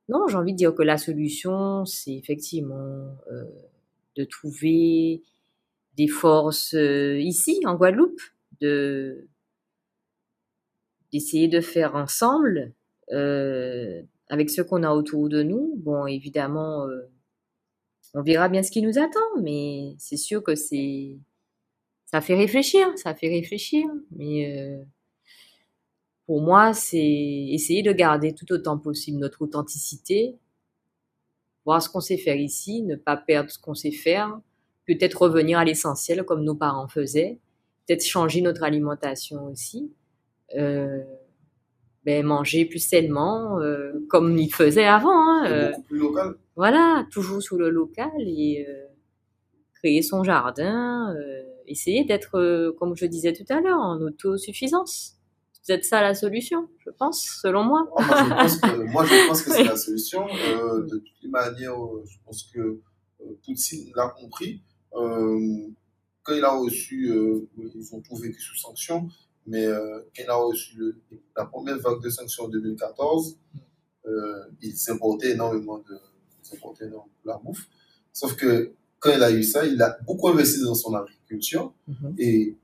non, 0.08 0.26
j'ai 0.26 0.36
envie 0.36 0.52
de 0.52 0.58
dire 0.58 0.74
que 0.74 0.82
la 0.82 0.98
solution, 0.98 1.84
c'est 1.84 2.12
effectivement 2.12 3.06
euh, 3.30 3.44
de 4.16 4.24
trouver 4.24 5.22
des 5.96 6.08
forces 6.08 6.72
ici, 6.72 7.60
en 7.66 7.76
Guadeloupe, 7.76 8.20
de 8.60 9.28
d'essayer 11.12 11.48
de 11.48 11.60
faire 11.60 11.94
ensemble, 11.94 12.72
euh, 13.12 14.02
avec 14.28 14.50
ce 14.50 14.62
qu'on 14.62 14.82
a 14.82 14.90
autour 14.90 15.28
de 15.28 15.42
nous. 15.42 15.74
Bon, 15.78 16.06
évidemment, 16.06 16.86
euh, 16.86 17.10
on 18.14 18.22
verra 18.22 18.48
bien 18.48 18.62
ce 18.62 18.70
qui 18.70 18.82
nous 18.82 18.98
attend, 18.98 19.40
mais 19.42 19.94
c'est 19.98 20.16
sûr 20.16 20.42
que 20.42 20.54
c'est 20.54 21.18
ça 22.06 22.20
fait 22.20 22.34
réfléchir, 22.34 22.88
ça 22.96 23.14
fait 23.14 23.28
réfléchir. 23.28 23.86
Mais 24.10 24.56
euh, 24.56 24.82
pour 26.26 26.42
moi, 26.42 26.72
c'est 26.72 26.98
essayer 26.98 27.82
de 27.82 27.92
garder 27.92 28.34
tout 28.34 28.50
autant 28.52 28.78
possible 28.78 29.18
notre 29.18 29.42
authenticité, 29.42 30.36
voir 31.64 31.82
ce 31.82 31.88
qu'on 31.88 32.00
sait 32.00 32.16
faire 32.16 32.36
ici, 32.36 32.82
ne 32.82 32.96
pas 32.96 33.16
perdre 33.16 33.50
ce 33.50 33.58
qu'on 33.58 33.74
sait 33.74 33.92
faire, 33.92 34.40
peut-être 34.86 35.22
revenir 35.22 35.58
à 35.58 35.64
l'essentiel 35.64 36.24
comme 36.24 36.42
nos 36.42 36.56
parents 36.56 36.88
faisaient, 36.88 37.38
peut-être 37.86 38.04
changer 38.04 38.40
notre 38.40 38.64
alimentation 38.64 39.44
aussi. 39.46 39.92
Euh, 40.56 41.02
ben, 42.04 42.24
manger 42.24 42.64
plus 42.64 42.78
sainement, 42.78 43.60
euh, 43.60 43.92
comme 44.08 44.38
ils 44.38 44.52
faisaient 44.52 44.86
avant. 44.86 45.10
Hein, 45.12 45.44
euh, 45.46 45.70
beaucoup 45.70 45.82
plus 45.82 45.98
local. 45.98 46.34
voilà, 46.56 47.06
toujours 47.10 47.42
sous 47.42 47.58
le 47.58 47.68
local 47.68 48.10
et 48.18 48.66
créer 49.74 50.00
son 50.00 50.24
jardin, 50.24 51.14
essayer 51.66 52.04
d'être, 52.04 52.74
comme 52.78 52.96
je 52.96 53.04
disais 53.04 53.34
tout 53.34 53.44
à 53.50 53.60
l'heure, 53.60 53.78
en 53.78 54.00
autosuffisance. 54.00 55.20
C'est 55.62 55.74
peut-être 55.74 55.84
ça 55.84 56.00
la 56.00 56.14
solution, 56.14 56.68
je 56.78 56.90
pense, 56.90 57.38
selon 57.42 57.64
moi. 57.64 57.88
Ah, 57.96 58.24
moi, 58.24 58.46
je 58.46 58.56
pense 58.56 58.56
que, 58.60 58.76
moi, 58.92 59.04
je 59.04 59.28
pense 59.28 59.42
que 59.42 59.50
c'est 59.52 59.64
la 59.64 59.76
solution. 59.76 60.26
Euh, 60.28 60.82
de 60.82 60.98
toutes 60.98 61.22
les 61.22 61.28
manières, 61.28 61.76
je 62.06 62.16
pense 62.24 62.44
que 62.44 62.58
euh, 62.60 63.38
Poutine 63.44 63.90
l'a 63.94 64.08
compris. 64.08 64.62
Euh, 64.94 65.68
quand 66.22 66.34
il 66.34 66.44
a 66.44 66.56
reçu, 66.56 67.12
ils 67.56 67.94
ont 67.94 68.00
tout 68.00 68.16
vécu 68.16 68.40
sous 68.40 68.56
sanction, 68.56 69.08
mais 69.46 69.66
euh, 69.66 70.00
quand 70.16 70.22
il 70.24 70.30
a 70.30 70.34
reçu 70.36 70.76
le- 70.76 70.96
la 71.36 71.44
première 71.46 71.78
vague 71.78 72.00
de 72.02 72.10
sanctions 72.10 72.44
en 72.44 72.48
2014, 72.48 73.36
euh, 74.06 74.44
il 74.62 74.76
s'importait 74.76 75.32
énormément 75.32 75.78
de, 75.78 75.94
il 76.42 76.48
s'importait 76.48 76.84
énormément 76.86 77.10
de 77.24 77.28
la 77.30 77.38
bouffe. 77.38 77.68
Sauf 78.12 78.34
que 78.36 78.72
quand 78.98 79.12
il 79.14 79.22
a 79.22 79.30
eu 79.30 79.42
ça, 79.42 79.64
il 79.66 79.80
a 79.82 79.98
beaucoup 80.06 80.28
investi 80.28 80.62
dans 80.62 80.74
son 80.74 80.94
agriculture. 80.94 81.72
Mhm. 81.88 82.14
Et 82.18 82.56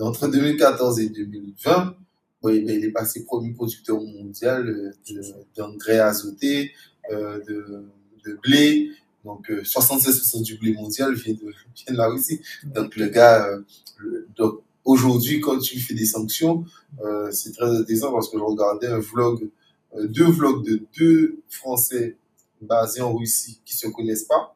entre 0.00 0.28
2014 0.28 1.00
et 1.00 1.08
2020, 1.08 1.96
oui, 2.44 2.60
ben, 2.64 2.76
il 2.78 2.84
est 2.84 2.90
passé 2.92 3.24
premier 3.24 3.52
producteur 3.52 4.00
mondial 4.00 4.68
euh, 4.68 4.90
de- 5.08 5.22
d'engrais 5.56 6.00
azotés, 6.00 6.72
euh, 7.10 7.40
de, 7.44 7.84
de 8.24 8.38
blé. 8.42 8.90
Donc, 9.24 9.48
euh, 9.50 9.62
76% 9.62 10.42
du 10.42 10.56
blé 10.56 10.72
mondial 10.72 11.14
vient 11.14 11.34
de, 11.34 11.40
vient 11.76 11.92
de 11.92 11.96
la 11.96 12.08
Russie. 12.08 12.40
Donc, 12.64 12.96
le 12.96 13.06
gars, 13.08 13.46
euh, 13.48 13.60
le- 13.98 14.26
donc, 14.36 14.60
aujourd'hui, 14.84 15.40
quand 15.40 15.58
tu 15.58 15.78
fais 15.80 15.94
des 15.94 16.06
sanctions, 16.06 16.64
euh, 17.04 17.30
c'est 17.30 17.52
très 17.52 17.68
intéressant 17.76 18.12
parce 18.12 18.28
que 18.28 18.38
je 18.38 18.42
regardais 18.42 18.88
un 18.88 18.98
vlog, 18.98 19.48
euh, 19.96 20.06
deux 20.08 20.30
vlogs 20.30 20.64
de 20.64 20.82
deux 20.98 21.38
Français 21.48 22.16
basés 22.60 23.00
en 23.00 23.14
Russie 23.16 23.60
qui 23.64 23.74
se 23.76 23.88
connaissent 23.88 24.24
pas 24.24 24.54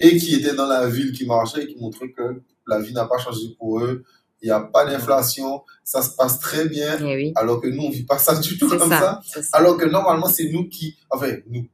et 0.00 0.16
qui 0.16 0.34
étaient 0.34 0.54
dans 0.54 0.66
la 0.66 0.88
ville 0.88 1.12
qui 1.12 1.26
marchait 1.26 1.64
et 1.64 1.66
qui 1.66 1.78
montraient 1.80 2.10
que 2.10 2.40
la 2.66 2.80
vie 2.80 2.92
n'a 2.92 3.06
pas 3.06 3.18
changé 3.18 3.54
pour 3.58 3.80
eux. 3.80 4.04
Il 4.42 4.46
n'y 4.46 4.52
a 4.52 4.60
pas 4.60 4.84
d'inflation, 4.84 5.62
ça 5.82 6.02
se 6.02 6.10
passe 6.14 6.38
très 6.38 6.68
bien, 6.68 6.96
Eh 7.00 7.04
oui, 7.04 7.32
alors 7.36 7.60
que 7.60 7.68
nous, 7.68 7.82
on 7.84 7.90
vit 7.90 8.04
pas 8.04 8.18
ça 8.18 8.38
du 8.38 8.58
tout 8.58 8.68
comme 8.68 8.90
ça. 8.90 9.20
Alors 9.52 9.76
que 9.78 9.86
normalement, 9.86 10.26
c'est 10.28 10.50
nous 10.50 10.68
qui, 10.68 10.96
enfin, 11.10 11.32
nous, 11.48 11.66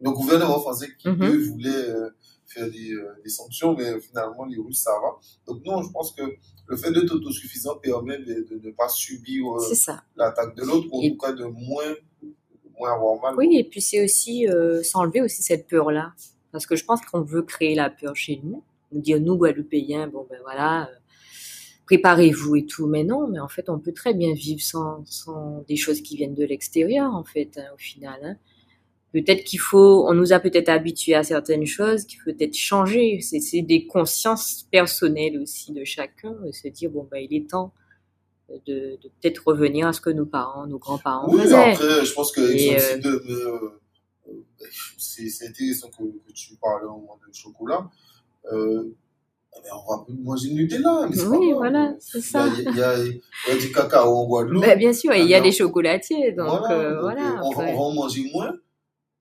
le 0.00 0.10
gouvernement 0.12 0.58
français 0.60 0.88
qui, 0.98 1.08
Mhm. 1.08 1.24
eux, 1.24 1.38
voulaient 1.50 1.68
euh, 1.88 2.08
faire 2.56 2.70
des, 2.70 2.92
euh, 2.92 3.08
des 3.22 3.28
sanctions, 3.30 3.74
mais 3.76 4.00
finalement, 4.00 4.44
les 4.46 4.56
Russes, 4.58 4.82
ça 4.82 4.92
va. 5.02 5.16
Donc, 5.46 5.64
non, 5.64 5.82
je 5.82 5.90
pense 5.90 6.12
que 6.12 6.22
le 6.68 6.76
fait 6.76 6.90
d'être 6.92 7.12
autosuffisant 7.14 7.76
permet 7.76 8.18
de, 8.18 8.46
de 8.50 8.60
ne 8.66 8.70
pas 8.72 8.88
subir 8.88 9.44
euh, 9.56 9.74
l'attaque 10.16 10.56
de 10.56 10.62
l'autre, 10.62 10.88
ou 10.92 10.98
en 10.98 11.02
Et- 11.02 11.10
tout 11.12 11.18
cas 11.18 11.32
de 11.32 11.44
moins, 11.44 11.90
de 12.22 12.28
moins 12.78 12.94
avoir 12.94 13.20
mal. 13.22 13.34
Oui, 13.36 13.56
et 13.56 13.64
puis 13.64 13.80
c'est 13.80 14.02
aussi 14.04 14.48
euh, 14.48 14.82
s'enlever 14.82 15.22
aussi 15.22 15.42
cette 15.42 15.66
peur-là. 15.68 16.12
Parce 16.52 16.66
que 16.66 16.74
je 16.76 16.84
pense 16.84 17.00
qu'on 17.02 17.22
veut 17.22 17.42
créer 17.42 17.74
la 17.74 17.90
peur 17.90 18.16
chez 18.16 18.40
nous. 18.42 18.62
Nous 18.92 19.00
dire, 19.00 19.20
nous, 19.20 19.36
Guadeloupéens, 19.36 20.06
bon 20.08 20.26
ben 20.30 20.38
voilà, 20.42 20.88
préparez-vous 21.86 22.56
et 22.56 22.66
tout. 22.66 22.86
Mais 22.86 23.04
non, 23.04 23.28
mais 23.28 23.38
en 23.40 23.48
fait, 23.48 23.68
on 23.68 23.78
peut 23.78 23.92
très 23.92 24.14
bien 24.14 24.32
vivre 24.32 24.60
sans, 24.62 25.04
sans 25.04 25.62
des 25.68 25.76
choses 25.76 26.00
qui 26.00 26.16
viennent 26.16 26.34
de 26.34 26.44
l'extérieur, 26.44 27.12
en 27.14 27.24
fait, 27.24 27.58
hein, 27.58 27.66
au 27.74 27.78
final. 27.78 28.18
hein. 28.22 28.36
Peut-être 29.20 29.44
qu'il 29.44 29.60
faut, 29.60 30.06
on 30.08 30.14
nous 30.14 30.32
a 30.32 30.38
peut-être 30.40 30.68
habitués 30.68 31.14
à 31.14 31.22
certaines 31.22 31.66
choses, 31.66 32.04
qu'il 32.04 32.18
faut 32.20 32.32
peut-être 32.32 32.54
changer. 32.56 33.20
C'est 33.20 33.40
c'est 33.40 33.62
des 33.62 33.86
consciences 33.86 34.66
personnelles 34.70 35.38
aussi 35.40 35.72
de 35.72 35.84
chacun, 35.84 36.34
et 36.46 36.52
se 36.52 36.68
dire, 36.68 36.90
bon 36.90 37.06
ben 37.10 37.18
il 37.18 37.34
est 37.36 37.48
temps 37.48 37.72
de, 38.48 38.98
de 39.02 39.08
peut-être 39.20 39.42
revenir 39.46 39.86
à 39.88 39.92
ce 39.92 40.00
que 40.00 40.10
nos 40.10 40.26
parents, 40.26 40.66
nos 40.66 40.78
grands-parents 40.78 41.28
Oui, 41.32 41.40
faisaient. 41.42 41.54
après, 41.72 42.04
je 42.04 42.12
pense 42.12 42.30
que 42.32 42.40
euh, 42.40 43.70
euh, 44.30 44.34
c'est 44.98 45.46
intéressant 45.46 45.88
que, 45.90 46.04
que 46.04 46.32
tu 46.32 46.54
parles 46.56 46.84
au 46.86 46.90
moment 46.92 47.18
de 47.28 47.34
chocolat. 47.34 47.88
Euh, 48.52 48.84
ben, 49.64 49.70
on 49.86 49.90
va 49.96 50.06
manger 50.22 50.48
du 50.50 50.54
Nutella, 50.54 51.06
mais 51.08 51.16
c'est 51.16 51.24
pas 51.24 51.30
Oui, 51.30 51.46
grave. 51.48 51.58
voilà, 51.58 51.94
c'est 51.98 52.20
ça. 52.20 52.46
Il 52.58 52.64
y 52.64 52.66
a, 52.66 52.70
il 52.70 52.76
y 52.76 52.82
a- 52.82 52.98
il 53.04 53.20
y 53.48 53.50
a 53.52 53.56
du 53.58 53.72
cacao 53.72 54.14
en 54.14 54.26
Guadeloupe. 54.26 54.62
Ben, 54.62 54.78
bien 54.78 54.92
sûr, 54.92 55.12
et 55.12 55.22
il 55.22 55.28
y 55.28 55.34
a 55.34 55.40
des 55.40 55.48
non. 55.48 55.52
chocolatiers, 55.54 56.32
donc 56.32 56.46
voilà, 56.60 56.72
euh, 56.78 56.92
donc, 56.92 57.00
voilà. 57.02 57.40
on, 57.42 57.50
va, 57.52 57.62
on 57.64 57.72
va 57.74 57.80
en 57.80 57.92
manger 57.94 58.30
moins, 58.34 58.52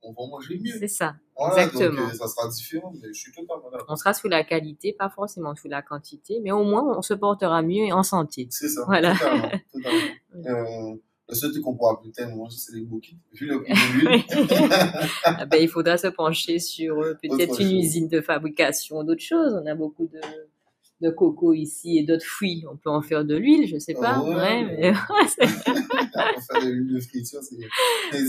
on 0.05 0.13
va 0.13 0.29
manger 0.29 0.59
mieux. 0.63 0.71
c'est 0.79 0.87
ça. 0.87 1.15
Voilà, 1.37 1.63
exactement. 1.63 2.01
Donc, 2.03 2.13
euh, 2.13 2.17
ça 2.17 2.27
sera 2.27 2.47
différent, 2.49 2.93
mais 3.01 3.07
je 3.13 3.19
suis 3.19 3.31
totalement 3.31 3.69
d'accord. 3.69 3.85
On 3.89 3.95
sera 3.95 4.13
sous 4.13 4.27
la 4.27 4.43
qualité, 4.43 4.93
pas 4.93 5.09
forcément 5.09 5.55
sous 5.55 5.67
la 5.67 5.81
quantité, 5.81 6.39
mais 6.43 6.51
au 6.51 6.63
moins 6.63 6.97
on 6.97 7.01
se 7.01 7.13
portera 7.13 7.61
mieux 7.61 7.85
et 7.85 7.91
en 7.91 8.03
santé. 8.03 8.47
C'est 8.51 8.69
ça, 8.69 8.83
Voilà. 8.85 9.13
totalement. 9.15 9.49
totalement. 9.73 10.91
Euh, 10.93 10.95
le 11.27 11.33
seul 11.33 11.51
truc 11.51 11.63
qu'on 11.63 11.75
pourra 11.75 11.99
plus 11.99 12.11
tellement 12.11 12.35
manger, 12.35 12.57
c'est 12.57 12.75
les 12.75 12.81
bouquets. 12.85 13.15
Vu 13.33 13.47
le 13.47 13.63
prix. 13.63 13.73
Ah 15.25 15.45
ben, 15.45 15.59
il 15.59 15.67
faudra 15.67 15.97
se 15.97 16.07
pencher 16.07 16.59
sur 16.59 16.99
euh, 16.99 17.15
peut-être 17.15 17.59
une 17.59 17.67
chose. 17.69 17.85
usine 17.85 18.07
de 18.07 18.21
fabrication 18.21 19.03
d'autres 19.03 19.23
choses. 19.23 19.59
On 19.61 19.65
a 19.65 19.73
beaucoup 19.73 20.05
de, 20.05 20.19
de 21.01 21.09
coco 21.09 21.53
ici 21.53 21.97
et 21.97 22.03
d'autres 22.03 22.25
fruits. 22.25 22.63
On 22.71 22.77
peut 22.77 22.89
en 22.89 23.01
faire 23.01 23.25
de 23.25 23.35
l'huile, 23.35 23.67
je 23.67 23.77
sais 23.77 23.93
pas. 23.95 24.21
Ouais, 24.21 24.35
Ouais, 24.35 24.63
mais- 24.63 24.93
Pour 25.35 26.43
faire 26.43 26.61
de 26.65 26.69
l'huile 26.69 26.93
de 26.95 26.99
friture, 27.01 27.41
c'est 27.43 27.57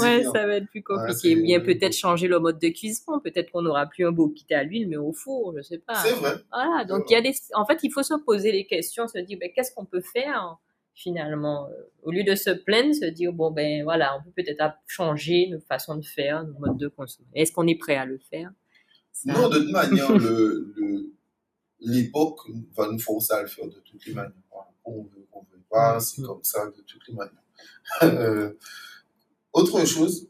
ouais, 0.00 0.24
ça 0.24 0.46
va 0.46 0.56
être 0.56 0.66
plus 0.68 0.80
Ouais, 0.80 0.84
compliqué. 0.96 1.34
c'est- 1.34 1.42
Bien 1.42 1.60
peut-être 1.60 1.92
changer 1.96 2.26
le 2.28 2.38
mode 2.40 2.58
de 2.58 2.68
cuisson. 2.68 3.20
Peut-être 3.22 3.50
qu'on 3.52 3.62
n'aura 3.62 3.86
plus 3.86 4.04
un 4.06 4.12
bouquet 4.12 4.54
à 4.54 4.64
l'huile, 4.64 4.88
mais 4.88 4.96
au 4.96 5.12
four, 5.12 5.54
je 5.56 5.62
sais 5.62 5.78
pas. 5.78 5.94
C'est 5.94 6.12
vrai. 6.14 6.34
Voilà, 6.52 6.84
donc 6.84 7.04
il 7.08 7.12
y 7.12 7.16
a 7.16 7.20
des... 7.20 7.32
En 7.54 7.64
fait, 7.64 7.78
il 7.84 7.90
faut 7.92 8.02
se 8.02 8.14
poser 8.14 8.50
les 8.52 8.66
questions, 8.66 9.06
se 9.06 9.18
dire, 9.18 9.38
ben, 9.40 9.50
qu'est-ce 9.54 9.72
qu'on 9.72 9.84
peut 9.84 10.00
faire 10.00 10.56
finalement? 10.94 11.68
Au 12.02 12.10
lieu 12.10 12.24
de 12.24 12.34
se 12.34 12.50
plaindre, 12.50 12.94
se 12.94 13.04
dire, 13.06 13.32
bon, 13.32 13.50
ben 13.50 13.84
voilà, 13.84 14.18
on 14.18 14.24
peut 14.24 14.42
peut-être 14.42 14.74
changer 14.86 15.48
nos 15.50 15.60
façons 15.60 15.94
de 15.96 16.04
faire, 16.04 16.44
nos 16.44 16.58
modes 16.58 16.78
de 16.78 16.88
consommer. 16.88 17.28
Est-ce 17.34 17.52
qu'on 17.52 17.66
est 17.66 17.78
prêt 17.78 17.96
à 17.96 18.06
le 18.06 18.18
faire? 18.30 18.50
Ça- 19.12 19.32
Non, 19.32 19.48
de 19.48 19.58
toute 19.58 19.70
manière, 19.70 20.12
le, 20.18 20.72
le, 20.76 21.12
l'époque 21.80 22.40
va 22.76 22.90
nous 22.90 22.98
forcer 22.98 23.34
à 23.34 23.42
le 23.42 23.48
faire 23.48 23.66
de 23.66 23.80
toutes 23.84 24.04
les 24.06 24.14
manières. 24.14 24.32
Qu'on 24.82 25.02
veut, 25.02 25.26
qu'on 25.30 25.40
veut 25.40 25.62
pas, 25.68 25.98
c'est 26.00 26.22
comme 26.22 26.42
ça 26.42 26.66
de 26.66 26.82
toutes 26.82 27.06
les 27.08 27.14
manières. 27.14 27.32
Euh, 28.02 28.52
autre 29.52 29.84
chose, 29.86 30.28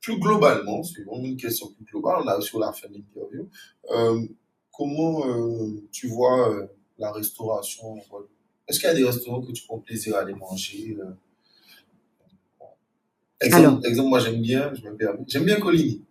plus 0.00 0.18
globalement, 0.18 0.82
c'est 0.82 1.02
vraiment 1.02 1.24
une 1.24 1.36
question 1.36 1.72
plus 1.72 1.84
globale, 1.84 2.22
on 2.24 2.28
a 2.28 2.40
sur 2.40 2.58
la 2.58 2.72
fin 2.72 2.88
de 2.88 2.94
l'interview. 2.94 3.48
Euh, 3.90 4.26
comment 4.72 5.26
euh, 5.26 5.82
tu 5.92 6.08
vois 6.08 6.50
euh, 6.50 6.66
la 6.98 7.10
restauration 7.10 7.96
Est-ce 8.68 8.80
qu'il 8.80 8.88
y 8.88 8.92
a 8.92 8.94
des 8.94 9.04
restaurants 9.04 9.40
que 9.40 9.52
tu 9.52 9.64
prends 9.64 9.78
plaisir 9.78 10.16
à 10.16 10.20
aller 10.20 10.34
manger 10.34 10.96
exemple, 13.40 14.08
moi 14.08 14.20
j'aime 14.20 14.40
bien, 14.40 14.72
je 14.74 14.82
me 14.88 14.96
permets, 14.96 15.24
j'aime 15.26 15.44
bien 15.44 15.60
Coligny. 15.60 16.02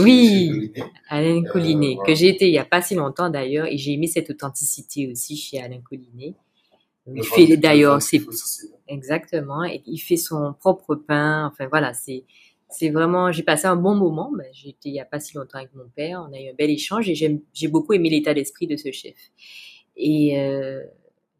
Oui. 0.00 0.72
Alain 1.08 1.42
Euh, 1.44 1.52
Collinet, 1.52 1.94
voilà. 1.94 2.06
que 2.06 2.14
j'ai 2.14 2.28
été 2.28 2.46
il 2.48 2.52
y 2.54 2.58
a 2.58 2.64
pas 2.64 2.82
si 2.82 2.94
longtemps 2.94 3.30
d'ailleurs, 3.30 3.66
et 3.66 3.78
j'ai 3.78 3.92
aimé 3.92 4.06
cette 4.06 4.30
authenticité 4.30 5.08
aussi 5.10 5.36
chez 5.36 5.60
Alain 5.60 5.80
Collinet. 5.80 6.34
Il 7.14 7.24
fait 7.24 7.56
d'ailleurs, 7.56 7.98
bon. 7.98 8.32
Exactement. 8.88 9.64
Et 9.64 9.82
il 9.86 9.98
fait 9.98 10.16
son 10.16 10.54
propre 10.54 10.94
pain. 10.96 11.46
Enfin 11.46 11.68
voilà, 11.68 11.94
c'est 11.94 12.24
c'est 12.68 12.90
vraiment. 12.90 13.30
J'ai 13.32 13.42
passé 13.44 13.66
un 13.66 13.76
bon 13.76 13.94
moment. 13.94 14.32
Ben, 14.36 14.46
J'étais 14.52 14.88
il 14.90 14.94
y 14.94 15.00
a 15.00 15.04
pas 15.04 15.20
si 15.20 15.36
longtemps 15.36 15.58
avec 15.58 15.74
mon 15.74 15.88
père. 15.94 16.26
On 16.28 16.32
a 16.34 16.40
eu 16.40 16.50
un 16.50 16.54
bel 16.54 16.70
échange 16.70 17.08
et 17.08 17.14
j'ai 17.14 17.68
beaucoup 17.68 17.92
aimé 17.92 18.10
l'état 18.10 18.34
d'esprit 18.34 18.66
de 18.66 18.76
ce 18.76 18.90
chef. 18.92 19.16
Et 19.96 20.38
euh, 20.40 20.82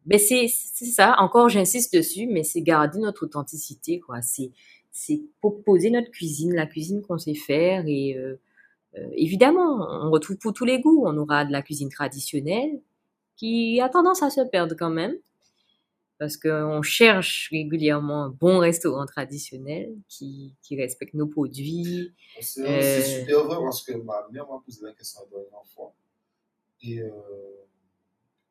ben 0.05 0.19
c'est 0.19 0.47
c'est 0.49 0.85
ça. 0.85 1.15
Encore, 1.19 1.49
j'insiste 1.49 1.93
dessus, 1.95 2.27
mais 2.27 2.43
c'est 2.43 2.61
garder 2.61 2.99
notre 2.99 3.25
authenticité 3.25 3.99
quoi. 3.99 4.21
C'est 4.21 4.51
c'est 4.97 5.21
proposer 5.41 5.91
notre 5.91 6.09
cuisine, 6.09 6.55
la 6.55 6.65
cuisine 6.65 7.03
qu'on 7.03 7.19
sait 7.19 7.35
faire 7.35 7.85
et 7.85 8.17
euh, 8.17 8.39
euh, 8.95 9.07
évidemment, 9.13 9.87
on 10.05 10.09
retrouve 10.09 10.37
pour 10.37 10.53
tous 10.53 10.65
les 10.65 10.79
goûts. 10.81 11.03
On 11.05 11.15
aura 11.17 11.45
de 11.45 11.51
la 11.51 11.61
cuisine 11.61 11.89
traditionnelle 11.89 12.81
qui 13.35 13.79
a 13.79 13.89
tendance 13.89 14.23
à 14.23 14.31
se 14.31 14.41
perdre 14.41 14.75
quand 14.75 14.89
même 14.89 15.15
parce 16.17 16.35
qu'on 16.35 16.81
cherche 16.81 17.49
régulièrement 17.51 18.23
un 18.23 18.29
bon 18.29 18.57
restaurant 18.57 19.05
traditionnel 19.05 19.93
qui, 20.09 20.55
qui 20.63 20.75
respecte 20.75 21.13
nos 21.13 21.27
produits. 21.27 22.11
C'est 22.41 22.67
Euh, 22.67 23.01
super 23.19 23.45
vrai 23.45 23.57
parce 23.63 23.83
que 23.83 23.93
ma 23.97 24.27
mère 24.31 24.47
m'a 24.49 24.59
posé 24.65 24.83
la 24.83 24.93
question 24.93 25.21
la 25.25 25.37
dernière 25.37 25.67
fois 25.75 25.93
et, 26.81 27.01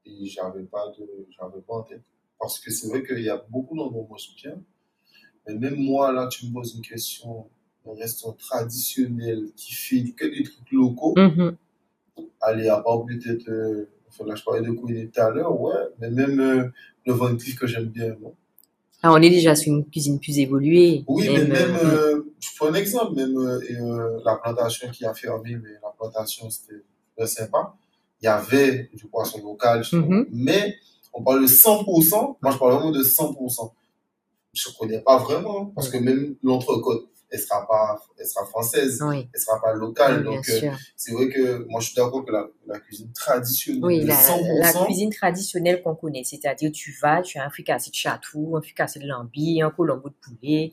et 0.04 0.26
j'avais 0.26 0.62
pas 0.62 0.92
de 0.96 1.60
pas 1.66 1.74
en 1.74 1.82
tête 1.82 2.04
parce 2.38 2.60
que 2.60 2.70
c'est 2.70 2.86
vrai 2.88 3.02
qu'il 3.02 3.20
y 3.20 3.30
a 3.30 3.38
beaucoup 3.48 3.76
d'endroits 3.76 4.06
où 4.08 4.16
je 4.16 4.32
bien 4.40 4.62
mais 5.46 5.54
même 5.54 5.76
moi 5.76 6.12
là 6.12 6.26
tu 6.28 6.46
me 6.46 6.52
poses 6.52 6.74
une 6.74 6.82
question 6.82 7.46
un 7.88 7.94
restaurant 7.94 8.32
traditionnel 8.38 9.44
qui 9.56 9.72
fait 9.72 10.02
que 10.16 10.24
des 10.26 10.42
trucs 10.42 10.72
locaux, 10.72 11.14
Mhm. 11.16 11.56
allez, 12.40 12.68
à 12.68 12.78
part 12.78 13.04
peut-être, 13.06 13.48
euh, 13.48 13.88
enfin, 14.08 14.24
là, 14.26 14.34
je 14.34 14.42
parlais 14.42 14.60
de 14.66 14.72
Kouine 14.72 15.08
tout 15.08 15.20
à 15.20 15.30
l'heure, 15.30 15.60
ouais, 15.60 15.74
mais 16.00 16.10
même 16.10 16.40
euh, 16.40 16.68
le 17.06 17.14
Cleef 17.36 17.54
que 17.56 17.66
j'aime 17.66 17.86
bien, 17.86 18.16
non? 18.20 18.34
Ah, 19.02 19.12
on 19.12 19.18
est 19.22 19.30
déjà 19.30 19.54
sur 19.54 19.72
une 19.72 19.84
cuisine 19.88 20.18
plus 20.18 20.38
évoluée. 20.38 21.04
Oui, 21.06 21.28
mais 21.28 21.44
Même, 21.44 21.76
euh, 21.76 22.14
euh, 22.16 22.22
je 22.40 22.48
prends 22.56 22.66
un 22.68 22.74
exemple, 22.74 23.14
même 23.14 23.36
la 24.24 24.34
plantation 24.36 24.90
qui 24.90 25.04
a 25.04 25.14
fermé, 25.14 25.56
mais 25.62 25.74
la 25.82 25.90
plantation, 25.96 26.50
c'était 26.50 26.82
très 27.16 27.26
sympa. 27.28 27.74
Il 28.20 28.24
y 28.24 28.28
avait 28.28 28.90
du 28.94 29.06
poisson 29.06 29.40
local. 29.44 29.84
Mhm. 29.92 30.26
mais 30.32 30.74
on 31.12 31.22
parle 31.22 31.42
de 31.42 31.46
100%, 31.46 32.36
moi 32.42 32.50
je 32.52 32.58
parle 32.58 32.72
vraiment 32.74 32.90
de 32.90 33.02
100%. 33.02 33.72
Je 34.56 34.70
ne 34.70 34.74
connais 34.74 35.00
pas 35.00 35.18
vraiment, 35.18 35.66
parce 35.66 35.88
que 35.90 35.98
même 35.98 36.36
l'entrecôte, 36.42 37.08
elle 37.30 37.40
sera 37.40 37.66
pas, 37.66 38.00
elle 38.18 38.26
sera 38.26 38.46
française, 38.46 39.02
oui, 39.02 39.28
elle 39.34 39.40
sera 39.40 39.60
pas 39.60 39.74
locale. 39.74 40.26
oui, 40.26 40.36
Donc, 40.36 40.48
euh, 40.48 40.70
c'est 40.96 41.12
vrai 41.12 41.28
que 41.28 41.66
moi 41.68 41.80
je 41.80 41.88
suis 41.88 41.96
d'accord 41.96 42.24
que 42.24 42.32
la, 42.32 42.46
la 42.66 42.78
cuisine 42.78 43.12
traditionnelle 43.12 43.84
Oui, 43.84 44.04
la, 44.04 44.14
100%, 44.14 44.60
la 44.60 44.84
cuisine 44.84 45.10
traditionnelle 45.10 45.82
qu'on 45.82 45.96
connaît, 45.96 46.24
c'est-à-dire 46.24 46.70
tu 46.72 46.96
vas, 47.02 47.22
tu 47.22 47.38
as 47.38 47.44
un 47.44 47.50
fricassé 47.50 47.90
de 47.90 47.96
chatou, 47.96 48.56
un 48.56 48.62
fricassé 48.62 49.00
de 49.00 49.06
lambi, 49.06 49.60
un 49.60 49.70
colombo 49.70 50.08
de 50.08 50.14
poulet, 50.14 50.72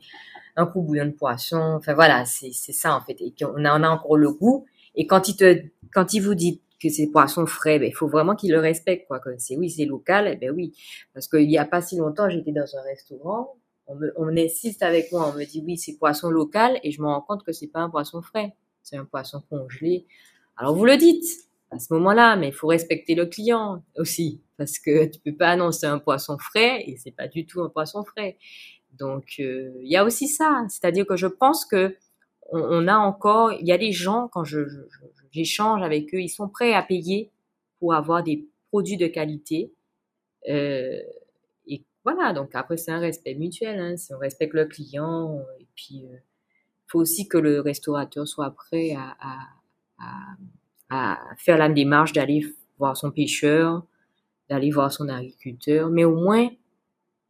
un 0.56 0.66
coup 0.68 0.82
bouillon 0.82 1.06
de 1.08 1.12
poisson, 1.12 1.76
enfin 1.78 1.96
voilà, 1.96 2.24
c'est 2.26 2.52
ça 2.52 2.96
en 2.96 3.02
fait. 3.02 3.18
Et 3.20 3.34
qu'on 3.38 3.66
a, 3.66 3.80
on 3.80 3.84
a 3.84 3.90
encore 3.90 4.18
le 4.18 4.32
goût. 4.32 4.66
Et 4.96 5.08
quand 5.08 5.28
il 5.28 5.36
te, 5.36 5.60
quand 5.92 6.14
il 6.14 6.22
vous 6.22 6.36
dit 6.36 6.62
que 6.80 6.90
c'est 6.90 7.08
poisson 7.08 7.46
frais, 7.46 7.80
ben 7.80 7.88
il 7.88 7.96
faut 7.96 8.08
vraiment 8.08 8.36
qu'il 8.36 8.52
le 8.52 8.60
respecte 8.60 9.08
quoi. 9.08 9.20
C'est 9.40 9.58
oui, 9.58 9.70
c'est 9.72 9.86
local, 9.86 10.30
eh 10.32 10.36
ben 10.36 10.52
oui, 10.52 10.76
parce 11.14 11.28
qu'il 11.28 11.50
y 11.50 11.58
a 11.58 11.66
pas 11.66 11.82
si 11.82 11.98
longtemps, 11.98 12.30
j'étais 12.30 12.52
dans 12.52 12.76
un 12.76 12.82
restaurant, 12.84 13.56
on, 14.18 14.38
insiste 14.38 14.84
avec 14.84 15.12
moi, 15.12 15.32
on 15.34 15.38
me 15.38 15.46
dit 15.46 15.64
oui, 15.66 15.78
c'est 15.78 15.98
poisson 15.98 16.30
local, 16.30 16.80
et 16.84 16.92
je 16.92 17.02
me 17.02 17.08
rends 17.08 17.22
compte 17.22 17.44
que 17.44 17.52
c'est 17.52 17.68
pas 17.68 17.80
un 17.80 17.90
poisson 17.90 18.22
frais, 18.22 18.56
c'est 18.82 18.98
un 18.98 19.06
poisson 19.06 19.42
congelé. 19.50 20.06
Alors 20.58 20.76
vous 20.76 20.86
le 20.86 20.98
dites 20.98 21.26
à 21.72 21.80
ce 21.80 21.94
moment-là, 21.94 22.36
mais 22.36 22.50
il 22.50 22.54
faut 22.54 22.68
respecter 22.68 23.16
le 23.16 23.26
client 23.26 23.84
aussi, 23.98 24.42
parce 24.58 24.80
que 24.80 25.06
tu 25.06 25.20
peux 25.20 25.36
pas 25.36 25.50
annoncer 25.50 25.88
un 25.88 26.00
poisson 26.00 26.38
frais 26.38 26.84
et 26.86 26.98
c'est 26.98 27.12
pas 27.12 27.28
du 27.28 27.46
tout 27.46 27.62
un 27.62 27.70
poisson 27.70 28.04
frais. 28.04 28.38
Donc 29.00 29.36
euh, 29.40 29.72
il 29.82 29.92
y 29.92 29.98
a 29.98 30.04
aussi 30.04 30.28
ça, 30.28 30.66
c'est-à-dire 30.70 31.06
que 31.06 31.16
je 31.16 31.28
pense 31.28 31.66
que 31.66 31.96
on, 32.52 32.88
a 32.88 32.98
encore, 32.98 33.54
il 33.54 33.66
y 33.66 33.72
a 33.72 33.78
des 33.80 33.92
gens 33.92 34.28
quand 34.32 34.44
je, 34.44 34.60
j'échange 35.32 35.82
avec 35.82 36.14
eux, 36.14 36.22
ils 36.22 36.30
sont 36.30 36.48
prêts 36.48 36.74
à 36.74 36.84
payer 36.84 37.32
pour 37.80 37.96
avoir 37.96 38.22
des 38.22 38.48
produits 38.70 38.98
de 38.98 39.08
qualité. 39.08 39.74
Euh, 40.50 41.00
voilà, 42.04 42.34
donc 42.34 42.52
après 42.54 42.78
c'est 42.78 42.92
un 42.92 43.00
respect 43.00 43.36
mutuel, 43.36 43.80
hein, 43.80 43.96
on 44.12 44.18
respecte 44.18 44.54
le 44.54 44.66
client 44.66 45.42
et 45.60 45.68
puis 45.76 45.96
il 46.06 46.22
faut 46.88 47.00
aussi 47.00 47.28
que 47.28 47.38
le 47.38 47.62
restaurateur 47.62 48.28
soit 48.28 48.52
prêt 48.52 48.96
à, 48.96 49.16
à, 49.22 49.38
à, 50.00 50.36
à 50.90 51.36
faire 51.38 51.58
la 51.58 51.70
démarche 51.70 52.14
d'aller 52.14 52.46
voir 52.78 52.98
son 52.98 53.12
pêcheur, 53.12 53.86
d'aller 54.50 54.72
voir 54.72 54.92
son 54.92 55.10
agriculteur, 55.10 55.90
mais 55.90 56.04
au 56.06 56.16
moins 56.16 56.50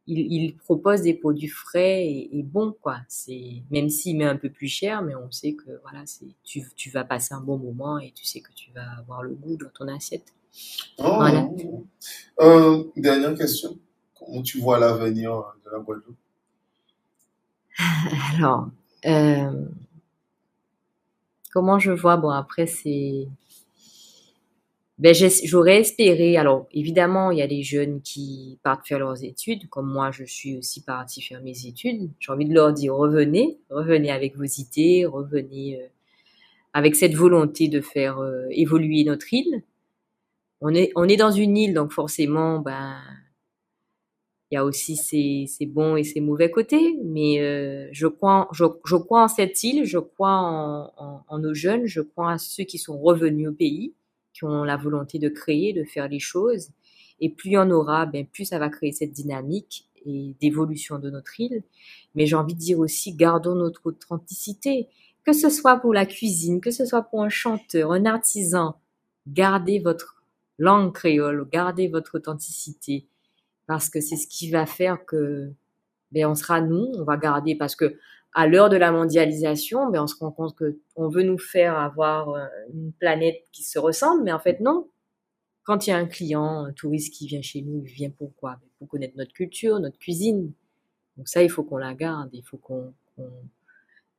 il, 0.06 0.18
il 0.32 0.56
propose 0.56 1.02
des 1.02 1.14
produits 1.14 1.48
frais 1.48 2.04
et, 2.06 2.38
et 2.38 2.42
bons 2.42 2.72
quoi. 2.80 2.98
C'est 3.08 3.62
même 3.70 3.88
s'il 3.88 4.18
met 4.18 4.24
un 4.26 4.36
peu 4.36 4.50
plus 4.50 4.68
cher, 4.68 5.02
mais 5.02 5.14
on 5.14 5.30
sait 5.30 5.54
que 5.54 5.80
voilà, 5.82 6.02
c'est 6.06 6.26
tu, 6.44 6.62
tu 6.76 6.90
vas 6.90 7.04
passer 7.04 7.34
un 7.34 7.40
bon 7.40 7.58
moment 7.58 7.98
et 7.98 8.12
tu 8.12 8.24
sais 8.26 8.40
que 8.40 8.52
tu 8.54 8.70
vas 8.72 8.98
avoir 8.98 9.22
le 9.22 9.34
goût 9.34 9.56
dans 9.56 9.70
ton 9.70 9.88
assiette. 9.88 10.34
Oh, 10.98 11.04
Voilà. 11.16 11.48
euh, 12.40 12.84
dernière 12.96 13.34
question. 13.34 13.78
Comment 14.24 14.42
tu 14.42 14.58
vois 14.58 14.78
l'avenir 14.78 15.44
de 15.64 15.70
la 15.70 15.78
Guadeloupe? 15.78 16.16
Alors, 18.38 18.68
euh, 19.06 19.66
comment 21.52 21.78
je 21.78 21.90
vois 21.90 22.16
Bon 22.16 22.30
après 22.30 22.66
c'est 22.66 23.28
Ben, 24.98 25.14
j'aurais 25.44 25.80
espéré, 25.80 26.36
alors 26.36 26.66
évidemment, 26.72 27.32
il 27.32 27.38
y 27.38 27.42
a 27.42 27.46
des 27.46 27.62
jeunes 27.62 28.00
qui 28.00 28.58
partent 28.62 28.86
faire 28.86 29.00
leurs 29.00 29.24
études, 29.24 29.68
comme 29.68 29.92
moi, 29.92 30.10
je 30.10 30.24
suis 30.24 30.56
aussi 30.56 30.82
partie 30.82 31.20
faire 31.20 31.42
mes 31.42 31.66
études. 31.66 32.10
J'ai 32.20 32.32
envie 32.32 32.46
de 32.46 32.54
leur 32.54 32.72
dire, 32.72 32.94
revenez, 32.94 33.58
revenez 33.70 34.10
avec 34.10 34.36
vos 34.36 34.44
idées, 34.44 35.04
revenez 35.04 35.80
euh, 35.82 35.86
avec 36.72 36.94
cette 36.96 37.14
volonté 37.14 37.68
de 37.68 37.80
faire 37.80 38.20
euh, 38.20 38.46
évoluer 38.50 39.04
notre 39.04 39.32
île. 39.34 39.62
On 40.60 40.74
est, 40.74 40.92
on 40.96 41.08
est 41.08 41.16
dans 41.16 41.32
une 41.32 41.56
île, 41.56 41.74
donc 41.74 41.92
forcément, 41.92 42.60
ben, 42.60 42.96
il 44.54 44.58
y 44.58 44.60
a 44.60 44.64
aussi 44.64 44.96
ses, 44.96 45.66
bons 45.66 45.96
et 45.96 46.04
ses 46.04 46.20
mauvais 46.20 46.50
côtés, 46.50 46.96
mais 47.04 47.40
euh, 47.40 47.88
je, 47.92 48.06
crois, 48.06 48.48
en 48.50 49.28
cette 49.28 49.62
île, 49.64 49.84
je 49.84 49.98
crois 49.98 50.36
en, 50.36 50.92
en, 50.96 51.24
en 51.26 51.38
nos 51.38 51.54
jeunes, 51.54 51.86
je 51.86 52.00
crois 52.00 52.32
à 52.32 52.38
ceux 52.38 52.64
qui 52.64 52.78
sont 52.78 52.98
revenus 52.98 53.48
au 53.48 53.52
pays 53.52 53.94
qui 54.34 54.44
ont 54.44 54.64
la 54.64 54.76
volonté 54.76 55.18
de 55.18 55.28
créer, 55.28 55.72
de 55.72 55.84
faire 55.84 56.08
les 56.08 56.18
choses. 56.18 56.70
Et 57.20 57.30
plus 57.30 57.50
il 57.50 57.52
y 57.54 57.58
en 57.58 57.70
aura, 57.70 58.04
ben, 58.04 58.26
plus 58.26 58.44
ça 58.44 58.58
va 58.58 58.68
créer 58.68 58.92
cette 58.92 59.12
dynamique 59.12 59.88
et 60.04 60.34
d'évolution 60.40 60.98
de 60.98 61.08
notre 61.08 61.40
île. 61.40 61.62
Mais 62.14 62.26
j'ai 62.26 62.36
envie 62.36 62.54
de 62.54 62.58
dire 62.58 62.80
aussi, 62.80 63.14
gardons 63.14 63.54
notre 63.54 63.86
authenticité. 63.86 64.88
Que 65.24 65.32
ce 65.32 65.48
soit 65.48 65.78
pour 65.78 65.94
la 65.94 66.04
cuisine, 66.04 66.60
que 66.60 66.70
ce 66.70 66.84
soit 66.84 67.02
pour 67.02 67.22
un 67.22 67.30
chanteur, 67.30 67.92
un 67.92 68.04
artisan, 68.04 68.76
gardez 69.26 69.78
votre 69.78 70.22
langue 70.58 70.92
créole, 70.92 71.48
gardez 71.50 71.88
votre 71.88 72.18
authenticité. 72.18 73.06
Parce 73.66 73.88
que 73.90 74.00
c'est 74.00 74.16
ce 74.16 74.26
qui 74.28 74.50
va 74.50 74.66
faire 74.66 75.04
que, 75.06 75.50
ben, 76.12 76.26
on 76.26 76.34
sera 76.34 76.60
nous, 76.60 76.92
on 76.98 77.04
va 77.04 77.16
garder, 77.16 77.56
parce 77.56 77.76
que 77.76 77.96
à 78.34 78.46
l'heure 78.48 78.68
de 78.70 78.76
la 78.76 78.92
mondialisation, 78.92 79.90
ben, 79.90 80.02
on 80.04 80.06
se 80.08 80.16
rend 80.16 80.32
compte 80.32 80.56
que 80.56 80.78
on 80.96 81.08
veut 81.08 81.22
nous 81.22 81.38
faire 81.38 81.78
avoir 81.78 82.30
euh, 82.30 82.46
une 82.74 82.92
planète 82.92 83.44
qui 83.52 83.62
se 83.64 83.78
ressemble, 83.78 84.24
mais 84.24 84.32
en 84.32 84.40
fait 84.40 84.60
non. 84.60 84.88
Quand 85.64 85.86
il 85.86 85.90
y 85.90 85.92
a 85.94 85.98
un 85.98 86.06
client, 86.06 86.64
un 86.66 86.72
touriste 86.72 87.14
qui 87.14 87.26
vient 87.26 87.42
chez 87.42 87.62
nous, 87.62 87.82
il 87.86 87.92
vient 87.92 88.10
pourquoi 88.10 88.52
Ben, 88.56 88.68
Pour 88.78 88.88
connaître 88.88 89.16
notre 89.16 89.32
culture, 89.34 89.80
notre 89.80 89.98
cuisine. 89.98 90.52
Donc 91.16 91.28
ça, 91.28 91.42
il 91.42 91.50
faut 91.50 91.64
qu'on 91.64 91.78
la 91.78 91.94
garde, 91.94 92.30
il 92.34 92.42
faut 92.44 92.58
qu'on, 92.58 92.94
qu'on- 93.16 93.30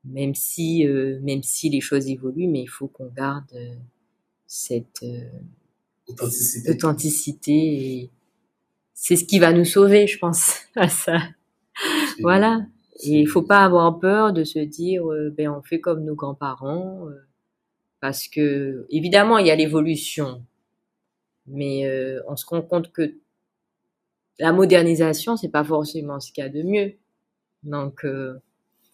même 0.06 0.36
si, 0.36 0.86
euh, 0.88 1.20
même 1.22 1.44
si 1.44 1.70
les 1.70 1.82
choses 1.82 2.08
évoluent, 2.08 2.48
mais 2.48 2.62
il 2.64 2.68
faut 2.70 2.88
qu'on 2.88 3.08
garde 3.08 3.52
euh, 3.56 3.76
cette 4.48 5.04
euh, 5.04 5.30
Authenticité. 6.08 6.70
authenticité. 6.72 7.52
Et 7.54 8.12
c'est 8.96 9.18
ce 9.18 9.26
qui 9.26 9.40
va 9.40 9.54
nous 9.54 9.66
sauver, 9.66 10.08
je 10.08 10.18
pense, 10.18 10.62
à 10.76 10.90
ça. 10.90 11.20
Voilà. 12.22 12.66
Et 13.04 13.20
il 13.20 13.28
faut 13.28 13.44
pas 13.44 13.64
avoir 13.64 14.00
peur 14.00 14.34
de 14.34 14.44
se 14.44 14.58
dire, 14.60 15.06
euh, 15.12 15.30
ben 15.30 15.50
on 15.50 15.62
fait 15.62 15.82
comme 15.82 16.04
nos 16.04 16.16
grands-parents, 16.16 17.08
euh, 17.10 17.28
parce 18.00 18.28
que 18.28 18.88
évidemment 18.90 19.38
il 19.38 19.48
y 19.48 19.52
a 19.52 19.56
l'évolution, 19.56 20.44
mais 21.46 21.86
euh, 21.86 22.22
on 22.30 22.38
se 22.38 22.46
rend 22.46 22.62
compte 22.62 22.92
que 22.94 23.16
la 24.40 24.54
modernisation 24.54 25.36
c'est 25.36 25.50
pas 25.50 25.66
forcément 25.66 26.22
ce 26.22 26.32
qu'il 26.32 26.44
y 26.44 26.48
a 26.48 26.50
de 26.50 26.64
mieux. 26.64 26.94
Donc, 27.64 28.06
euh, 28.06 28.40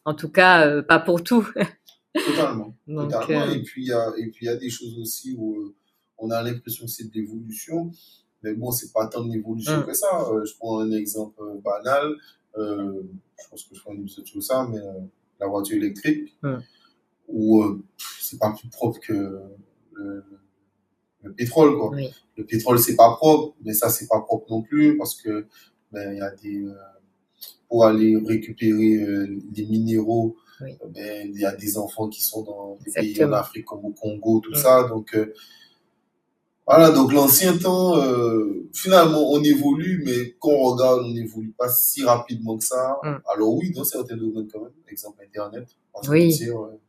en 0.06 0.16
tout 0.16 0.30
cas, 0.30 0.82
pas 0.82 1.00
pour 1.00 1.24
tout. 1.24 1.48
Totalement. 2.26 2.76
Donc, 2.88 3.12
Totalement. 3.12 3.54
Et 3.54 3.62
puis, 3.62 3.84
il 3.84 3.88
y 3.90 3.94
a, 3.94 4.12
et 4.18 4.28
puis, 4.28 4.46
il 4.46 4.48
y 4.48 4.50
a 4.50 4.56
des 4.56 4.70
choses 4.70 4.98
aussi 4.98 5.36
où 5.38 5.76
on 6.18 6.32
a 6.32 6.42
l'impression 6.42 6.86
que 6.86 6.92
c'est 6.92 7.10
de 7.10 7.14
l'évolution. 7.14 7.92
Mais 8.44 8.54
bon, 8.54 8.72
c'est 8.72 8.92
pas 8.92 9.08
tant 9.08 9.24
de 9.24 9.32
l'évolution 9.34 9.80
Mm. 9.80 9.86
que 9.86 9.94
ça. 9.94 10.28
Euh, 10.32 10.44
je 10.46 10.54
prends 10.58 10.80
un 10.80 10.92
exemple 10.92 11.42
euh, 11.42 11.60
banal. 11.64 12.16
Euh, 12.58 13.02
je 13.42 13.50
pense 13.50 13.64
que 13.64 13.76
je 13.76 13.82
prends 13.82 13.94
une 13.94 14.02
épisode 14.02 14.26
sur 14.26 14.42
ça, 14.44 14.68
mais 14.70 14.78
euh, 14.80 14.92
la 15.40 15.48
voiture 15.48 15.78
électrique, 15.78 16.36
Mm. 16.44 16.58
où 17.30 17.64
c'est 18.20 18.40
pas 18.40 18.52
plus 18.52 18.68
propre 18.70 19.00
que 19.00 19.40
le, 19.94 20.24
le 21.24 21.34
pétrole, 21.34 21.78
quoi. 21.78 21.90
oui, 21.92 22.10
Le 22.38 22.46
pétrole, 22.46 22.80
c'est 22.80 22.96
pas 22.96 23.12
propre, 23.16 23.56
mais 23.64 23.74
ça, 23.74 23.90
c'est 23.90 24.08
pas 24.08 24.22
propre 24.22 24.48
non 24.50 24.62
plus 24.64 24.98
parce 24.98 25.16
que 25.22 25.46
ben, 25.92 26.14
il 26.14 26.18
y 26.18 26.22
a 26.22 26.32
des 26.32 26.66
pour 27.70 27.86
aller 27.86 28.18
récupérer 28.18 29.28
les 29.56 29.66
minéraux, 29.66 30.36
Oui. 30.62 30.78
ben, 30.94 31.32
il 31.34 31.40
y 31.40 31.46
a 31.46 31.56
des 31.56 31.78
enfants 31.78 32.10
qui 32.10 32.22
sont 32.24 32.44
dans 32.44 32.78
des 32.84 32.92
pays 32.92 33.24
en. 33.24 33.32
Afrique 33.34 33.66
comme 33.66 33.86
au 33.86 33.92
Congo, 33.92 34.40
tout 34.42 34.52
Mm. 34.52 34.56
ça. 34.56 34.84
Donc 34.90 35.16
voilà, 36.78 36.92
donc 36.92 37.12
l'ancien 37.14 37.58
temps, 37.58 37.98
euh, 37.98 38.70
finalement, 38.74 39.32
on 39.32 39.44
évolue, 39.44 40.04
mais 40.06 40.36
quand 40.40 40.52
on 40.52 40.72
regarde, 40.74 41.02
on 41.04 41.12
n'évolue 41.12 41.52
pas 41.58 41.70
si 41.70 42.04
rapidement 42.04 42.58
que 42.58 42.64
ça. 42.66 42.98
Mm. 43.04 43.16
Alors 43.34 43.54
oui, 43.56 43.72
dans 43.72 43.84
certains 43.84 44.16
domaines 44.18 44.48
quand 44.52 44.62
même, 44.62 44.72
exemple 44.90 45.22
Internet, 45.26 45.68
en 45.94 46.02
Oui. 46.10 46.30
dire, 46.36 46.58
euh, 46.58 46.80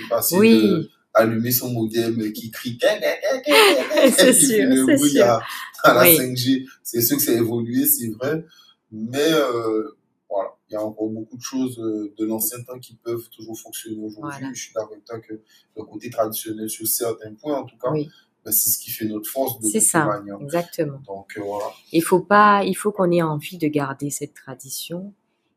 on 0.00 0.04
est 0.04 0.08
passé 0.08 0.34
de 0.36 0.40
oui, 0.40 0.90
allumer 1.14 1.50
son 1.50 1.70
modem 1.70 2.32
qui 2.32 2.50
crie 2.50 2.78
C'est 4.16 4.32
sûr, 4.32 4.68
c'est 4.86 4.96
sûr. 4.98 5.24
à, 5.24 5.42
à 5.84 5.94
la 5.94 6.02
Oui. 6.02 6.16
5G. 6.16 6.66
C'est 6.82 7.02
sûr 7.02 7.16
que 7.16 7.22
ça 7.22 7.32
a 7.32 7.34
évolué, 7.34 7.84
c'est 7.86 8.08
vrai. 8.08 8.44
Mais 8.90 9.32
euh, 9.32 9.88
voilà, 10.28 10.50
il 10.68 10.74
y 10.74 10.76
a 10.76 10.82
encore 10.82 11.08
beaucoup 11.08 11.36
de 11.36 11.42
choses 11.42 11.78
euh, 11.78 12.12
de 12.18 12.24
l'ancien 12.26 12.62
temps 12.62 12.78
qui 12.78 12.96
peuvent 12.96 13.28
toujours 13.34 13.58
fonctionner 13.58 13.96
aujourd'hui. 13.98 14.38
Voilà. 14.40 14.54
Je 14.54 14.60
suis 14.60 14.72
d'accord 14.74 14.92
avec 14.92 15.04
toi 15.04 15.18
que 15.20 15.34
le 15.76 15.82
côté 15.84 16.10
traditionnel, 16.10 16.68
sur 16.68 16.86
certains 16.86 17.32
points 17.34 17.58
en 17.60 17.64
tout 17.64 17.76
cas, 17.82 17.90
oui, 17.90 18.08
ben, 18.44 18.50
c'est 18.50 18.70
ce 18.70 18.78
qui 18.78 18.90
fait 18.90 19.04
notre 19.04 19.30
force 19.30 19.60
de 19.60 19.66
c'est 19.66 19.80
ça, 19.80 20.04
manière. 20.04 20.38
exactement. 20.40 21.00
Donc 21.06 21.34
euh, 21.36 21.42
voilà. 21.42 21.66
Il 21.92 22.02
faut 22.02 22.20
pas, 22.20 22.64
il 22.64 22.74
faut 22.74 22.90
qu'on 22.90 23.10
ait 23.12 23.22
envie 23.22 23.56
de 23.56 23.68
garder 23.68 24.10
cette 24.10 24.34
tradition 24.34 25.12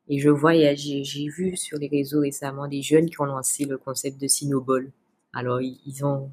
Et 0.07 0.19
je 0.19 0.29
vois, 0.29 0.53
j'ai 0.75 1.27
vu 1.29 1.57
sur 1.57 1.79
les 1.79 1.87
réseaux 1.87 2.21
récemment 2.21 2.67
des 2.67 2.83
jeunes 2.83 3.09
qui 3.09 3.19
ont 3.21 3.25
lancé 3.25 3.65
le 3.65 3.77
concept 3.77 4.21
de 4.21 4.27
Cinoball. 4.27 4.91
Alors, 5.33 5.61
ils, 5.61 6.05
ont 6.05 6.29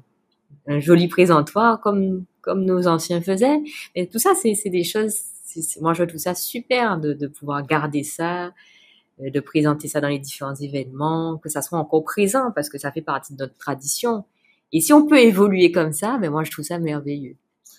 un 0.67 0.79
joli 0.79 1.07
présentoir 1.07 1.81
comme 1.81 2.25
comme 2.41 2.65
nos 2.65 2.87
anciens 2.87 3.21
faisaient. 3.21 3.59
Et 3.95 4.07
tout 4.07 4.19
ça, 4.19 4.33
c'est 4.39 4.53
c'est 4.53 4.69
des 4.69 4.83
choses. 4.83 5.15
moi, 5.81 5.93
je 5.93 6.03
trouve 6.03 6.19
ça 6.19 6.35
super 6.35 6.99
de, 6.99 7.13
de 7.13 7.27
pouvoir 7.27 7.65
garder 7.65 8.03
ça, 8.03 8.51
euh, 9.21 9.29
de 9.29 9.39
présenter 9.39 9.87
ça 9.87 10.01
dans 10.01 10.07
les 10.07 10.19
différents 10.19 10.55
événements, 10.55 11.37
que 11.37 11.49
ça 11.49 11.61
soit 11.61 11.79
encore 11.79 12.03
présent 12.03 12.51
parce 12.53 12.69
que 12.69 12.77
ça 12.77 12.91
fait 12.91 13.01
partie 13.01 13.33
de 13.33 13.39
notre 13.39 13.57
tradition. 13.57 14.25
Et 14.73 14.81
si 14.81 14.91
on 14.91 15.07
peut 15.07 15.19
évoluer 15.19 15.71
comme 15.71 15.93
ça, 15.93 16.17
ben 16.17 16.29
moi, 16.29 16.43
je 16.43 16.51
trouve 16.51 16.65
ça 16.65 16.79
merveilleux. 16.79 17.37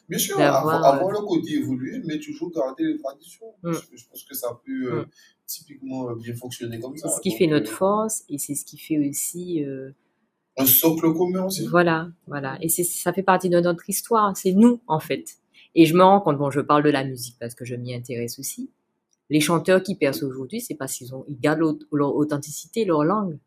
Bien 0.09 0.18
sûr, 0.18 0.38
avoir, 0.38 0.84
avoir 0.84 1.09
euh, 1.09 1.20
le 1.20 1.26
côté 1.26 1.55
évolué, 1.55 2.01
mais 2.07 2.18
toujours 2.18 2.51
garder 2.53 2.84
les 2.84 2.99
traditions. 2.99 3.47
Mm. 3.62 3.72
Je, 3.72 3.97
je 3.97 4.05
pense 4.09 4.24
que 4.24 4.34
ça 4.34 4.61
peut 4.64 4.92
euh, 4.92 5.03
Mm. 5.03 5.07
typiquement 5.47 6.11
euh, 6.11 6.14
bien 6.14 6.34
fonctionner 6.34 6.78
comme 6.78 6.97
ça. 6.97 7.09
C'est 7.09 7.16
ce 7.16 7.20
qui 7.20 7.30
Donc, 7.30 7.38
fait 7.38 7.47
notre 7.47 7.70
euh, 7.70 7.74
force 7.74 8.24
et 8.28 8.38
c'est 8.38 8.55
ce 8.55 8.64
qui 8.64 8.78
fait 8.78 8.99
aussi 9.09 9.64
euh, 9.64 9.90
Un 10.57 10.66
socle 10.66 11.12
commun 11.14 11.47
aussi. 11.47 11.66
Voilà, 11.66 12.09
voilà. 12.26 12.59
Et 12.61 12.68
ça 12.68 13.12
fait 13.12 13.22
partie 13.22 13.49
de 13.51 13.61
notre 13.61 13.88
histoire. 13.88 14.36
C'est 14.36 14.53
nous, 14.53 14.80
en 14.86 15.01
fait. 15.01 15.36
Et 15.74 15.86
je 15.86 15.95
me 15.95 16.03
rends 16.03 16.20
compte, 16.20 16.38
bon, 16.38 16.51
je 16.51 16.61
parle 16.61 16.84
de 16.84 16.90
la 16.90 17.05
musique 17.05 17.36
parce 17.40 17.55
que 17.55 17.64
je 17.64 17.74
m'y 17.74 17.95
intéresse 17.95 18.38
aussi. 18.38 18.70
Les 19.30 19.40
chanteurs 19.40 19.82
qui 19.82 19.97
percent 19.97 20.22
aujourd'hui, 20.22 20.61
c'est 20.61 20.74
parce 20.74 20.95
qu'ils 20.95 21.14
ont, 21.14 21.24
ils 21.28 21.40
gardent 21.40 21.78
leur 21.92 22.14
authenticité, 22.14 22.84
leur 22.84 23.05
langue. 23.05 23.38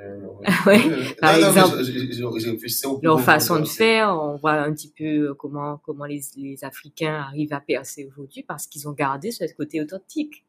Euh, 0.00 1.04
par 1.20 1.38
non, 1.38 1.48
exemple, 1.48 1.76
je- 1.84 1.92
je- 1.92 2.12
je 2.12 2.22
Leur 3.02 3.20
façon 3.20 3.60
de 3.60 3.66
faire, 3.66 4.10
on 4.10 4.36
voit 4.36 4.52
un 4.54 4.72
petit 4.72 4.90
peu 4.96 5.34
comment, 5.34 5.78
comment 5.78 6.04
les, 6.06 6.20
les 6.36 6.64
Africains 6.64 7.14
arrivent 7.14 7.52
à 7.52 7.60
percer 7.60 8.06
aujourd'hui 8.06 8.42
parce 8.42 8.66
qu'ils 8.66 8.88
ont 8.88 8.92
gardé 8.92 9.30
ce 9.30 9.44
côté 9.56 9.80
authentique. 9.80 10.44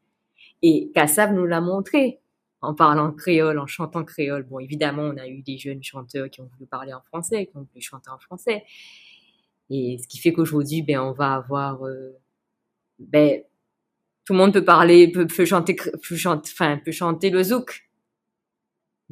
Et 0.62 0.90
Kassav 0.94 1.32
nous 1.34 1.46
l'a 1.46 1.60
montré 1.60 2.20
en 2.60 2.74
parlant 2.74 3.12
créole, 3.12 3.58
en 3.58 3.66
chantant 3.66 4.04
créole. 4.04 4.44
Bon, 4.44 4.60
évidemment, 4.60 5.02
on 5.02 5.16
a 5.16 5.26
eu 5.28 5.42
des 5.42 5.58
jeunes 5.58 5.82
chanteurs 5.82 6.30
qui 6.30 6.40
ont 6.40 6.48
voulu 6.54 6.66
parler 6.66 6.92
en 6.92 7.00
français, 7.02 7.46
qui 7.46 7.56
ont 7.56 7.66
voulu 7.70 7.80
chanter 7.82 8.10
en 8.10 8.18
français. 8.18 8.64
Et 9.70 9.98
ce 10.02 10.06
qui 10.06 10.18
fait 10.18 10.32
qu'aujourd'hui, 10.32 10.82
ben, 10.82 11.00
on 11.00 11.12
va 11.12 11.34
avoir, 11.34 11.84
euh, 11.86 12.12
ben, 12.98 13.42
tout 14.24 14.32
le 14.34 14.38
monde 14.38 14.52
peut 14.52 14.64
parler, 14.64 15.10
peut, 15.10 15.26
peut 15.26 15.44
chanter, 15.44 15.74
cré- 15.76 15.90
peut 15.92 16.16
chanter, 16.16 16.50
enfin, 16.52 16.78
peut 16.84 16.92
chanter 16.92 17.30
le 17.30 17.42
zouk. 17.42 17.88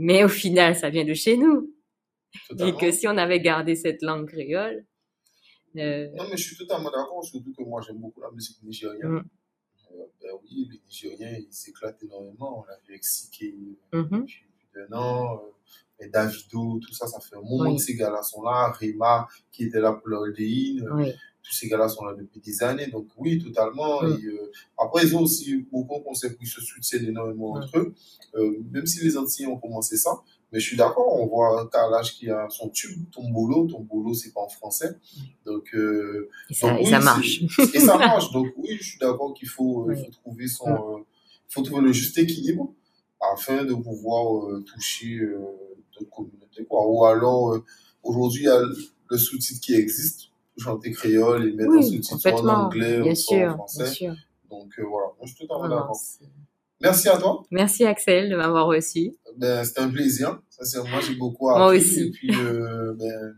Mais 0.03 0.25
au 0.25 0.29
final, 0.29 0.75
ça 0.75 0.89
vient 0.89 1.05
de 1.05 1.13
chez 1.15 1.37
nous. 1.37 1.75
Et 2.35 2.39
Totalement. 2.49 2.79
que 2.79 2.91
si 2.93 3.07
on 3.07 3.17
avait 3.19 3.41
gardé 3.41 3.75
cette 3.77 4.01
langue 4.03 4.27
créole, 4.29 4.87
euh, 5.77 6.09
Non, 6.17 6.25
mais 6.31 6.37
je 6.37 6.43
suis 6.45 6.57
totalement 6.57 6.91
d'accord, 6.91 7.23
surtout 7.25 7.53
que 7.57 7.63
moi 7.63 7.81
j'aime 7.83 7.99
beaucoup 7.99 8.21
la 8.23 8.31
musique 8.31 8.63
nigérienne. 8.63 9.09
Mm. 9.09 9.25
Euh, 9.93 10.05
ben 10.23 10.31
oui, 10.43 10.69
les 10.73 10.81
Nigériens, 10.87 11.37
ils 11.39 11.53
s'éclatent 11.53 12.03
énormément. 12.03 12.61
On 12.61 12.65
l'a 12.65 12.77
vu 12.87 12.93
avec 12.93 13.05
Sike 13.05 13.55
mhm, 13.93 14.05
depuis 14.21 14.47
plus 14.59 14.69
d'un 14.89 14.97
an. 14.97 15.37
euh, 15.37 16.05
et 16.05 16.09
Davido, 16.09 16.79
tout 16.79 16.95
ça, 16.95 17.07
ça 17.07 17.21
fait 17.21 17.37
un 17.37 17.41
moment 17.43 17.71
Oui. 17.71 17.77
que 17.77 17.83
ces 17.83 17.95
gars-là 17.95 18.23
sont 18.23 18.43
là. 18.43 18.71
Rema, 18.81 19.27
qui 19.53 19.65
était 19.65 19.81
là 19.81 19.93
pour 19.93 20.09
l'Oldéine. 20.09 20.89
oui, 20.95 21.13
tous 21.43 21.53
ces 21.55 21.69
gars-là 21.69 21.89
sont 21.89 22.05
là 22.05 22.15
depuis 22.15 22.41
des 22.41 22.63
années. 22.63 22.87
Donc 22.89 23.07
oui, 23.17 23.43
totalement. 23.43 24.03
Mm. 24.03 24.19
Et, 24.23 24.27
euh, 24.27 24.51
après, 24.79 25.05
ils 25.05 25.17
ont 25.17 25.23
aussi 25.23 25.57
beaucoup 25.73 25.99
concept 26.01 26.37
ils 26.41 26.47
se 26.47 26.61
soutiennent 26.61 27.07
énormément 27.07 27.55
Mm. 27.55 27.59
entre 27.59 27.79
eux. 27.79 27.95
Euh, 28.37 28.59
même 28.71 28.87
si 28.87 29.03
les 29.05 29.17
Antillais 29.17 29.47
ont 29.49 29.59
commencé 29.59 29.97
ça. 29.97 30.21
Mais 30.53 30.59
je 30.59 30.67
suis 30.67 30.77
d'accord, 30.77 31.21
on 31.21 31.27
voit 31.27 31.61
un 31.63 31.67
Kalash 31.67 32.15
qui 32.17 32.29
a 32.29 32.49
son 32.51 32.69
tube, 32.71 33.09
Tombolo. 33.13 33.69
Tombolo, 33.69 34.15
c'est 34.15 34.33
pas 34.33 34.41
en 34.41 34.49
français. 34.49 34.97
Donc, 35.47 35.73
euh, 35.75 36.29
et 36.51 36.55
ça, 36.55 36.71
donc 36.71 36.81
et 36.81 36.85
oui, 36.85 36.91
ça 36.91 36.99
c'est- 36.99 37.05
marche. 37.05 37.41
Et 37.75 37.81
ça 37.81 37.97
marche. 37.99 38.33
Donc 38.33 38.49
oui, 38.57 38.77
je 38.81 38.85
suis 38.85 38.99
d'accord 38.99 39.33
qu'il 39.35 39.49
faut, 39.49 39.89
euh, 39.89 39.95
faut 39.95 40.11
trouver 40.11 40.49
son, 40.49 41.05
faut 41.49 41.63
trouver 41.63 41.83
le 41.83 41.93
juste 41.93 42.19
équilibre 42.19 42.73
afin 43.33 43.65
de 43.65 43.75
pouvoir 43.75 44.49
toucher 44.65 45.21
d'autres 45.99 46.11
communautés. 46.11 46.65
Quoi. 46.65 46.85
Ou 46.89 47.05
alors, 47.05 47.57
aujourd'hui, 48.03 48.43
il 48.43 48.47
y 48.47 48.49
a 48.49 48.61
le 49.11 49.19
sous-titre 49.19 49.61
qui 49.61 49.75
existe, 49.75 50.30
chanter 50.59 50.91
créole 50.91 51.49
et 51.49 51.53
mettre 51.53 51.71
un 51.71 51.77
Oui, 51.77 51.85
sous-titre 51.85 52.19
soit 52.21 52.41
en 52.43 52.49
anglais 52.67 53.01
Bien 53.01 53.13
ou 53.13 53.35
en 53.35 53.37
bien 53.37 53.53
français. 53.55 53.87
sûr. 53.87 54.15
Donc 54.51 54.69
euh, 54.79 54.83
voilà, 54.85 55.07
moi 55.17 55.27
je 55.27 55.35
suis 55.35 55.47
Vraiment, 55.47 55.69
d'accord. 55.69 55.95
c'est- 55.97 56.25
Merci 56.83 57.09
à 57.11 57.19
toi. 57.19 57.43
Merci 57.51 57.85
Axel 57.85 58.31
de 58.31 58.37
m'avoir 58.37 58.67
reçu. 58.67 59.15
Ben, 59.37 59.63
c'était 59.65 59.81
un 59.81 59.91
plaisir. 59.91 60.41
Sincèrement, 60.49 60.99
j'ai 61.07 61.15
beaucoup 61.15 61.49
Moi 61.51 61.67
appris. 61.67 61.79
aussi. 61.79 62.01
Et 62.07 62.11
puis, 62.11 62.31
euh, 62.35 62.95
ben, 62.95 63.35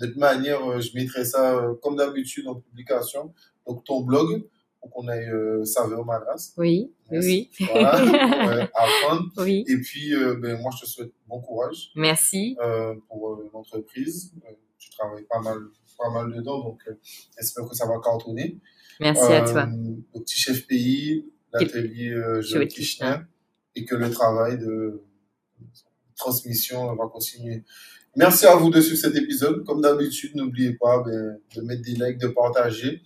de 0.00 0.06
toute 0.06 0.16
manière, 0.18 0.62
euh, 0.70 0.78
je 0.80 0.90
mettrai 0.94 1.24
ça 1.24 1.56
euh, 1.56 1.74
comme 1.82 1.96
d'habitude 1.96 2.46
en 2.48 2.56
publication. 2.56 3.32
Donc, 3.66 3.82
ton 3.84 4.02
blog, 4.02 4.44
pour 4.80 4.90
qu'on 4.90 5.08
aille 5.08 5.26
euh, 5.30 5.64
saveur 5.64 6.04
madras. 6.04 6.52
Oui, 6.58 6.92
oui. 7.10 7.50
Voilà, 7.72 7.94
ouais, 8.56 8.70
apprendre. 8.74 9.30
oui. 9.38 9.64
Et 9.68 9.78
puis, 9.78 10.14
euh, 10.14 10.34
ben, 10.34 10.60
moi, 10.60 10.70
je 10.76 10.84
te 10.84 10.86
souhaite 10.90 11.12
bon 11.26 11.40
courage 11.40 11.92
Merci. 11.96 12.56
euh, 12.60 12.94
pour 13.08 13.30
euh, 13.32 13.50
l'entreprise. 13.54 14.32
Euh, 14.46 14.52
tu 14.76 14.90
travailles 14.90 15.24
pas 15.30 15.40
mal, 15.40 15.56
pas 15.96 16.10
mal 16.10 16.32
dedans, 16.32 16.60
donc 16.62 16.80
euh, 16.88 16.94
j'espère 17.38 17.66
que 17.68 17.74
ça 17.74 17.86
va 17.86 17.94
cartonner. 18.02 18.58
Merci 19.00 19.22
à 19.22 19.44
Euh, 19.44 19.52
toi. 19.52 19.66
Le 19.66 20.20
petit 20.20 20.38
chef 20.38 20.66
pays, 20.66 21.26
l'atelier 21.52 22.10
euh, 22.10 22.40
Joël 22.42 22.68
Kirchner, 22.68 23.16
et 23.74 23.84
que 23.84 23.94
le 23.94 24.10
travail 24.10 24.58
de 24.58 25.02
transmission 26.16 26.94
va 26.94 27.06
continuer. 27.08 27.64
Merci 28.16 28.46
à 28.46 28.54
vous 28.56 28.70
de 28.70 28.80
suivre 28.80 28.98
cet 29.00 29.16
épisode. 29.16 29.64
Comme 29.64 29.80
d'habitude, 29.80 30.36
n'oubliez 30.36 30.74
pas 30.74 31.02
ben, 31.02 31.38
de 31.56 31.60
mettre 31.62 31.82
des 31.82 31.92
likes, 31.92 32.18
de 32.18 32.28
partager. 32.28 33.02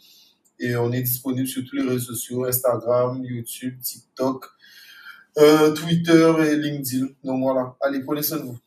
Et 0.59 0.75
on 0.77 0.91
est 0.93 1.03
disponible 1.03 1.47
sur 1.47 1.65
tous 1.65 1.77
les 1.77 1.83
réseaux 1.83 1.99
sociaux, 2.15 2.45
Instagram, 2.45 3.23
YouTube, 3.25 3.79
TikTok, 3.81 4.47
euh, 5.39 5.73
Twitter 5.75 6.33
et 6.47 6.57
LinkedIn. 6.57 7.07
Donc 7.25 7.43
voilà, 7.43 7.77
allez, 7.83 8.01
prenez 8.01 8.23
soin 8.23 8.39
de 8.39 8.45
vous. 8.45 8.59